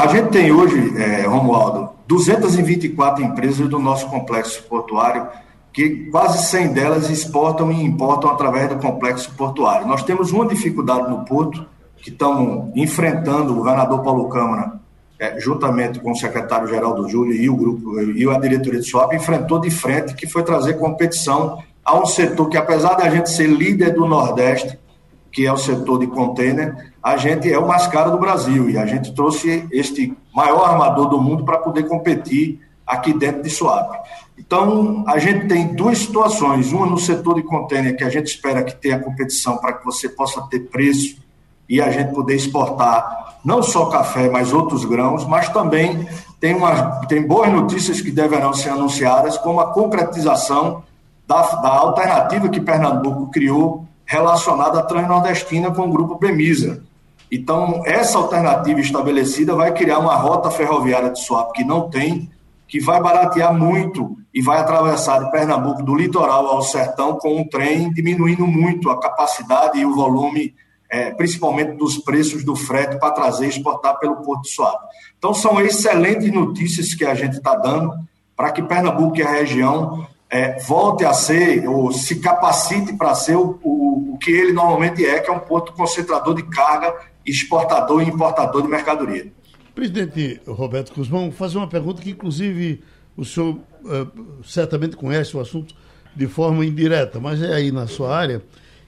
a 0.00 0.06
gente 0.06 0.28
tem 0.30 0.52
hoje, 0.52 0.96
é, 0.96 1.26
Romualdo, 1.26 1.90
224 2.06 3.24
empresas 3.24 3.68
do 3.68 3.78
nosso 3.78 4.06
complexo 4.08 4.62
portuário, 4.64 5.26
que 5.72 6.08
quase 6.10 6.46
100 6.46 6.72
delas 6.72 7.10
exportam 7.10 7.72
e 7.72 7.82
importam 7.82 8.30
através 8.30 8.68
do 8.68 8.76
complexo 8.76 9.30
portuário. 9.34 9.86
Nós 9.86 10.02
temos 10.02 10.30
uma 10.30 10.46
dificuldade 10.46 11.10
no 11.10 11.24
porto, 11.24 11.66
que 11.96 12.10
estamos 12.10 12.70
enfrentando 12.76 13.52
o 13.52 13.56
governador 13.56 14.02
Paulo 14.02 14.28
Câmara, 14.28 14.80
é, 15.18 15.40
juntamente 15.40 15.98
com 16.00 16.12
o 16.12 16.16
secretário-geral 16.16 16.94
do 16.94 17.08
Júlio 17.08 17.34
e 17.34 17.48
o 17.48 17.56
grupo 17.56 18.00
e 18.00 18.28
a 18.28 18.38
diretoria 18.38 18.80
de 18.80 18.86
SWAP, 18.86 19.14
enfrentou 19.14 19.58
de 19.58 19.70
frente, 19.70 20.14
que 20.14 20.26
foi 20.26 20.42
trazer 20.42 20.74
competição 20.74 21.62
a 21.84 21.98
um 21.98 22.04
setor 22.04 22.48
que, 22.48 22.56
apesar 22.56 22.94
da 22.94 23.08
gente 23.08 23.30
ser 23.30 23.46
líder 23.46 23.94
do 23.94 24.06
Nordeste, 24.06 24.78
que 25.32 25.46
é 25.46 25.52
o 25.52 25.56
setor 25.56 26.00
de 26.00 26.06
container, 26.06 26.92
a 27.02 27.16
gente 27.16 27.50
é 27.50 27.58
o 27.58 27.68
mais 27.68 27.86
caro 27.86 28.10
do 28.10 28.18
Brasil 28.18 28.68
e 28.68 28.76
a 28.76 28.86
gente 28.86 29.14
trouxe 29.14 29.66
este 29.70 30.16
maior 30.34 30.64
armador 30.64 31.08
do 31.08 31.20
mundo 31.20 31.44
para 31.44 31.58
poder 31.58 31.84
competir 31.84 32.60
aqui 32.86 33.12
dentro 33.12 33.42
de 33.42 33.50
Suape. 33.50 33.98
Então, 34.38 35.04
a 35.06 35.18
gente 35.18 35.46
tem 35.46 35.74
duas 35.74 35.98
situações, 35.98 36.72
uma 36.72 36.86
no 36.86 36.98
setor 36.98 37.34
de 37.34 37.42
container, 37.42 37.96
que 37.96 38.04
a 38.04 38.10
gente 38.10 38.26
espera 38.26 38.62
que 38.62 38.74
tenha 38.74 38.98
competição 38.98 39.56
para 39.58 39.74
que 39.74 39.84
você 39.84 40.08
possa 40.08 40.42
ter 40.48 40.60
preço 40.60 41.16
e 41.68 41.80
a 41.80 41.90
gente 41.90 42.14
poder 42.14 42.34
exportar 42.34 43.38
não 43.44 43.62
só 43.62 43.86
café, 43.86 44.28
mas 44.28 44.52
outros 44.52 44.84
grãos, 44.84 45.24
mas 45.24 45.48
também 45.50 46.08
tem, 46.40 46.54
uma, 46.54 47.00
tem 47.06 47.26
boas 47.26 47.52
notícias 47.52 48.00
que 48.00 48.10
deverão 48.10 48.52
ser 48.52 48.70
anunciadas, 48.70 49.38
como 49.38 49.60
a 49.60 49.72
concretização 49.72 50.82
da, 51.26 51.42
da 51.42 51.68
alternativa 51.68 52.48
que 52.48 52.60
Pernambuco 52.60 53.30
criou 53.30 53.84
relacionada 54.04 54.80
à 54.80 54.82
Transnordestina 54.82 55.70
com 55.70 55.82
o 55.82 55.90
Grupo 55.90 56.16
Premisa. 56.16 56.82
Então, 57.30 57.82
essa 57.84 58.18
alternativa 58.18 58.80
estabelecida 58.80 59.54
vai 59.54 59.72
criar 59.72 59.98
uma 59.98 60.14
rota 60.14 60.50
ferroviária 60.50 61.10
de 61.10 61.20
swap 61.20 61.52
que 61.52 61.64
não 61.64 61.90
tem, 61.90 62.30
que 62.68 62.80
vai 62.80 63.00
baratear 63.00 63.52
muito 63.52 64.16
e 64.32 64.40
vai 64.40 64.58
atravessar 64.58 65.24
de 65.24 65.30
Pernambuco, 65.30 65.82
do 65.82 65.94
litoral 65.94 66.46
ao 66.46 66.62
sertão, 66.62 67.14
com 67.14 67.36
um 67.36 67.48
trem, 67.48 67.92
diminuindo 67.92 68.46
muito 68.46 68.90
a 68.90 69.00
capacidade 69.00 69.78
e 69.78 69.86
o 69.86 69.94
volume, 69.94 70.54
é, 70.90 71.10
principalmente 71.10 71.76
dos 71.76 71.98
preços 71.98 72.44
do 72.44 72.54
frete, 72.54 72.98
para 72.98 73.10
trazer 73.10 73.46
e 73.46 73.48
exportar 73.48 73.98
pelo 73.98 74.16
Porto 74.16 74.42
de 74.42 74.50
Suape. 74.50 74.86
Então, 75.18 75.34
são 75.34 75.60
excelentes 75.60 76.32
notícias 76.32 76.94
que 76.94 77.04
a 77.04 77.14
gente 77.14 77.36
está 77.36 77.54
dando 77.54 77.92
para 78.36 78.52
que 78.52 78.62
Pernambuco 78.62 79.16
e 79.18 79.22
a 79.22 79.30
região 79.30 80.06
é, 80.28 80.58
volte 80.60 81.04
a 81.04 81.12
ser, 81.12 81.66
ou 81.68 81.92
se 81.92 82.16
capacite 82.16 82.92
para 82.94 83.14
ser 83.14 83.36
o, 83.36 83.58
o, 83.62 84.14
o, 84.14 84.18
que 84.18 84.30
ele 84.30 84.52
normalmente 84.52 85.04
é, 85.04 85.20
que 85.20 85.30
é 85.30 85.32
um 85.32 85.38
porto 85.38 85.72
concentrador 85.72 86.34
de 86.34 86.42
carga, 86.44 86.94
exportador 87.24 88.02
e 88.02 88.08
importador 88.08 88.62
de 88.62 88.68
mercadoria. 88.68 89.32
Presidente 89.74 90.40
Roberto 90.46 90.94
Guzmão, 90.94 91.30
fazer 91.30 91.58
uma 91.58 91.68
pergunta 91.68 92.02
que, 92.02 92.10
inclusive, 92.10 92.82
o 93.16 93.24
senhor 93.24 93.56
uh, 93.84 94.42
certamente 94.44 94.96
conhece 94.96 95.36
o 95.36 95.40
assunto 95.40 95.74
de 96.14 96.26
forma 96.26 96.64
indireta, 96.64 97.20
mas 97.20 97.42
é 97.42 97.54
aí 97.54 97.70
na 97.70 97.86
sua 97.86 98.16
área. 98.16 98.42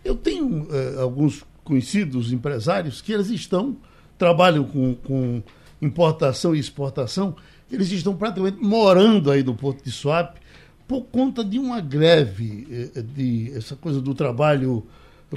Eu 0.04 0.14
tenho 0.14 0.62
uh, 0.64 1.00
alguns 1.00 1.44
conhecidos 1.68 2.32
empresários 2.32 3.02
que 3.02 3.12
eles 3.12 3.28
estão, 3.28 3.76
trabalham 4.16 4.64
com, 4.64 4.94
com 4.94 5.42
importação 5.80 6.56
e 6.56 6.58
exportação, 6.58 7.36
eles 7.70 7.92
estão 7.92 8.16
praticamente 8.16 8.56
morando 8.58 9.30
aí 9.30 9.42
no 9.44 9.54
Porto 9.54 9.84
de 9.84 9.92
Suape, 9.92 10.40
por 10.86 11.02
conta 11.02 11.44
de 11.44 11.58
uma 11.58 11.82
greve, 11.82 12.90
eh, 12.96 13.02
de 13.02 13.52
essa 13.54 13.76
coisa 13.76 14.00
do 14.00 14.14
trabalho 14.14 14.86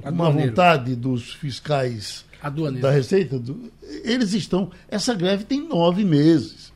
com 0.01 0.09
uma 0.09 0.31
vontade 0.31 0.95
dos 0.95 1.33
fiscais 1.33 2.23
da 2.79 2.89
Receita, 2.89 3.37
do, 3.37 3.69
eles 4.03 4.31
estão. 4.33 4.71
Essa 4.87 5.13
greve 5.13 5.43
tem 5.43 5.67
nove 5.67 6.05
meses. 6.05 6.70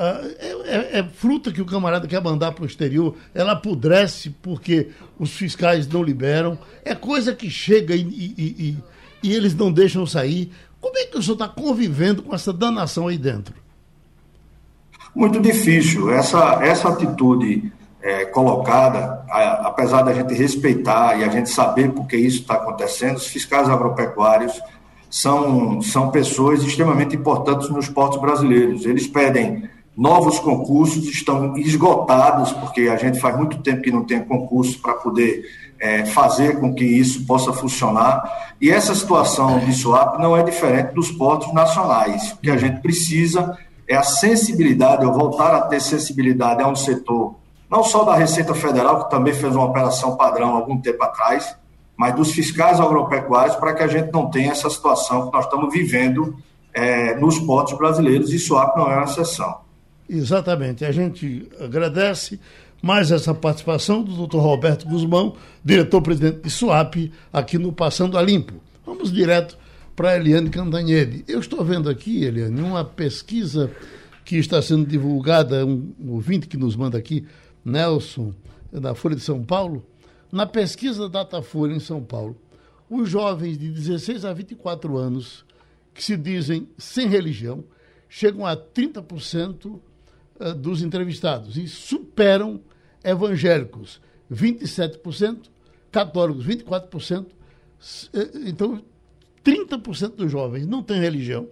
Ah, 0.00 0.20
é, 0.38 0.46
é, 0.46 0.98
é, 1.00 1.02
fruta 1.02 1.50
que 1.50 1.60
o 1.60 1.66
camarada 1.66 2.06
quer 2.06 2.22
mandar 2.22 2.52
para 2.52 2.62
o 2.62 2.66
exterior, 2.66 3.16
ela 3.34 3.50
apodrece 3.50 4.30
porque 4.40 4.90
os 5.18 5.32
fiscais 5.32 5.88
não 5.88 6.04
liberam, 6.04 6.56
é 6.84 6.94
coisa 6.94 7.34
que 7.34 7.50
chega 7.50 7.96
e, 7.96 8.02
e, 8.02 8.34
e, 8.38 8.78
e 9.24 9.34
eles 9.34 9.56
não 9.56 9.72
deixam 9.72 10.06
sair. 10.06 10.52
Como 10.80 10.96
é 10.96 11.06
que 11.06 11.18
o 11.18 11.22
senhor 11.22 11.32
está 11.32 11.48
convivendo 11.48 12.22
com 12.22 12.32
essa 12.32 12.52
danação 12.52 13.08
aí 13.08 13.18
dentro? 13.18 13.52
Muito 15.12 15.40
difícil. 15.40 16.12
Essa, 16.12 16.60
essa 16.62 16.90
atitude 16.90 17.72
é, 18.00 18.24
colocada, 18.26 19.24
a, 19.28 19.66
apesar 19.66 20.02
da 20.02 20.14
gente 20.14 20.32
respeitar 20.32 21.18
e 21.18 21.24
a 21.24 21.28
gente 21.28 21.50
saber 21.50 21.90
por 21.90 22.06
que 22.06 22.16
isso 22.16 22.42
está 22.42 22.54
acontecendo, 22.54 23.16
os 23.16 23.26
fiscais 23.26 23.68
agropecuários 23.68 24.60
são, 25.10 25.82
são 25.82 26.12
pessoas 26.12 26.62
extremamente 26.62 27.16
importantes 27.16 27.68
nos 27.68 27.88
portos 27.88 28.20
brasileiros. 28.20 28.86
Eles 28.86 29.08
pedem 29.08 29.68
novos 29.98 30.38
concursos, 30.38 31.08
estão 31.08 31.56
esgotados, 31.56 32.52
porque 32.52 32.82
a 32.82 32.94
gente 32.94 33.18
faz 33.18 33.36
muito 33.36 33.58
tempo 33.58 33.82
que 33.82 33.90
não 33.90 34.04
tem 34.04 34.22
concurso 34.22 34.80
para 34.80 34.94
poder 34.94 35.42
é, 35.80 36.06
fazer 36.06 36.60
com 36.60 36.72
que 36.72 36.84
isso 36.84 37.26
possa 37.26 37.52
funcionar. 37.52 38.54
E 38.60 38.70
essa 38.70 38.94
situação 38.94 39.58
de 39.58 39.72
swap 39.72 40.20
não 40.20 40.36
é 40.36 40.44
diferente 40.44 40.94
dos 40.94 41.10
portos 41.10 41.52
nacionais. 41.52 42.30
O 42.30 42.36
que 42.36 42.48
a 42.48 42.56
gente 42.56 42.80
precisa 42.80 43.58
é 43.88 43.96
a 43.96 44.04
sensibilidade, 44.04 45.04
ou 45.04 45.12
voltar 45.12 45.52
a 45.52 45.62
ter 45.62 45.80
sensibilidade 45.80 46.62
a 46.62 46.68
um 46.68 46.76
setor 46.76 47.34
não 47.68 47.82
só 47.82 48.04
da 48.04 48.14
Receita 48.14 48.54
Federal, 48.54 49.04
que 49.04 49.10
também 49.10 49.34
fez 49.34 49.54
uma 49.54 49.64
operação 49.64 50.16
padrão 50.16 50.54
algum 50.54 50.80
tempo 50.80 51.02
atrás, 51.02 51.54
mas 51.96 52.14
dos 52.14 52.32
fiscais 52.32 52.80
agropecuários, 52.80 53.56
para 53.56 53.74
que 53.74 53.82
a 53.82 53.88
gente 53.88 54.12
não 54.12 54.30
tenha 54.30 54.52
essa 54.52 54.70
situação 54.70 55.26
que 55.26 55.32
nós 55.32 55.44
estamos 55.44 55.72
vivendo 55.72 56.36
é, 56.72 57.14
nos 57.16 57.38
portos 57.38 57.76
brasileiros, 57.76 58.32
e 58.32 58.38
SUAP 58.38 58.76
não 58.76 58.90
é 58.90 58.94
uma 58.94 59.04
exceção. 59.04 59.67
Exatamente. 60.08 60.84
A 60.84 60.92
gente 60.92 61.48
agradece 61.60 62.40
mais 62.80 63.10
essa 63.10 63.34
participação 63.34 64.02
do 64.02 64.26
Dr. 64.26 64.38
Roberto 64.38 64.86
Guzmão, 64.86 65.36
diretor-presidente 65.64 66.42
de 66.42 66.50
SUAP, 66.50 67.12
aqui 67.32 67.58
no 67.58 67.72
Passando 67.72 68.16
a 68.16 68.22
Limpo. 68.22 68.54
Vamos 68.86 69.12
direto 69.12 69.58
para 69.94 70.16
Eliane 70.16 70.48
Cantanhede. 70.48 71.24
Eu 71.26 71.40
estou 71.40 71.64
vendo 71.64 71.90
aqui, 71.90 72.24
Eliane, 72.24 72.60
uma 72.62 72.84
pesquisa 72.84 73.70
que 74.24 74.36
está 74.36 74.62
sendo 74.62 74.86
divulgada, 74.86 75.66
um 75.66 75.92
ouvinte 76.08 76.46
que 76.46 76.56
nos 76.56 76.76
manda 76.76 76.96
aqui, 76.96 77.26
Nelson, 77.64 78.32
da 78.72 78.94
Folha 78.94 79.16
de 79.16 79.22
São 79.22 79.42
Paulo, 79.42 79.84
na 80.30 80.46
pesquisa 80.46 81.08
Datafolha 81.08 81.74
em 81.74 81.80
São 81.80 82.02
Paulo, 82.02 82.36
os 82.88 83.08
jovens 83.08 83.58
de 83.58 83.70
16 83.70 84.24
a 84.24 84.32
24 84.32 84.96
anos 84.96 85.44
que 85.92 86.02
se 86.02 86.16
dizem 86.16 86.68
sem 86.78 87.08
religião 87.08 87.64
chegam 88.08 88.46
a 88.46 88.56
30% 88.56 89.80
eh, 90.40 90.54
dos 90.54 90.82
entrevistados 90.82 91.56
e 91.56 91.66
superam 91.68 92.60
evangélicos, 93.02 94.00
27%, 94.32 95.48
católicos, 95.90 96.46
24%. 96.46 97.26
Eh, 98.12 98.30
então, 98.46 98.82
30% 99.44 100.16
dos 100.16 100.30
jovens 100.30 100.66
não 100.66 100.82
têm 100.82 101.00
religião, 101.00 101.48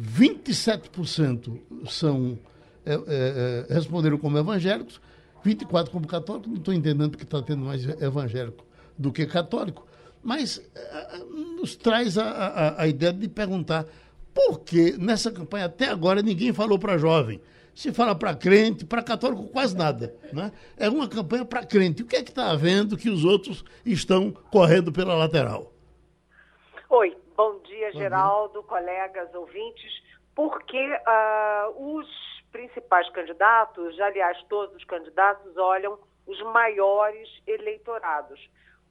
27% 0.00 1.58
são, 1.88 2.38
é, 2.84 2.94
é, 2.94 3.72
responderam 3.72 4.18
como 4.18 4.36
evangélicos 4.36 5.00
24 5.44 5.92
como 5.92 6.06
católico, 6.06 6.48
não 6.48 6.56
estou 6.56 6.72
entendendo 6.72 7.18
que 7.18 7.22
está 7.22 7.42
tendo 7.42 7.64
mais 7.64 7.86
evangélico 8.00 8.64
do 8.96 9.12
que 9.12 9.26
católico, 9.26 9.86
mas 10.22 10.62
nos 11.58 11.76
traz 11.76 12.16
a, 12.16 12.24
a, 12.24 12.82
a, 12.82 12.88
ideia 12.88 13.12
de 13.12 13.28
perguntar 13.28 13.84
por 14.32 14.60
que 14.60 14.96
nessa 14.96 15.30
campanha 15.30 15.66
até 15.66 15.88
agora 15.88 16.22
ninguém 16.22 16.52
falou 16.52 16.78
para 16.78 16.96
jovem. 16.96 17.40
Se 17.74 17.92
fala 17.92 18.14
para 18.14 18.34
crente, 18.36 18.86
para 18.86 19.02
católico 19.02 19.48
quase 19.48 19.76
nada. 19.76 20.14
Né? 20.32 20.52
É 20.76 20.88
uma 20.88 21.08
campanha 21.08 21.44
para 21.44 21.66
crente. 21.66 22.02
O 22.02 22.06
que 22.06 22.16
é 22.16 22.22
que 22.22 22.30
está 22.30 22.50
havendo 22.50 22.96
que 22.96 23.10
os 23.10 23.24
outros 23.24 23.64
estão 23.84 24.30
correndo 24.30 24.92
pela 24.92 25.14
lateral? 25.14 25.72
Oi, 26.88 27.16
bom 27.36 27.58
dia, 27.62 27.92
Geraldo, 27.92 28.62
colegas, 28.62 29.34
ouvintes. 29.34 29.92
Porque 30.34 30.78
uh, 30.78 31.96
os 31.96 32.06
principais 32.52 33.10
candidatos, 33.10 33.98
aliás, 34.00 34.40
todos 34.48 34.76
os 34.76 34.84
candidatos 34.84 35.56
olham 35.56 35.98
os 36.26 36.40
maiores 36.52 37.28
eleitorados. 37.46 38.40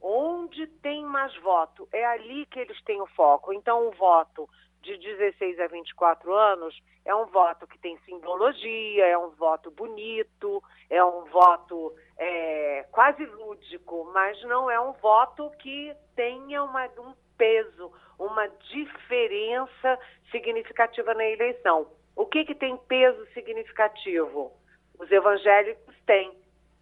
Onde 0.00 0.66
tem 0.66 1.02
mais 1.02 1.34
voto, 1.40 1.88
é 1.90 2.04
ali 2.04 2.44
que 2.46 2.60
eles 2.60 2.80
têm 2.82 3.00
o 3.00 3.06
foco. 3.06 3.54
Então, 3.54 3.88
o 3.88 3.92
voto 3.92 4.46
de 4.84 4.98
16 4.98 5.58
a 5.60 5.66
24 5.66 6.32
anos 6.34 6.78
é 7.04 7.14
um 7.14 7.26
voto 7.26 7.66
que 7.66 7.78
tem 7.78 7.98
simbologia, 8.04 9.06
é 9.06 9.16
um 9.16 9.30
voto 9.30 9.70
bonito, 9.70 10.62
é 10.90 11.02
um 11.02 11.24
voto 11.24 11.94
é, 12.18 12.86
quase 12.92 13.24
lúdico, 13.24 14.10
mas 14.12 14.40
não 14.44 14.70
é 14.70 14.78
um 14.78 14.92
voto 14.92 15.50
que 15.58 15.94
tenha 16.14 16.62
uma, 16.62 16.86
um 16.98 17.14
peso, 17.36 17.90
uma 18.18 18.46
diferença 18.70 19.98
significativa 20.30 21.14
na 21.14 21.24
eleição. 21.24 21.88
O 22.14 22.26
que, 22.26 22.44
que 22.44 22.54
tem 22.54 22.76
peso 22.76 23.26
significativo? 23.32 24.52
Os 24.98 25.10
evangélicos 25.10 25.94
têm, 26.06 26.32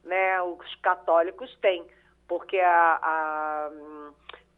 né? 0.04 0.42
os 0.42 0.74
católicos 0.76 1.56
têm, 1.60 1.86
porque 2.28 2.58
a, 2.58 2.98
a, 3.02 3.70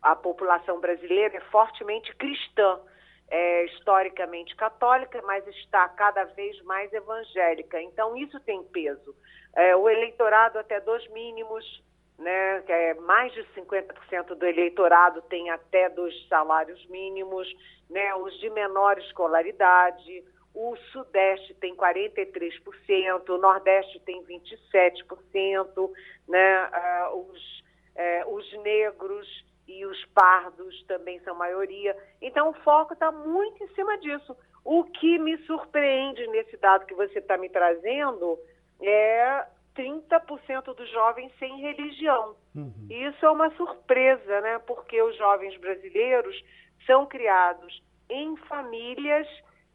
a 0.02 0.16
população 0.16 0.80
brasileira 0.80 1.36
é 1.36 1.40
fortemente 1.40 2.14
cristã 2.16 2.80
é, 3.28 3.64
historicamente 3.66 4.54
católica, 4.56 5.20
mas 5.22 5.46
está 5.48 5.88
cada 5.88 6.24
vez 6.24 6.60
mais 6.62 6.92
evangélica. 6.92 7.80
Então, 7.80 8.16
isso 8.16 8.38
tem 8.40 8.62
peso. 8.64 9.14
É, 9.54 9.74
o 9.76 9.88
eleitorado 9.88 10.58
até 10.58 10.80
dois 10.80 11.06
mínimos, 11.08 11.82
né, 12.18 12.60
que 12.62 12.72
é 12.72 12.94
mais 12.94 13.32
de 13.32 13.42
50% 13.54 14.34
do 14.34 14.46
eleitorado 14.46 15.22
tem 15.22 15.50
até 15.50 15.88
dois 15.88 16.14
salários 16.28 16.84
mínimos, 16.86 17.48
né, 17.90 18.14
os 18.14 18.38
de 18.40 18.50
menor 18.50 18.98
escolaridade, 18.98 20.24
o 20.54 20.76
Sudeste 20.92 21.52
tem 21.54 21.74
43%, 21.74 23.28
o 23.28 23.38
Nordeste 23.38 23.98
tem 24.00 24.22
27%, 24.24 25.90
né, 26.28 26.66
uh, 26.66 27.18
os, 27.18 27.60
uh, 27.96 28.34
os 28.34 28.52
negros 28.62 29.44
e 29.66 29.84
os 29.86 30.04
pardos 30.06 30.82
também 30.86 31.20
são 31.20 31.34
maioria. 31.34 31.96
Então, 32.20 32.50
o 32.50 32.54
foco 32.62 32.92
está 32.92 33.10
muito 33.10 33.62
em 33.62 33.68
cima 33.74 33.96
disso. 33.98 34.36
O 34.64 34.84
que 34.84 35.18
me 35.18 35.36
surpreende 35.46 36.26
nesse 36.28 36.56
dado 36.56 36.86
que 36.86 36.94
você 36.94 37.18
está 37.18 37.36
me 37.36 37.48
trazendo 37.48 38.38
é 38.80 39.46
30% 39.76 40.74
dos 40.74 40.90
jovens 40.90 41.32
sem 41.38 41.60
religião. 41.60 42.36
Uhum. 42.54 42.86
Isso 42.88 43.24
é 43.24 43.30
uma 43.30 43.50
surpresa, 43.56 44.40
né? 44.40 44.58
Porque 44.60 45.00
os 45.02 45.16
jovens 45.16 45.56
brasileiros 45.58 46.42
são 46.86 47.06
criados 47.06 47.82
em 48.08 48.36
famílias 48.36 49.26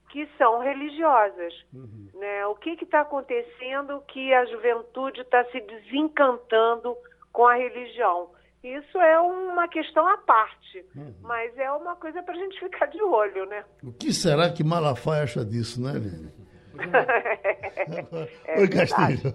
que 0.10 0.28
são 0.38 0.60
religiosas. 0.60 1.54
Uhum. 1.74 2.10
Né? 2.16 2.46
O 2.48 2.56
que 2.56 2.72
está 2.72 3.02
acontecendo 3.02 4.02
que 4.08 4.34
a 4.34 4.46
juventude 4.46 5.22
está 5.22 5.44
se 5.46 5.60
desencantando 5.62 6.96
com 7.32 7.46
a 7.46 7.56
religião? 7.56 8.32
Isso 8.64 8.98
é 8.98 9.20
uma 9.22 9.70
questão 9.70 10.06
à 10.06 10.18
parte, 10.18 10.86
uhum. 10.94 11.14
mas 11.22 11.58
é 11.58 11.72
uma 11.72 11.96
coisa 11.96 12.22
para 12.22 12.34
a 12.34 12.38
gente 12.38 12.60
ficar 12.60 12.88
de 12.88 13.02
olho, 13.02 13.46
né? 13.46 13.64
O 13.82 13.94
que 13.94 14.14
será 14.14 14.50
que 14.50 14.64
Malafaia 14.64 15.24
acha 15.24 15.46
disso, 15.46 15.82
né, 15.82 15.96
Eliane? 15.96 16.34
é, 18.46 18.60
Oi, 18.60 18.68
Castilho. 18.68 19.34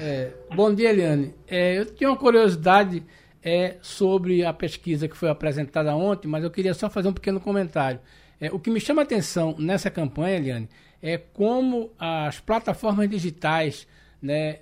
É, 0.00 0.32
bom 0.56 0.74
dia, 0.74 0.90
Eliane. 0.90 1.34
É, 1.46 1.78
eu 1.78 1.86
tinha 1.86 2.10
uma 2.10 2.16
curiosidade 2.16 3.04
é, 3.44 3.76
sobre 3.80 4.44
a 4.44 4.52
pesquisa 4.52 5.06
que 5.06 5.16
foi 5.16 5.28
apresentada 5.28 5.94
ontem, 5.94 6.26
mas 6.26 6.42
eu 6.42 6.50
queria 6.50 6.74
só 6.74 6.90
fazer 6.90 7.08
um 7.08 7.12
pequeno 7.12 7.40
comentário. 7.40 8.00
É, 8.40 8.50
o 8.50 8.58
que 8.58 8.70
me 8.70 8.80
chama 8.80 9.02
a 9.02 9.04
atenção 9.04 9.54
nessa 9.56 9.88
campanha, 9.88 10.36
Eliane, 10.36 10.68
é 11.00 11.16
como 11.16 11.92
as 11.96 12.40
plataformas 12.40 13.08
digitais 13.08 13.86
né, 14.20 14.58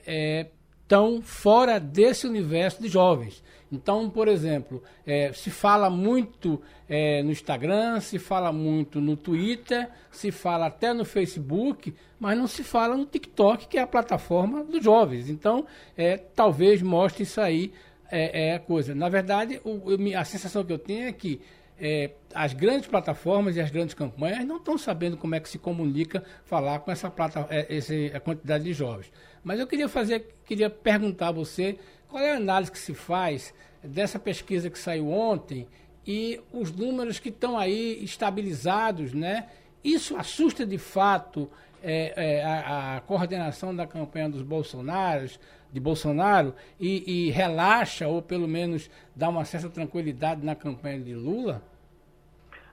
estão 0.83 1.23
fora 1.23 1.81
desse 1.81 2.27
universo 2.27 2.83
de 2.83 2.89
jovens. 2.89 3.43
Então, 3.73 4.11
por 4.11 4.29
exemplo, 4.29 4.83
é, 5.07 5.33
se 5.33 5.51
fala 5.51 5.89
muito 5.89 6.61
é, 6.87 7.23
no 7.23 7.31
Instagram, 7.31 8.01
se 8.01 8.19
fala 8.19 8.53
muito 8.53 9.01
no 9.01 9.17
Twitter, 9.17 9.89
se 10.11 10.31
fala 10.31 10.67
até 10.67 10.93
no 10.93 11.07
Facebook, 11.07 11.95
mas 12.21 12.37
não 12.37 12.47
se 12.47 12.63
fala 12.63 12.97
no 12.97 13.07
TikTok, 13.07 13.67
que 13.69 13.79
é 13.79 13.81
a 13.81 13.87
plataforma 13.87 14.63
dos 14.63 14.85
jovens. 14.85 15.31
Então, 15.31 15.67
é, 15.97 16.19
talvez 16.19 16.83
mostre 16.83 17.23
isso 17.23 17.41
aí 17.41 17.73
é, 18.11 18.49
é 18.49 18.55
a 18.57 18.61
coisa. 18.61 18.95
Na 18.95 19.09
verdade, 19.09 19.59
o, 19.65 19.81
a 20.19 20.25
sensação 20.25 20.63
que 20.63 20.73
eu 20.73 20.79
tenho 20.79 21.09
é 21.09 21.13
que 21.13 21.41
é, 21.81 22.11
as 22.35 22.53
grandes 22.53 22.87
plataformas 22.87 23.57
e 23.57 23.61
as 23.61 23.71
grandes 23.71 23.95
campanhas 23.95 24.45
não 24.45 24.59
estão 24.59 24.77
sabendo 24.77 25.17
como 25.17 25.35
é 25.35 25.41
que 25.41 25.49
se 25.49 25.59
comunica 25.59 26.23
falar 26.45 26.79
com 26.81 26.93
essa, 26.93 27.11
plata, 27.11 27.47
é, 27.51 27.75
essa 27.75 28.21
quantidade 28.21 28.65
de 28.65 28.73
jovens. 28.73 29.11
Mas 29.43 29.59
eu 29.59 29.67
queria 29.67 29.89
fazer, 29.89 30.37
queria 30.45 30.71
perguntar 30.71 31.29
a 31.29 31.33
você 31.33 31.79
qual 32.13 32.23
é 32.23 32.35
a 32.35 32.37
análise 32.37 32.71
que 32.71 32.79
se 32.79 32.93
faz 32.93 33.55
dessa 33.83 34.19
pesquisa 34.19 34.69
que 34.69 34.79
saiu 34.79 35.11
ontem 35.11 35.67
e 36.07 36.39
os 36.53 36.71
números 36.71 37.19
que 37.19 37.31
estão 37.31 37.57
aí 37.57 38.05
estabilizados, 38.05 39.15
né? 39.15 39.49
Isso 39.83 40.15
assusta 40.17 40.67
de 40.67 40.77
fato 40.77 41.51
é, 41.83 42.13
é, 42.15 42.45
a, 42.45 42.97
a, 42.97 43.01
coordenação 43.01 43.75
da 43.75 43.87
campanha 43.87 44.29
dos 44.29 44.43
Bolsonaros, 44.43 45.41
de 45.73 45.81
Bolsonaro 45.81 46.55
e, 46.79 47.29
e, 47.29 47.31
relaxa 47.31 48.07
ou 48.07 48.21
pelo 48.21 48.47
menos 48.47 48.91
dá 49.17 49.31
uma 49.31 49.47
certa 49.47 49.71
tranquilidade 49.71 50.45
na 50.45 50.55
campanha 50.55 51.01
de 51.01 51.15
Lula? 51.15 51.63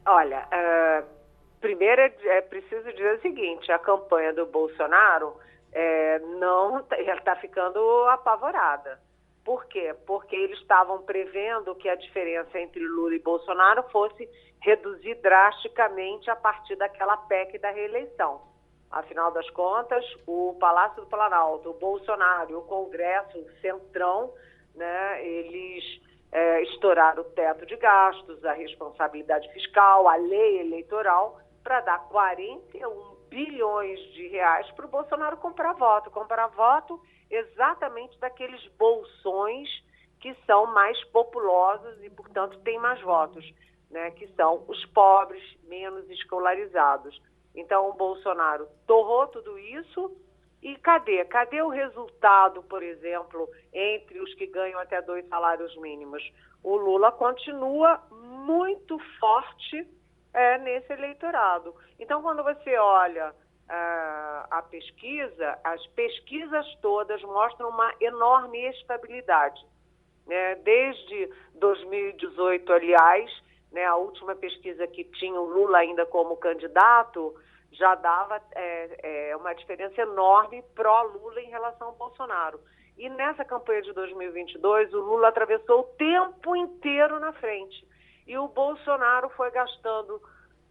Olha, 0.06 0.46
uh, 0.52 1.06
primeiro 1.62 2.02
é, 2.02 2.14
é 2.26 2.42
preciso 2.42 2.92
dizer 2.92 3.16
o 3.16 3.22
seguinte: 3.22 3.72
a 3.72 3.80
campanha 3.80 4.34
do 4.34 4.46
Bolsonaro 4.48 5.34
é, 5.72 6.20
não 6.20 6.84
está 6.90 7.38
ficando 7.38 7.80
apavorada. 8.10 9.00
Por 9.44 9.66
quê? 9.66 9.96
Porque 10.06 10.36
eles 10.36 10.60
estavam 10.60 11.02
prevendo 11.04 11.76
que 11.76 11.90
a 11.90 11.96
diferença 11.96 12.60
entre 12.60 12.86
Lula 12.86 13.16
e 13.16 13.20
Bolsonaro 13.20 13.84
fosse 13.90 14.30
reduzir 14.62 15.16
drasticamente 15.16 16.30
a 16.30 16.36
partir 16.36 16.76
daquela 16.76 17.18
PEC 17.18 17.58
da 17.58 17.72
reeleição. 17.72 18.42
Afinal 18.92 19.32
das 19.32 19.50
contas, 19.52 20.04
o 20.26 20.56
Palácio 20.60 21.02
do 21.02 21.08
Planalto, 21.08 21.70
o 21.70 21.74
Bolsonaro 21.74 22.58
o 22.58 22.64
Congresso, 22.64 23.38
o 23.38 23.62
Centrão, 23.62 24.34
né, 24.76 25.24
eles 25.24 26.02
é, 26.32 26.64
estouraram 26.64 27.22
o 27.22 27.26
teto 27.26 27.66
de 27.66 27.76
gastos, 27.76 28.44
a 28.44 28.54
responsabilidade 28.54 29.52
fiscal, 29.54 30.08
a 30.08 30.16
lei 30.16 30.62
eleitoral, 30.62 31.40
para 31.64 31.82
dar 31.82 32.00
41 32.10 33.18
bilhões 33.30 34.00
de 34.14 34.28
reais 34.28 34.70
para 34.72 34.86
o 34.86 34.90
Bolsonaro 34.90 35.38
comprar 35.38 35.74
voto. 35.74 36.10
Comprar 36.10 36.48
voto 36.48 37.00
exatamente 37.30 38.18
daqueles 38.20 38.66
bolsões 38.78 39.70
que 40.20 40.34
são 40.46 40.66
mais 40.68 41.02
populosos 41.06 42.04
e, 42.04 42.10
portanto, 42.10 42.60
têm 42.60 42.78
mais 42.80 43.02
votos, 43.02 43.46
né, 43.90 44.12
que 44.12 44.28
são 44.30 44.64
os 44.68 44.86
pobres, 44.88 45.44
menos 45.64 46.10
escolarizados. 46.10 47.22
Então, 47.56 47.90
o 47.90 47.94
Bolsonaro 47.94 48.68
torrou 48.86 49.28
tudo 49.28 49.58
isso 49.58 50.16
e 50.62 50.76
cadê? 50.78 51.24
Cadê 51.26 51.62
o 51.62 51.70
resultado, 51.70 52.62
por 52.64 52.84
exemplo, 52.84 53.48
entre 53.74 54.20
os 54.20 54.34
que 54.36 54.46
ganham 54.48 54.80
até 54.80 55.02
dois 55.02 55.28
salários 55.28 55.76
mínimos? 55.78 56.22
O 56.62 56.76
Lula 56.76 57.12
continua 57.12 58.02
muito 58.12 59.00
forte 59.20 59.88
é, 60.34 60.58
nesse 60.58 60.92
eleitorado. 60.92 61.74
Então, 61.98 62.22
quando 62.22 62.44
você 62.44 62.78
olha 62.78 63.34
uh, 63.70 64.48
a 64.50 64.62
pesquisa, 64.70 65.60
as 65.64 65.86
pesquisas 65.88 66.66
todas 66.82 67.22
mostram 67.22 67.70
uma 67.70 67.94
enorme 68.02 68.58
estabilidade. 68.70 69.64
Né? 70.26 70.56
Desde 70.56 71.30
2018, 71.56 72.74
aliás, 72.74 73.32
né, 73.72 73.86
a 73.86 73.96
última 73.96 74.36
pesquisa 74.36 74.88
que 74.88 75.04
tinha 75.04 75.40
o 75.40 75.46
Lula 75.46 75.78
ainda 75.78 76.06
como 76.06 76.38
candidato 76.38 77.36
já 77.72 77.94
dava 77.96 78.42
é, 78.56 79.30
é, 79.30 79.36
uma 79.36 79.54
diferença 79.54 80.02
enorme 80.02 80.64
pró-Lula 80.74 81.40
em 81.40 81.50
relação 81.50 81.88
ao 81.88 81.96
Bolsonaro. 81.96 82.60
E 82.98 83.08
nessa 83.08 83.46
campanha 83.46 83.82
de 83.84 83.94
2022, 83.94 84.94
o 84.94 85.00
Lula 85.00 85.30
atravessou 85.30 85.82
o 85.82 85.96
tempo 85.96 86.56
inteiro 86.56 87.20
na 87.20 87.32
frente. 87.34 87.88
E 88.28 88.38
o 88.38 88.48
Bolsonaro 88.48 89.30
foi 89.30 89.50
gastando 89.52 90.22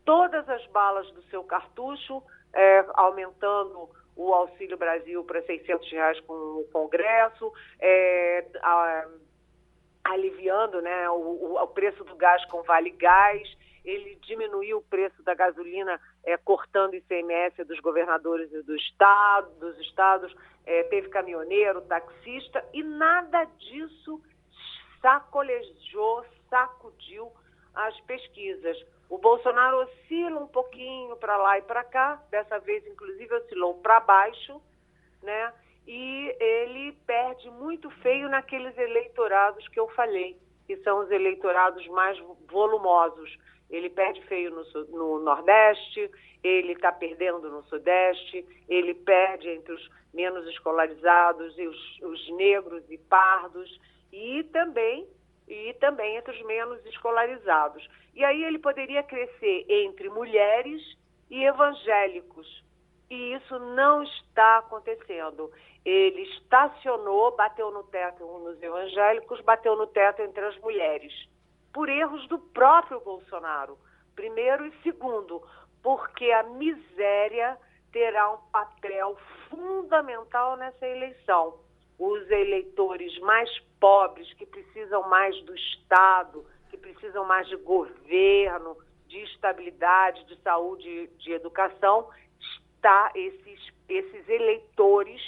todas 0.05 0.49
as 0.49 0.67
balas 0.67 1.11
do 1.13 1.23
seu 1.25 1.43
cartucho, 1.45 2.23
é, 2.59 2.85
aumentando 2.95 3.89
o 4.17 4.35
Auxílio 4.35 4.77
Brasil 4.77 5.23
para 5.23 5.41
600 5.43 5.93
reais 5.93 6.21
com 6.23 6.33
o 6.35 6.69
Congresso, 6.73 7.53
é, 7.79 8.45
a, 8.61 9.07
aliviando 10.03 10.83
né, 10.83 11.09
o, 11.11 11.55
o, 11.55 11.67
preço 11.69 12.03
do 12.03 12.17
gás 12.17 12.45
com 12.47 12.65
Vale 12.65 12.91
Gás, 12.91 13.49
ele 13.85 14.17
diminuiu 14.23 14.79
o 14.79 14.83
preço 14.83 15.23
da 15.23 15.35
gasolina 15.35 16.01
é, 16.25 16.37
cortando 16.37 16.95
ICMS 16.95 17.63
dos 17.63 17.79
governadores 17.79 18.53
e 18.53 18.61
do 18.63 18.75
estado, 18.75 19.51
dos 19.61 19.79
estados, 19.79 20.35
é, 20.67 20.83
teve 20.85 21.09
caminhoneiro, 21.11 21.81
taxista, 21.83 22.65
e 22.75 22.83
nada 22.83 23.45
disso 23.45 24.21
sacolejou, 25.01 26.25
sacudiu 26.51 27.33
as 27.73 27.99
pesquisas. 28.01 28.77
O 29.09 29.19
Bolsonaro 29.19 29.79
oscila 29.83 30.41
um 30.41 30.47
pouquinho 30.47 31.17
para 31.17 31.37
lá 31.37 31.59
e 31.59 31.63
para 31.63 31.83
cá, 31.85 32.23
dessa 32.31 32.59
vez, 32.59 32.87
inclusive, 32.87 33.35
oscilou 33.35 33.75
para 33.81 34.01
baixo, 34.01 34.61
né? 35.23 35.53
e 35.89 36.37
ele 36.39 36.93
perde 37.07 37.51
muito 37.51 37.91
feio 38.03 38.29
naqueles 38.29 38.77
eleitorados 38.77 39.67
que 39.69 39.81
eu 39.81 39.89
falei, 39.89 40.37
que 40.67 40.77
são 40.79 41.01
os 41.01 41.11
eleitorados 41.11 41.87
mais 41.89 42.19
volumosos. 42.47 43.35
Ele 43.71 43.89
perde 43.89 44.23
feio 44.27 44.51
no, 44.51 44.85
no 44.89 45.19
Nordeste, 45.21 46.11
ele 46.45 46.73
está 46.73 46.93
perdendo 46.93 47.49
no 47.49 47.65
Sudeste, 47.65 48.47
ele 48.69 48.93
perde 48.93 49.49
entre 49.49 49.73
os 49.73 49.91
menos 50.13 50.47
escolarizados 50.49 51.59
e 51.59 51.67
os, 51.67 52.01
os 52.03 52.31
negros 52.37 52.85
e 52.91 52.99
pardos, 52.99 53.81
e 54.13 54.45
também 54.45 55.09
e 55.49 55.75
também 55.75 56.17
entre 56.17 56.33
os 56.35 56.43
menos 56.47 56.85
escolarizados. 56.87 57.89
E 58.15 58.25
aí 58.25 58.45
ele 58.45 58.59
poderia 58.59 59.03
crescer 59.03 59.65
entre 59.69 60.09
mulheres 60.09 60.83
e 61.31 61.45
evangélicos. 61.45 62.65
E 63.11 63.35
isso 63.35 63.59
não 63.59 64.03
está 64.03 64.59
acontecendo. 64.59 65.51
Ele 65.85 66.23
estacionou, 66.23 67.35
bateu 67.35 67.71
no 67.71 67.83
teto 67.85 68.25
nos 68.25 68.63
evangélicos, 68.63 69.41
bateu 69.41 69.77
no 69.77 69.87
teto 69.87 70.21
entre 70.21 70.45
as 70.45 70.59
mulheres, 70.59 71.13
por 71.73 71.89
erros 71.89 72.27
do 72.29 72.39
próprio 72.39 73.01
Bolsonaro. 73.01 73.79
Primeiro 74.15 74.67
e 74.67 74.73
segundo, 74.83 75.43
porque 75.83 76.31
a 76.33 76.43
miséria 76.43 77.57
terá 77.93 78.33
um 78.33 78.39
papel 78.51 79.17
fundamental 79.49 80.57
nessa 80.57 80.87
eleição. 80.87 81.59
Os 81.99 82.31
eleitores 82.31 83.19
mais 83.21 83.49
pobres, 83.81 84.33
que 84.35 84.47
precisam 84.47 85.09
mais 85.09 85.41
do 85.45 85.55
Estado, 85.55 86.45
que 86.71 86.77
precisam 86.77 87.25
mais 87.25 87.47
de 87.49 87.57
governo, 87.57 88.77
de 89.07 89.19
estabilidade, 89.25 90.25
de 90.25 90.37
saúde, 90.43 91.09
de 91.19 91.33
educação, 91.33 92.09
está 92.75 93.11
esses, 93.15 93.73
esses 93.89 94.29
eleitores 94.29 95.21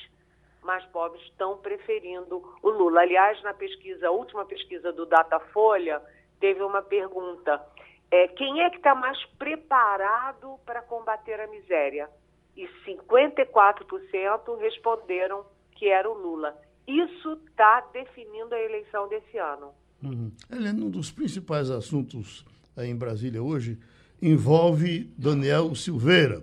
mais 0.63 0.85
pobres 0.87 1.23
estão 1.23 1.59
preferindo 1.59 2.43
o 2.63 2.71
Lula. 2.71 3.01
Aliás, 3.01 3.43
na 3.43 3.55
pesquisa, 3.55 4.09
a 4.09 4.11
última 4.11 4.45
pesquisa 4.45 4.93
do 4.93 5.07
Datafolha, 5.07 6.03
teve 6.39 6.63
uma 6.63 6.83
pergunta: 6.83 7.65
é, 8.11 8.29
quem 8.29 8.63
é 8.63 8.71
que 8.71 8.77
está 8.77 8.95
mais 8.95 9.23
preparado 9.39 10.59
para 10.67 10.83
combater 10.83 11.41
a 11.41 11.47
miséria? 11.47 12.09
E 12.57 12.69
54% 12.85 14.59
responderam 14.59 15.47
que 15.77 15.89
era 15.89 16.11
o 16.11 16.15
Lula. 16.15 16.57
Isso 16.91 17.38
está 17.49 17.88
definindo 17.93 18.55
a 18.55 18.59
eleição 18.59 19.09
desse 19.09 19.38
ano. 19.38 19.68
Uhum. 20.03 20.32
Um 20.51 20.91
dos 20.91 21.11
principais 21.11 21.70
assuntos 21.70 22.45
aí 22.76 22.88
em 22.91 22.97
Brasília 22.97 23.43
hoje 23.43 23.78
envolve 24.20 25.11
Daniel 25.16 25.74
Silveira. 25.74 26.43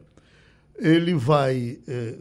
Ele 0.78 1.16
vai, 1.16 1.80
eh, 1.88 2.16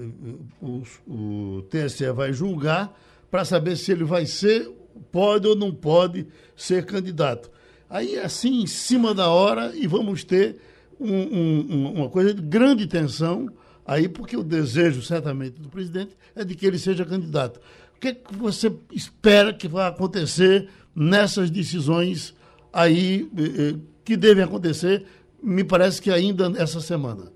o, 0.63 0.83
o 1.07 1.63
TSE 1.63 2.11
vai 2.13 2.33
julgar 2.33 2.99
para 3.31 3.45
saber 3.45 3.77
se 3.77 3.93
ele 3.93 4.05
vai 4.05 4.25
ser, 4.27 4.69
pode 5.13 5.47
ou 5.47 5.55
não 5.55 5.75
pode 5.75 6.27
ser 6.57 6.85
candidato. 6.87 7.51
Aí, 7.89 8.19
assim, 8.19 8.63
em 8.63 8.67
cima 8.67 9.15
da 9.15 9.29
hora, 9.29 9.73
e 9.77 9.87
vamos 9.87 10.25
ter 10.25 10.57
um, 10.99 11.13
um, 11.13 11.93
uma 11.95 12.09
coisa 12.09 12.35
de 12.35 12.43
grande 12.43 12.87
tensão 12.87 13.49
aí, 13.85 14.09
porque 14.09 14.37
o 14.37 14.43
desejo, 14.43 15.03
certamente, 15.03 15.61
do 15.61 15.69
presidente 15.69 16.17
é 16.35 16.43
de 16.45 16.55
que 16.55 16.67
ele 16.67 16.79
seja 16.79 17.05
candidato. 17.05 17.61
O 17.97 18.01
que, 18.01 18.09
é 18.09 18.15
que 18.15 18.35
você 18.35 18.69
espera 18.93 19.55
que 19.55 19.67
vai 19.67 19.89
acontecer 19.89 20.69
nessas 20.95 21.51
decisões 21.51 22.37
aí 22.73 23.23
eh, 23.37 23.43
eh, 23.43 23.81
que 24.05 24.17
devem 24.17 24.45
acontecer, 24.45 25.07
me 25.43 25.65
parece 25.65 26.01
que 26.01 26.11
ainda 26.11 26.47
essa 26.61 26.81
semana? 26.81 27.33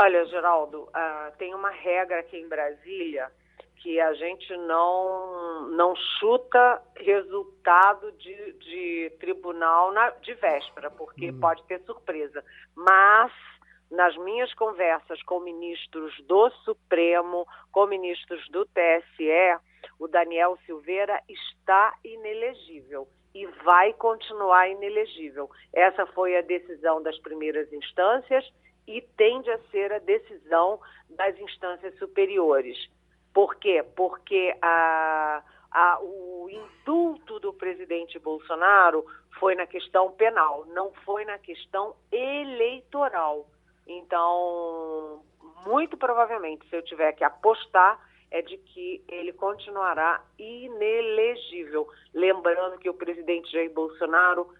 Olha, 0.00 0.24
Geraldo, 0.26 0.82
uh, 0.84 1.36
tem 1.38 1.54
uma 1.54 1.70
regra 1.70 2.20
aqui 2.20 2.38
em 2.38 2.48
Brasília 2.48 3.30
que 3.76 4.00
a 4.00 4.12
gente 4.14 4.56
não, 4.56 5.68
não 5.70 5.94
chuta 6.18 6.82
resultado 6.96 8.10
de, 8.12 8.52
de 8.54 9.12
tribunal 9.20 9.92
na, 9.92 10.10
de 10.10 10.34
véspera, 10.34 10.90
porque 10.90 11.30
uhum. 11.30 11.40
pode 11.40 11.62
ter 11.64 11.80
surpresa. 11.82 12.44
Mas 12.74 13.32
nas 13.90 14.16
minhas 14.18 14.52
conversas 14.54 15.22
com 15.22 15.40
ministros 15.40 16.14
do 16.26 16.50
Supremo, 16.64 17.46
com 17.72 17.86
ministros 17.86 18.46
do 18.50 18.66
TSE, 18.66 19.58
o 19.98 20.06
Daniel 20.06 20.58
Silveira 20.66 21.20
está 21.28 21.94
inelegível 22.04 23.08
e 23.34 23.46
vai 23.64 23.92
continuar 23.94 24.68
inelegível. 24.68 25.50
Essa 25.72 26.06
foi 26.06 26.36
a 26.36 26.42
decisão 26.42 27.02
das 27.02 27.18
primeiras 27.18 27.72
instâncias 27.72 28.44
e 28.86 29.02
tende 29.16 29.50
a 29.50 29.58
ser 29.70 29.92
a 29.92 29.98
decisão 29.98 30.80
das 31.10 31.38
instâncias 31.38 31.96
superiores. 31.98 32.76
Por 33.32 33.56
quê? 33.56 33.84
Porque 33.94 34.56
a, 34.62 35.42
a, 35.70 35.98
o 36.00 36.48
indulto 36.50 37.38
do 37.38 37.52
presidente 37.52 38.18
Bolsonaro 38.18 39.04
foi 39.38 39.54
na 39.54 39.66
questão 39.66 40.10
penal, 40.12 40.64
não 40.66 40.92
foi 41.04 41.24
na 41.24 41.38
questão 41.38 41.94
eleitoral. 42.10 43.46
Então, 43.88 45.24
muito 45.66 45.96
provavelmente, 45.96 46.68
se 46.68 46.76
eu 46.76 46.82
tiver 46.82 47.12
que 47.12 47.24
apostar, 47.24 47.98
é 48.30 48.42
de 48.42 48.58
que 48.58 49.02
ele 49.08 49.32
continuará 49.32 50.22
inelegível. 50.38 51.88
Lembrando 52.12 52.78
que 52.78 52.90
o 52.90 52.94
presidente 52.94 53.50
Jair 53.50 53.72
Bolsonaro 53.72 54.52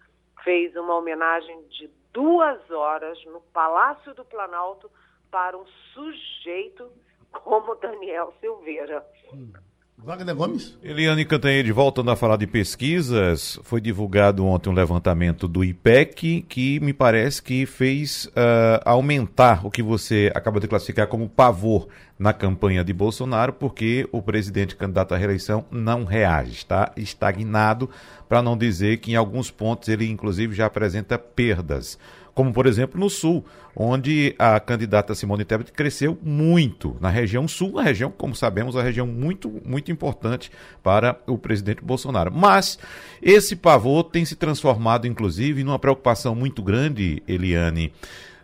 fez 0.43 0.75
uma 0.75 0.95
homenagem 0.95 1.63
de 1.67 1.87
duas 2.11 2.69
horas 2.71 3.23
no 3.25 3.41
Palácio 3.53 4.13
do 4.15 4.25
Planalto 4.25 4.89
para 5.29 5.55
um 5.55 5.65
sujeito 5.93 6.91
como 7.31 7.75
Daniel 7.75 8.33
Silveira. 8.39 9.05
Hum. 9.31 9.53
Wagner 10.01 10.33
Gomes. 10.33 10.77
Eliane 10.81 11.25
Cantanhede, 11.25 11.71
voltando 11.73 12.09
a 12.09 12.15
falar 12.15 12.37
de 12.37 12.47
pesquisas, 12.47 13.59
foi 13.63 13.81
divulgado 13.81 14.45
ontem 14.45 14.69
um 14.69 14.73
levantamento 14.73 15.47
do 15.47 15.63
IPEC 15.63 16.45
que 16.47 16.79
me 16.79 16.93
parece 16.93 17.43
que 17.43 17.65
fez 17.65 18.25
uh, 18.27 18.81
aumentar 18.85 19.65
o 19.65 19.69
que 19.69 19.83
você 19.83 20.31
acaba 20.33 20.59
de 20.59 20.67
classificar 20.67 21.07
como 21.07 21.27
pavor 21.27 21.89
na 22.17 22.31
campanha 22.31 22.83
de 22.83 22.93
Bolsonaro, 22.93 23.51
porque 23.53 24.07
o 24.11 24.21
presidente 24.21 24.75
candidato 24.75 25.13
à 25.13 25.17
reeleição 25.17 25.65
não 25.69 26.05
reage, 26.05 26.53
está 26.53 26.91
estagnado, 26.95 27.89
para 28.27 28.41
não 28.41 28.57
dizer 28.57 28.97
que 28.97 29.11
em 29.11 29.15
alguns 29.15 29.51
pontos 29.51 29.89
ele 29.89 30.09
inclusive 30.09 30.55
já 30.55 30.65
apresenta 30.65 31.17
perdas 31.17 31.99
como 32.39 32.53
por 32.53 32.67
exemplo 32.67 32.97
no 32.97 33.09
Sul, 33.09 33.43
onde 33.75 34.33
a 34.39 34.61
candidata 34.61 35.13
Simone 35.13 35.43
Tebet 35.43 35.73
cresceu 35.73 36.17
muito 36.23 36.95
na 37.01 37.09
região 37.09 37.49
Sul, 37.49 37.77
a 37.77 37.83
região, 37.83 38.09
como 38.09 38.33
sabemos, 38.33 38.77
a 38.77 38.81
região 38.81 39.05
muito, 39.05 39.61
muito 39.65 39.91
importante 39.91 40.49
para 40.81 41.19
o 41.27 41.37
presidente 41.37 41.83
Bolsonaro. 41.83 42.31
Mas 42.33 42.79
esse 43.21 43.57
pavor 43.57 44.05
tem 44.05 44.23
se 44.23 44.37
transformado, 44.37 45.05
inclusive, 45.05 45.65
numa 45.65 45.77
preocupação 45.77 46.33
muito 46.33 46.63
grande, 46.63 47.21
Eliane, 47.27 47.91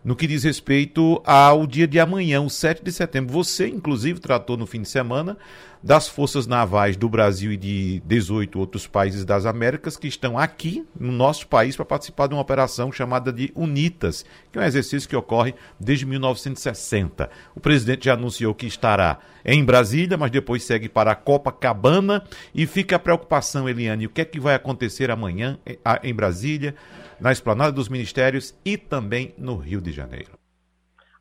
no 0.06 0.16
que 0.16 0.28
diz 0.28 0.44
respeito 0.44 1.20
ao 1.26 1.66
dia 1.66 1.88
de 1.88 2.00
amanhã, 2.00 2.40
o 2.40 2.50
7 2.50 2.84
de 2.84 2.92
setembro. 2.92 3.34
Você, 3.34 3.68
inclusive, 3.68 4.20
tratou 4.20 4.56
no 4.56 4.68
fim 4.68 4.84
de 4.84 4.88
semana 4.88 5.36
das 5.82 6.08
forças 6.08 6.46
navais 6.46 6.96
do 6.96 7.10
Brasil 7.10 7.52
e 7.52 7.58
de 7.58 8.04
18 8.06 8.60
outros 8.60 8.86
países 8.86 9.26
das 9.26 9.48
Américas 9.48 9.98
que 9.98 10.08
estão 10.08 10.38
aqui 10.38 10.86
no 11.00 11.12
nosso 11.12 11.48
país 11.48 11.76
para 11.76 11.86
participar 11.86 12.28
de 12.28 12.36
uma 12.36 12.42
operação 12.42 12.92
chamada 12.92 13.34
de 13.34 13.52
UNITAS, 13.56 14.26
que 14.52 14.60
é 14.60 14.62
um 14.62 14.66
exercício 14.66 15.10
que 15.10 15.16
ocorre 15.16 15.56
desde 15.80 16.06
1960. 16.06 17.28
O 17.56 17.60
presidente 17.60 18.06
já 18.06 18.14
anunciou 18.14 18.54
que 18.54 18.68
estará 18.68 19.18
em 19.44 19.64
Brasília, 19.64 20.18
mas 20.18 20.30
depois 20.30 20.64
segue 20.64 20.88
para 20.88 21.12
a 21.12 21.16
Copacabana 21.16 22.24
e 22.54 22.68
fica 22.68 22.96
a 22.96 23.00
preocupação, 23.00 23.68
Eliane, 23.68 24.06
o 24.06 24.10
que 24.10 24.22
é 24.22 24.26
que 24.26 24.40
vai 24.40 24.54
acontecer 24.54 25.10
amanhã 25.10 25.58
eh, 25.66 25.78
em 26.04 26.14
Brasília? 26.14 26.76
Na 27.20 27.32
Esplanada 27.32 27.72
dos 27.72 27.90
Ministérios 27.90 28.60
e 28.66 28.78
também 28.78 29.34
no 29.38 29.56
Rio 29.56 29.82
de 29.82 29.92
Janeiro? 29.92 30.32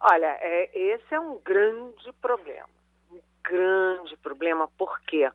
Olha, 0.00 0.36
é, 0.40 0.70
esse 0.78 1.14
é 1.14 1.20
um 1.20 1.38
grande 1.38 2.12
problema. 2.20 2.68
Um 3.10 3.20
grande 3.42 4.16
problema. 4.18 4.68
Por 4.76 5.00
quê? 5.00 5.30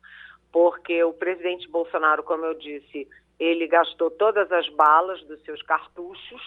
Porque 0.52 1.02
o 1.02 1.12
presidente 1.12 1.68
Bolsonaro, 1.68 2.22
como 2.22 2.44
eu 2.44 2.54
disse, 2.54 3.08
ele 3.38 3.66
gastou 3.66 4.10
todas 4.10 4.50
as 4.52 4.68
balas 4.70 5.22
dos 5.24 5.42
seus 5.42 5.62
cartuchos 5.62 6.42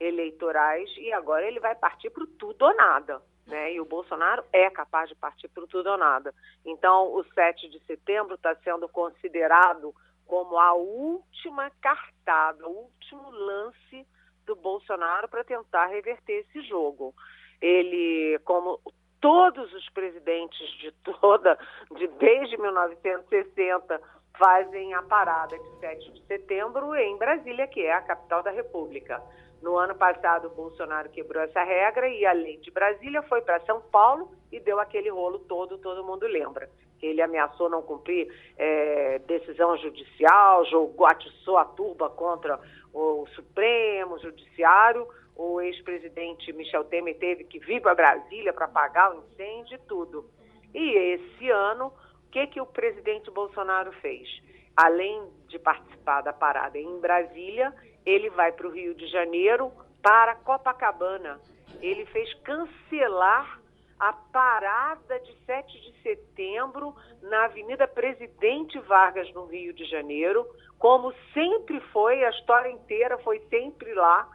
eleitorais 0.00 0.88
e 0.96 1.12
agora 1.12 1.46
ele 1.46 1.60
vai 1.60 1.74
partir 1.74 2.10
para 2.10 2.24
o 2.24 2.26
tudo 2.26 2.64
ou 2.64 2.74
nada. 2.74 3.20
Né? 3.46 3.74
E 3.74 3.80
o 3.80 3.84
Bolsonaro 3.84 4.44
é 4.52 4.68
capaz 4.70 5.08
de 5.08 5.14
partir 5.14 5.48
para 5.48 5.64
o 5.64 5.66
tudo 5.66 5.90
ou 5.90 5.96
nada. 5.96 6.34
Então, 6.64 7.14
o 7.14 7.24
7 7.32 7.68
de 7.68 7.80
setembro 7.86 8.34
está 8.34 8.54
sendo 8.56 8.88
considerado 8.88 9.94
como 10.28 10.58
a 10.58 10.74
última 10.74 11.70
cartada, 11.80 12.68
o 12.68 12.84
último 12.84 13.30
lance 13.30 14.06
do 14.44 14.54
Bolsonaro 14.54 15.26
para 15.28 15.42
tentar 15.42 15.86
reverter 15.86 16.44
esse 16.46 16.62
jogo. 16.68 17.14
Ele, 17.60 18.38
como 18.44 18.78
todos 19.20 19.72
os 19.72 19.88
presidentes 19.90 20.68
de 20.78 20.92
toda, 21.20 21.58
de 21.96 22.06
desde 22.06 22.56
1960, 22.58 24.00
fazem 24.38 24.94
a 24.94 25.02
parada 25.02 25.58
de 25.58 25.80
7 25.80 26.12
de 26.12 26.26
setembro 26.26 26.94
em 26.94 27.16
Brasília, 27.16 27.66
que 27.66 27.80
é 27.80 27.92
a 27.92 28.02
capital 28.02 28.42
da 28.42 28.50
República. 28.50 29.20
No 29.62 29.76
ano 29.76 29.94
passado, 29.94 30.46
o 30.46 30.54
Bolsonaro 30.54 31.08
quebrou 31.08 31.42
essa 31.42 31.62
regra 31.64 32.08
e 32.08 32.24
a 32.24 32.32
lei 32.32 32.58
de 32.58 32.70
Brasília 32.70 33.22
foi 33.22 33.42
para 33.42 33.60
São 33.60 33.80
Paulo 33.80 34.30
e 34.52 34.60
deu 34.60 34.78
aquele 34.78 35.10
rolo 35.10 35.40
todo, 35.40 35.78
todo 35.78 36.04
mundo 36.04 36.26
lembra. 36.26 36.68
Ele 37.02 37.22
ameaçou 37.22 37.68
não 37.68 37.82
cumprir 37.82 38.32
é, 38.56 39.18
decisão 39.20 39.76
judicial, 39.76 40.64
jogou, 40.66 41.06
atiçou 41.06 41.56
a 41.56 41.64
turba 41.64 42.10
contra 42.10 42.60
o 42.92 43.26
Supremo, 43.34 44.18
Judiciário. 44.18 45.06
O 45.36 45.60
ex-presidente 45.60 46.52
Michel 46.52 46.84
Temer 46.84 47.16
teve 47.18 47.44
que 47.44 47.60
vir 47.60 47.80
para 47.80 47.94
Brasília 47.94 48.52
para 48.52 48.64
apagar 48.64 49.12
o 49.14 49.18
incêndio 49.18 49.76
e 49.76 49.86
tudo. 49.86 50.28
E 50.74 50.96
esse 51.14 51.50
ano, 51.50 51.92
o 52.26 52.30
que, 52.30 52.46
que 52.48 52.60
o 52.60 52.66
presidente 52.66 53.30
Bolsonaro 53.30 53.92
fez? 54.00 54.28
Além 54.76 55.22
de 55.46 55.58
participar 55.58 56.22
da 56.22 56.32
parada 56.32 56.78
em 56.78 57.00
Brasília, 57.00 57.72
ele 58.08 58.30
vai 58.30 58.50
para 58.52 58.66
o 58.66 58.70
Rio 58.70 58.94
de 58.94 59.06
Janeiro 59.08 59.70
para 60.02 60.34
Copacabana. 60.36 61.38
Ele 61.82 62.06
fez 62.06 62.32
cancelar 62.42 63.60
a 64.00 64.12
parada 64.12 65.20
de 65.20 65.36
7 65.44 65.80
de 65.80 66.02
setembro 66.02 66.96
na 67.20 67.44
Avenida 67.44 67.86
Presidente 67.86 68.78
Vargas, 68.78 69.30
no 69.34 69.44
Rio 69.44 69.74
de 69.74 69.84
Janeiro, 69.84 70.46
como 70.78 71.12
sempre 71.34 71.80
foi, 71.92 72.24
a 72.24 72.30
história 72.30 72.70
inteira 72.70 73.18
foi 73.18 73.40
sempre 73.50 73.92
lá, 73.92 74.26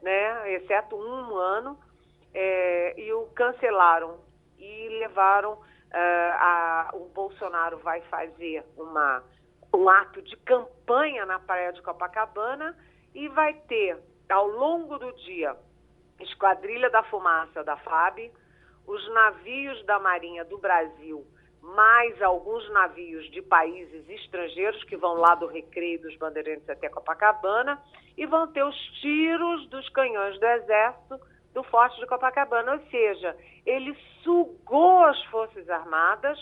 né, 0.00 0.54
exceto 0.54 0.96
um 0.96 1.36
ano, 1.36 1.78
é, 2.32 2.98
e 2.98 3.12
o 3.12 3.26
cancelaram 3.34 4.20
e 4.58 4.88
levaram. 5.00 5.68
Uh, 5.88 6.34
a, 6.34 6.90
o 6.92 7.08
Bolsonaro 7.14 7.78
vai 7.78 8.02
fazer 8.02 8.62
uma, 8.76 9.24
um 9.74 9.88
ato 9.88 10.20
de 10.20 10.36
campanha 10.36 11.24
na 11.24 11.38
Praia 11.38 11.72
de 11.72 11.80
Copacabana 11.80 12.76
e 13.14 13.28
vai 13.28 13.54
ter, 13.68 13.98
ao 14.28 14.46
longo 14.46 14.98
do 14.98 15.12
dia, 15.12 15.56
Esquadrilha 16.20 16.90
da 16.90 17.02
Fumaça 17.04 17.62
da 17.62 17.76
FAB, 17.76 18.30
os 18.86 19.08
navios 19.12 19.84
da 19.84 19.98
Marinha 19.98 20.44
do 20.44 20.58
Brasil, 20.58 21.26
mais 21.62 22.20
alguns 22.22 22.68
navios 22.70 23.30
de 23.30 23.42
países 23.42 24.08
estrangeiros 24.08 24.82
que 24.84 24.96
vão 24.96 25.14
lá 25.14 25.34
do 25.34 25.46
Recreio 25.46 26.00
dos 26.00 26.16
Bandeirantes 26.16 26.68
até 26.68 26.88
Copacabana, 26.88 27.82
e 28.16 28.26
vão 28.26 28.46
ter 28.48 28.64
os 28.64 28.76
tiros 29.00 29.68
dos 29.68 29.88
canhões 29.90 30.38
do 30.38 30.46
Exército 30.46 31.20
do 31.52 31.62
Forte 31.64 31.98
de 32.00 32.06
Copacabana, 32.06 32.72
ou 32.72 32.80
seja, 32.90 33.36
ele 33.64 33.96
sugou 34.22 35.04
as 35.04 35.22
Forças 35.24 35.68
Armadas, 35.68 36.38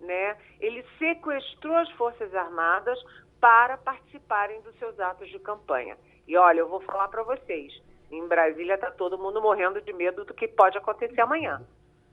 né? 0.00 0.36
ele 0.60 0.84
sequestrou 0.98 1.76
as 1.76 1.90
Forças 1.92 2.34
Armadas 2.34 2.98
para 3.40 3.76
participarem 3.78 4.60
dos 4.62 4.76
seus 4.78 4.98
atos 4.98 5.28
de 5.28 5.38
campanha. 5.38 5.96
E 6.26 6.36
olha, 6.36 6.60
eu 6.60 6.68
vou 6.68 6.80
falar 6.80 7.08
para 7.08 7.22
vocês, 7.22 7.72
em 8.10 8.26
Brasília 8.26 8.74
está 8.74 8.90
todo 8.90 9.18
mundo 9.18 9.40
morrendo 9.40 9.80
de 9.80 9.92
medo 9.92 10.24
do 10.24 10.34
que 10.34 10.48
pode 10.48 10.78
acontecer 10.78 11.20
amanhã. 11.20 11.62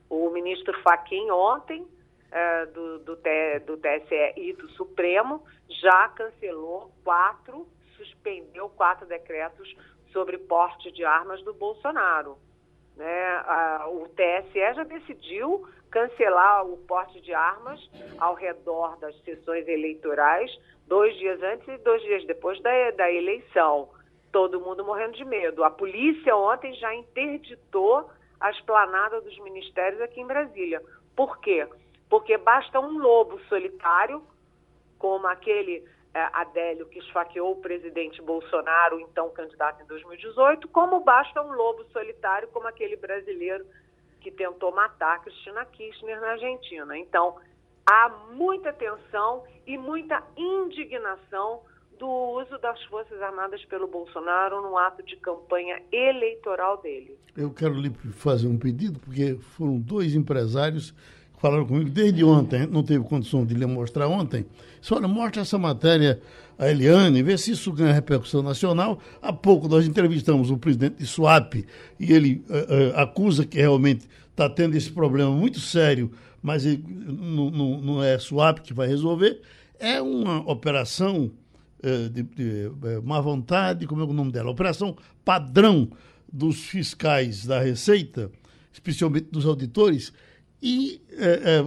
O 0.09 0.29
ministro 0.29 0.79
Faquim 0.81 1.29
ontem, 1.29 1.87
é, 2.31 2.65
do, 2.67 2.99
do, 2.99 3.15
do 3.65 3.77
TSE 3.77 4.33
e 4.37 4.53
do 4.53 4.69
Supremo, 4.71 5.43
já 5.81 6.09
cancelou 6.09 6.91
quatro, 7.03 7.67
suspendeu 7.95 8.69
quatro 8.69 9.05
decretos 9.05 9.75
sobre 10.11 10.37
porte 10.37 10.91
de 10.91 11.03
armas 11.03 11.41
do 11.43 11.53
Bolsonaro. 11.53 12.37
Né? 12.95 13.43
O 13.87 14.07
TSE 14.09 14.73
já 14.75 14.83
decidiu 14.83 15.67
cancelar 15.93 16.65
o 16.65 16.75
porte 16.87 17.21
de 17.21 17.31
armas 17.35 17.79
ao 18.17 18.33
redor 18.33 18.97
das 18.97 19.15
sessões 19.21 19.67
eleitorais 19.67 20.51
dois 20.87 21.15
dias 21.17 21.39
antes 21.43 21.67
e 21.67 21.77
dois 21.77 22.01
dias 22.01 22.25
depois 22.25 22.59
da, 22.63 22.71
da 22.91 23.11
eleição. 23.11 23.89
Todo 24.31 24.59
mundo 24.59 24.83
morrendo 24.83 25.13
de 25.13 25.23
medo. 25.23 25.63
A 25.63 25.69
polícia 25.69 26.35
ontem 26.35 26.73
já 26.73 26.95
interditou 26.95 28.09
a 28.39 28.49
esplanada 28.49 29.21
dos 29.21 29.37
ministérios 29.39 30.01
aqui 30.01 30.19
em 30.19 30.25
Brasília. 30.25 30.81
Por 31.15 31.37
quê? 31.37 31.67
Porque 32.09 32.37
basta 32.39 32.79
um 32.79 32.97
lobo 32.97 33.39
solitário, 33.41 34.23
como 34.97 35.27
aquele 35.27 35.87
é, 36.11 36.27
Adélio 36.33 36.87
que 36.87 36.97
esfaqueou 36.97 37.51
o 37.51 37.61
presidente 37.61 38.19
Bolsonaro, 38.19 38.99
então 38.99 39.29
candidato 39.29 39.83
em 39.83 39.85
2018, 39.85 40.67
como 40.69 41.01
basta 41.01 41.39
um 41.39 41.53
lobo 41.53 41.83
solitário, 41.91 42.47
como 42.47 42.67
aquele 42.67 42.95
brasileiro 42.95 43.63
que 44.23 44.31
tentou 44.31 44.73
matar 44.73 45.21
Cristina 45.21 45.65
Kirchner 45.65 46.19
na 46.19 46.31
Argentina. 46.31 46.97
Então, 46.97 47.35
há 47.85 48.09
muita 48.31 48.71
tensão 48.71 49.43
e 49.67 49.77
muita 49.77 50.23
indignação 50.37 51.61
do 51.99 52.07
uso 52.07 52.57
das 52.57 52.81
Forças 52.85 53.21
Armadas 53.21 53.63
pelo 53.65 53.87
Bolsonaro 53.87 54.61
no 54.61 54.77
ato 54.77 55.03
de 55.03 55.15
campanha 55.17 55.81
eleitoral 55.91 56.81
dele. 56.81 57.17
Eu 57.35 57.51
quero 57.53 57.73
lhe 57.75 57.89
fazer 58.13 58.47
um 58.47 58.57
pedido, 58.57 58.99
porque 58.99 59.35
foram 59.35 59.77
dois 59.77 60.15
empresários 60.15 60.93
falaram 61.43 61.67
comigo 61.67 61.89
desde 61.89 62.23
ontem, 62.23 62.65
não 62.65 62.81
teve 62.81 63.03
condição 63.03 63.45
de 63.45 63.53
lhe 63.53 63.65
mostrar 63.65 64.07
ontem. 64.07 64.45
Só 64.81 64.95
olha, 64.95 65.07
mostra 65.07 65.41
essa 65.41 65.57
matéria 65.57 66.19
a 66.57 66.69
Eliane, 66.69 67.21
vê 67.21 67.37
se 67.37 67.51
isso 67.51 67.71
ganha 67.71 67.93
repercussão 67.93 68.41
nacional. 68.41 68.99
Há 69.21 69.33
pouco 69.33 69.67
nós 69.67 69.85
entrevistamos 69.85 70.49
o 70.49 70.57
presidente 70.57 70.95
de 70.99 71.05
SWAP 71.05 71.65
e 71.99 72.13
ele 72.13 72.43
uh, 72.49 72.53
uh, 72.53 72.99
acusa 72.99 73.45
que 73.45 73.57
realmente 73.57 74.07
está 74.31 74.49
tendo 74.49 74.75
esse 74.75 74.89
problema 74.89 75.31
muito 75.31 75.59
sério 75.59 76.11
mas 76.43 76.65
não, 76.65 77.49
não, 77.49 78.03
é 78.03 78.19
SWAP 78.19 78.59
que 78.59 78.73
vai 78.73 78.85
resolver. 78.85 79.41
É 79.79 80.01
uma 80.01 80.39
operação 80.51 81.31
eh, 81.81 82.09
de, 82.09 82.23
de, 82.23 82.71
má 83.01 83.21
vontade, 83.21 83.87
como 83.87 84.01
é 84.01 84.03
o 84.03 84.11
nome 84.11 84.33
dela? 84.33 84.51
Operação 84.51 84.97
padrão 85.23 85.89
dos 86.31 86.65
fiscais 86.65 87.45
da 87.45 87.61
Receita, 87.61 88.29
especialmente 88.73 89.29
dos 89.31 89.45
auditores, 89.45 90.11
e 90.63 91.01
é, 91.11 91.59
é, 91.59 91.65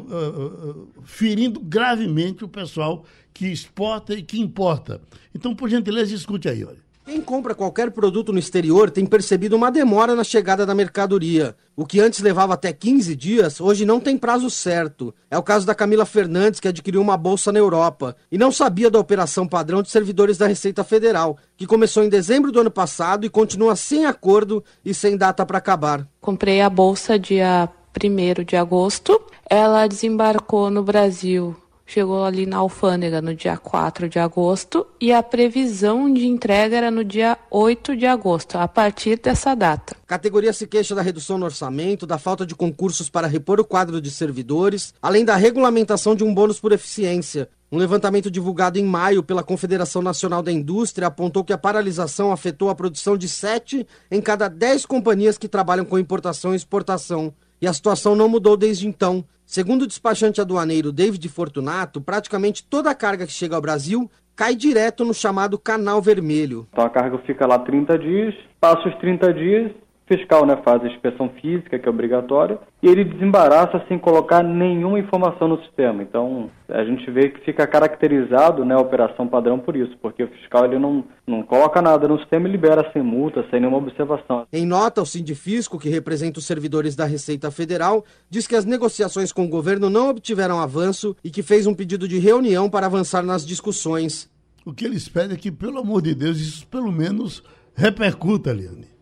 ferindo 1.04 1.60
gravemente 1.60 2.42
o 2.42 2.48
pessoal 2.48 3.04
que 3.34 3.46
exporta 3.46 4.14
e 4.14 4.22
que 4.22 4.40
importa. 4.40 5.02
Então, 5.34 5.54
por 5.54 5.68
gentileza, 5.68 6.14
escute 6.14 6.48
aí, 6.48 6.64
olha. 6.64 6.86
Quem 7.04 7.20
compra 7.20 7.54
qualquer 7.54 7.92
produto 7.92 8.32
no 8.32 8.38
exterior 8.38 8.90
tem 8.90 9.06
percebido 9.06 9.54
uma 9.54 9.70
demora 9.70 10.16
na 10.16 10.24
chegada 10.24 10.66
da 10.66 10.74
mercadoria. 10.74 11.54
O 11.76 11.86
que 11.86 12.00
antes 12.00 12.18
levava 12.18 12.54
até 12.54 12.72
15 12.72 13.14
dias, 13.14 13.60
hoje 13.60 13.84
não 13.84 14.00
tem 14.00 14.18
prazo 14.18 14.50
certo. 14.50 15.14
É 15.30 15.38
o 15.38 15.42
caso 15.42 15.64
da 15.64 15.72
Camila 15.72 16.04
Fernandes, 16.04 16.58
que 16.58 16.66
adquiriu 16.66 17.00
uma 17.00 17.16
bolsa 17.16 17.52
na 17.52 17.60
Europa 17.60 18.16
e 18.32 18.36
não 18.36 18.50
sabia 18.50 18.90
da 18.90 18.98
operação 18.98 19.46
padrão 19.46 19.82
de 19.82 19.90
servidores 19.90 20.36
da 20.36 20.48
Receita 20.48 20.82
Federal, 20.82 21.38
que 21.56 21.64
começou 21.64 22.02
em 22.02 22.08
dezembro 22.08 22.50
do 22.50 22.58
ano 22.58 22.72
passado 22.72 23.24
e 23.24 23.30
continua 23.30 23.76
sem 23.76 24.04
acordo 24.04 24.64
e 24.84 24.92
sem 24.92 25.16
data 25.16 25.46
para 25.46 25.58
acabar. 25.58 26.08
Comprei 26.20 26.60
a 26.60 26.68
bolsa 26.68 27.16
dia 27.16 27.68
1 27.96 28.44
de 28.44 28.56
agosto. 28.56 29.20
Ela 29.48 29.86
desembarcou 29.86 30.70
no 30.70 30.82
Brasil 30.82 31.56
chegou 31.86 32.24
ali 32.24 32.44
na 32.44 32.58
alfândega 32.58 33.22
no 33.22 33.34
dia 33.34 33.56
4 33.56 34.08
de 34.08 34.18
agosto 34.18 34.86
e 35.00 35.12
a 35.12 35.22
previsão 35.22 36.12
de 36.12 36.26
entrega 36.26 36.76
era 36.76 36.90
no 36.90 37.04
dia 37.04 37.38
8 37.48 37.96
de 37.96 38.04
agosto, 38.04 38.56
a 38.58 38.66
partir 38.66 39.20
dessa 39.20 39.54
data. 39.54 39.96
A 40.02 40.06
categoria 40.06 40.52
se 40.52 40.66
queixa 40.66 40.94
da 40.94 41.02
redução 41.02 41.38
no 41.38 41.44
orçamento, 41.44 42.06
da 42.06 42.18
falta 42.18 42.44
de 42.44 42.54
concursos 42.54 43.08
para 43.08 43.28
repor 43.28 43.60
o 43.60 43.64
quadro 43.64 44.00
de 44.00 44.10
servidores, 44.10 44.92
além 45.00 45.24
da 45.24 45.36
regulamentação 45.36 46.16
de 46.16 46.24
um 46.24 46.34
bônus 46.34 46.58
por 46.58 46.72
eficiência. 46.72 47.48
Um 47.70 47.78
levantamento 47.78 48.30
divulgado 48.30 48.78
em 48.78 48.84
maio 48.84 49.24
pela 49.24 49.42
Confederação 49.42 50.00
Nacional 50.00 50.40
da 50.40 50.52
Indústria 50.52 51.08
apontou 51.08 51.42
que 51.42 51.52
a 51.52 51.58
paralisação 51.58 52.30
afetou 52.30 52.70
a 52.70 52.74
produção 52.74 53.16
de 53.16 53.28
7 53.28 53.86
em 54.10 54.20
cada 54.20 54.48
10 54.48 54.86
companhias 54.86 55.36
que 55.36 55.48
trabalham 55.48 55.84
com 55.84 55.98
importação 55.98 56.52
e 56.52 56.56
exportação. 56.56 57.34
E 57.60 57.66
a 57.66 57.72
situação 57.72 58.14
não 58.14 58.28
mudou 58.28 58.56
desde 58.56 58.86
então. 58.86 59.24
Segundo 59.44 59.82
o 59.82 59.86
despachante 59.86 60.40
aduaneiro 60.40 60.92
David 60.92 61.28
Fortunato, 61.28 62.00
praticamente 62.00 62.64
toda 62.64 62.90
a 62.90 62.94
carga 62.94 63.26
que 63.26 63.32
chega 63.32 63.54
ao 63.54 63.62
Brasil 63.62 64.10
cai 64.34 64.54
direto 64.54 65.04
no 65.04 65.14
chamado 65.14 65.58
canal 65.58 66.02
vermelho. 66.02 66.66
Então 66.72 66.84
a 66.84 66.90
carga 66.90 67.16
fica 67.18 67.46
lá 67.46 67.58
30 67.58 67.98
dias, 67.98 68.34
passa 68.60 68.86
os 68.88 68.94
30 68.98 69.32
dias, 69.32 69.72
fiscal 70.06 70.46
né, 70.46 70.56
faz 70.64 70.82
a 70.82 70.86
inspeção 70.86 71.28
física, 71.40 71.78
que 71.78 71.86
é 71.86 71.90
obrigatória, 71.90 72.58
e 72.82 72.86
ele 72.86 73.04
desembaraça 73.04 73.82
sem 73.88 73.98
colocar 73.98 74.42
nenhuma 74.42 74.98
informação 74.98 75.48
no 75.48 75.60
sistema. 75.62 76.02
Então, 76.02 76.48
a 76.68 76.84
gente 76.84 77.10
vê 77.10 77.28
que 77.28 77.44
fica 77.44 77.66
caracterizado 77.66 78.64
né, 78.64 78.74
a 78.74 78.80
operação 78.80 79.26
padrão 79.26 79.58
por 79.58 79.76
isso, 79.76 79.96
porque 80.00 80.22
o 80.22 80.28
fiscal 80.28 80.64
ele 80.64 80.78
não, 80.78 81.04
não 81.26 81.42
coloca 81.42 81.82
nada 81.82 82.06
no 82.06 82.18
sistema 82.18 82.48
e 82.48 82.52
libera 82.52 82.88
sem 82.92 83.02
multa, 83.02 83.44
sem 83.50 83.60
nenhuma 83.60 83.78
observação. 83.78 84.46
Em 84.52 84.64
nota, 84.64 85.02
o 85.02 85.06
Sindifisco, 85.06 85.78
que 85.78 85.88
representa 85.88 86.38
os 86.38 86.46
servidores 86.46 86.94
da 86.94 87.04
Receita 87.04 87.50
Federal, 87.50 88.04
diz 88.30 88.46
que 88.46 88.54
as 88.54 88.64
negociações 88.64 89.32
com 89.32 89.44
o 89.44 89.48
governo 89.48 89.90
não 89.90 90.10
obtiveram 90.10 90.60
avanço 90.60 91.16
e 91.24 91.30
que 91.30 91.42
fez 91.42 91.66
um 91.66 91.74
pedido 91.74 92.06
de 92.06 92.18
reunião 92.18 92.70
para 92.70 92.86
avançar 92.86 93.22
nas 93.22 93.44
discussões. 93.44 94.30
O 94.64 94.72
que 94.72 94.84
eles 94.84 95.08
pedem 95.08 95.36
é 95.36 95.38
que, 95.38 95.50
pelo 95.50 95.78
amor 95.78 96.02
de 96.02 96.14
Deus, 96.14 96.38
isso 96.38 96.66
pelo 96.66 96.92
menos 96.92 97.42
repercuta, 97.74 98.52
Liane. 98.52 98.95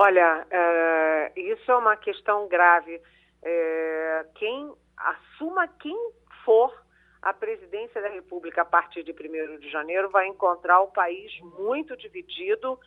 Olha, 0.00 0.46
é, 0.48 1.32
isso 1.34 1.72
é 1.72 1.76
uma 1.76 1.96
questão 1.96 2.46
grave. 2.46 3.02
É, 3.42 4.26
quem 4.36 4.72
assuma 4.96 5.66
quem 5.66 5.98
for 6.44 6.72
a 7.20 7.34
presidência 7.34 8.00
da 8.00 8.06
República 8.06 8.62
a 8.62 8.64
partir 8.64 9.02
de 9.02 9.10
1 9.10 9.58
de 9.58 9.68
janeiro 9.68 10.08
vai 10.08 10.28
encontrar 10.28 10.80
o 10.82 10.92
país 10.92 11.32
muito 11.58 11.96
dividido 11.96 12.78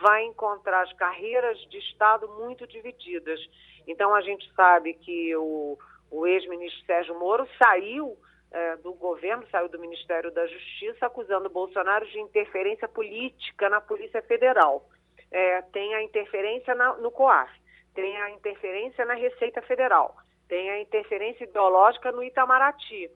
vai 0.00 0.22
encontrar 0.26 0.82
as 0.82 0.92
carreiras 0.92 1.58
de 1.70 1.78
Estado 1.78 2.28
muito 2.28 2.64
divididas. 2.68 3.40
Então, 3.88 4.14
a 4.14 4.20
gente 4.20 4.48
sabe 4.54 4.94
que 4.94 5.34
o, 5.34 5.76
o 6.08 6.24
ex-ministro 6.24 6.86
Sérgio 6.86 7.18
Moro 7.18 7.48
saiu 7.60 8.16
é, 8.52 8.76
do 8.76 8.92
governo, 8.94 9.44
saiu 9.50 9.68
do 9.68 9.80
Ministério 9.80 10.30
da 10.30 10.46
Justiça, 10.46 11.06
acusando 11.06 11.50
Bolsonaro 11.50 12.06
de 12.06 12.20
interferência 12.20 12.86
política 12.86 13.68
na 13.68 13.80
Polícia 13.80 14.22
Federal. 14.22 14.88
É, 15.30 15.62
tem 15.62 15.94
a 15.94 16.02
interferência 16.02 16.74
na, 16.74 16.94
no 16.94 17.10
COAF, 17.10 17.50
tem 17.94 18.16
a 18.20 18.30
interferência 18.30 19.04
na 19.04 19.14
Receita 19.14 19.62
Federal, 19.62 20.16
tem 20.48 20.70
a 20.70 20.80
interferência 20.80 21.44
ideológica 21.44 22.10
no 22.10 22.22
Itamaraty, 22.22 23.10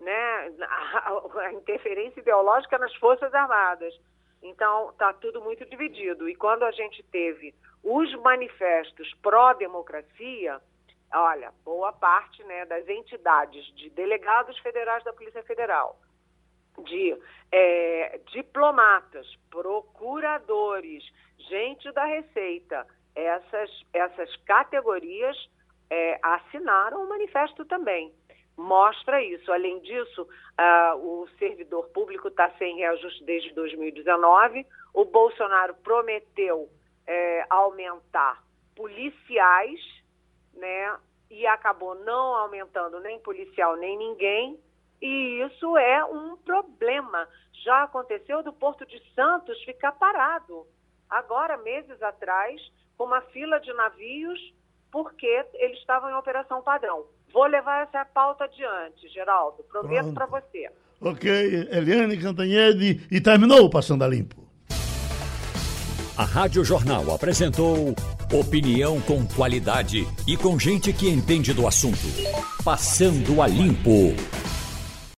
né? 0.00 0.52
a, 0.62 1.22
a 1.46 1.52
interferência 1.52 2.20
ideológica 2.20 2.78
nas 2.78 2.94
Forças 2.96 3.32
Armadas. 3.34 3.94
Então, 4.42 4.90
está 4.90 5.12
tudo 5.14 5.40
muito 5.40 5.64
dividido. 5.64 6.28
E 6.28 6.36
quando 6.36 6.64
a 6.64 6.70
gente 6.70 7.02
teve 7.04 7.54
os 7.82 8.14
manifestos 8.16 9.12
pró-democracia, 9.22 10.60
olha, 11.12 11.52
boa 11.64 11.92
parte 11.92 12.42
né, 12.44 12.64
das 12.66 12.88
entidades 12.88 13.64
de 13.74 13.90
delegados 13.90 14.58
federais 14.58 15.02
da 15.04 15.12
Polícia 15.12 15.42
Federal, 15.42 15.98
de 16.84 17.16
é, 17.50 18.20
diplomatas, 18.32 19.26
procuradores, 19.50 21.02
gente 21.48 21.90
da 21.92 22.04
Receita, 22.04 22.86
essas, 23.14 23.70
essas 23.92 24.36
categorias 24.44 25.36
é, 25.90 26.18
assinaram 26.22 27.04
o 27.04 27.08
manifesto 27.08 27.64
também. 27.64 28.12
Mostra 28.56 29.22
isso. 29.22 29.52
Além 29.52 29.80
disso, 29.80 30.26
o 30.98 31.26
servidor 31.38 31.88
público 31.90 32.28
está 32.28 32.50
sem 32.52 32.76
reajuste 32.76 33.22
desde 33.24 33.52
2019. 33.52 34.66
O 34.94 35.04
Bolsonaro 35.04 35.74
prometeu 35.74 36.68
é, 37.06 37.44
aumentar 37.50 38.42
policiais, 38.74 39.80
né? 40.54 40.96
E 41.30 41.46
acabou 41.46 41.94
não 41.96 42.34
aumentando 42.34 43.00
nem 43.00 43.18
policial 43.20 43.76
nem 43.76 43.96
ninguém. 43.98 44.58
E 45.02 45.42
isso 45.42 45.76
é 45.76 46.04
um 46.04 46.36
problema. 46.36 47.28
Já 47.64 47.82
aconteceu 47.82 48.42
do 48.42 48.52
Porto 48.52 48.86
de 48.86 48.98
Santos 49.12 49.62
ficar 49.64 49.92
parado. 49.92 50.66
Agora, 51.08 51.56
meses 51.58 52.02
atrás, 52.02 52.60
com 52.96 53.04
uma 53.04 53.20
fila 53.20 53.58
de 53.60 53.72
navios, 53.74 54.38
porque 54.90 55.44
eles 55.54 55.78
estavam 55.78 56.10
em 56.10 56.14
operação 56.14 56.62
padrão. 56.62 57.04
Vou 57.32 57.46
levar 57.46 57.82
essa 57.82 58.04
pauta 58.04 58.44
adiante, 58.44 59.08
Geraldo. 59.08 59.62
Prometo 59.64 60.12
para 60.12 60.26
você. 60.26 60.70
Ok, 61.00 61.30
Eliane 61.70 62.16
Cantanhede. 62.16 63.06
E 63.10 63.20
terminou 63.20 63.64
o 63.64 63.70
Passando 63.70 64.04
a 64.04 64.08
Limpo. 64.08 64.46
A 66.16 66.24
Rádio 66.24 66.64
Jornal 66.64 67.14
apresentou 67.14 67.94
opinião 68.32 69.00
com 69.02 69.26
qualidade 69.26 70.06
e 70.26 70.34
com 70.34 70.58
gente 70.58 70.92
que 70.92 71.10
entende 71.10 71.52
do 71.52 71.66
assunto. 71.66 72.08
Passando 72.64 73.42
a 73.42 73.46
Limpo. 73.46 74.16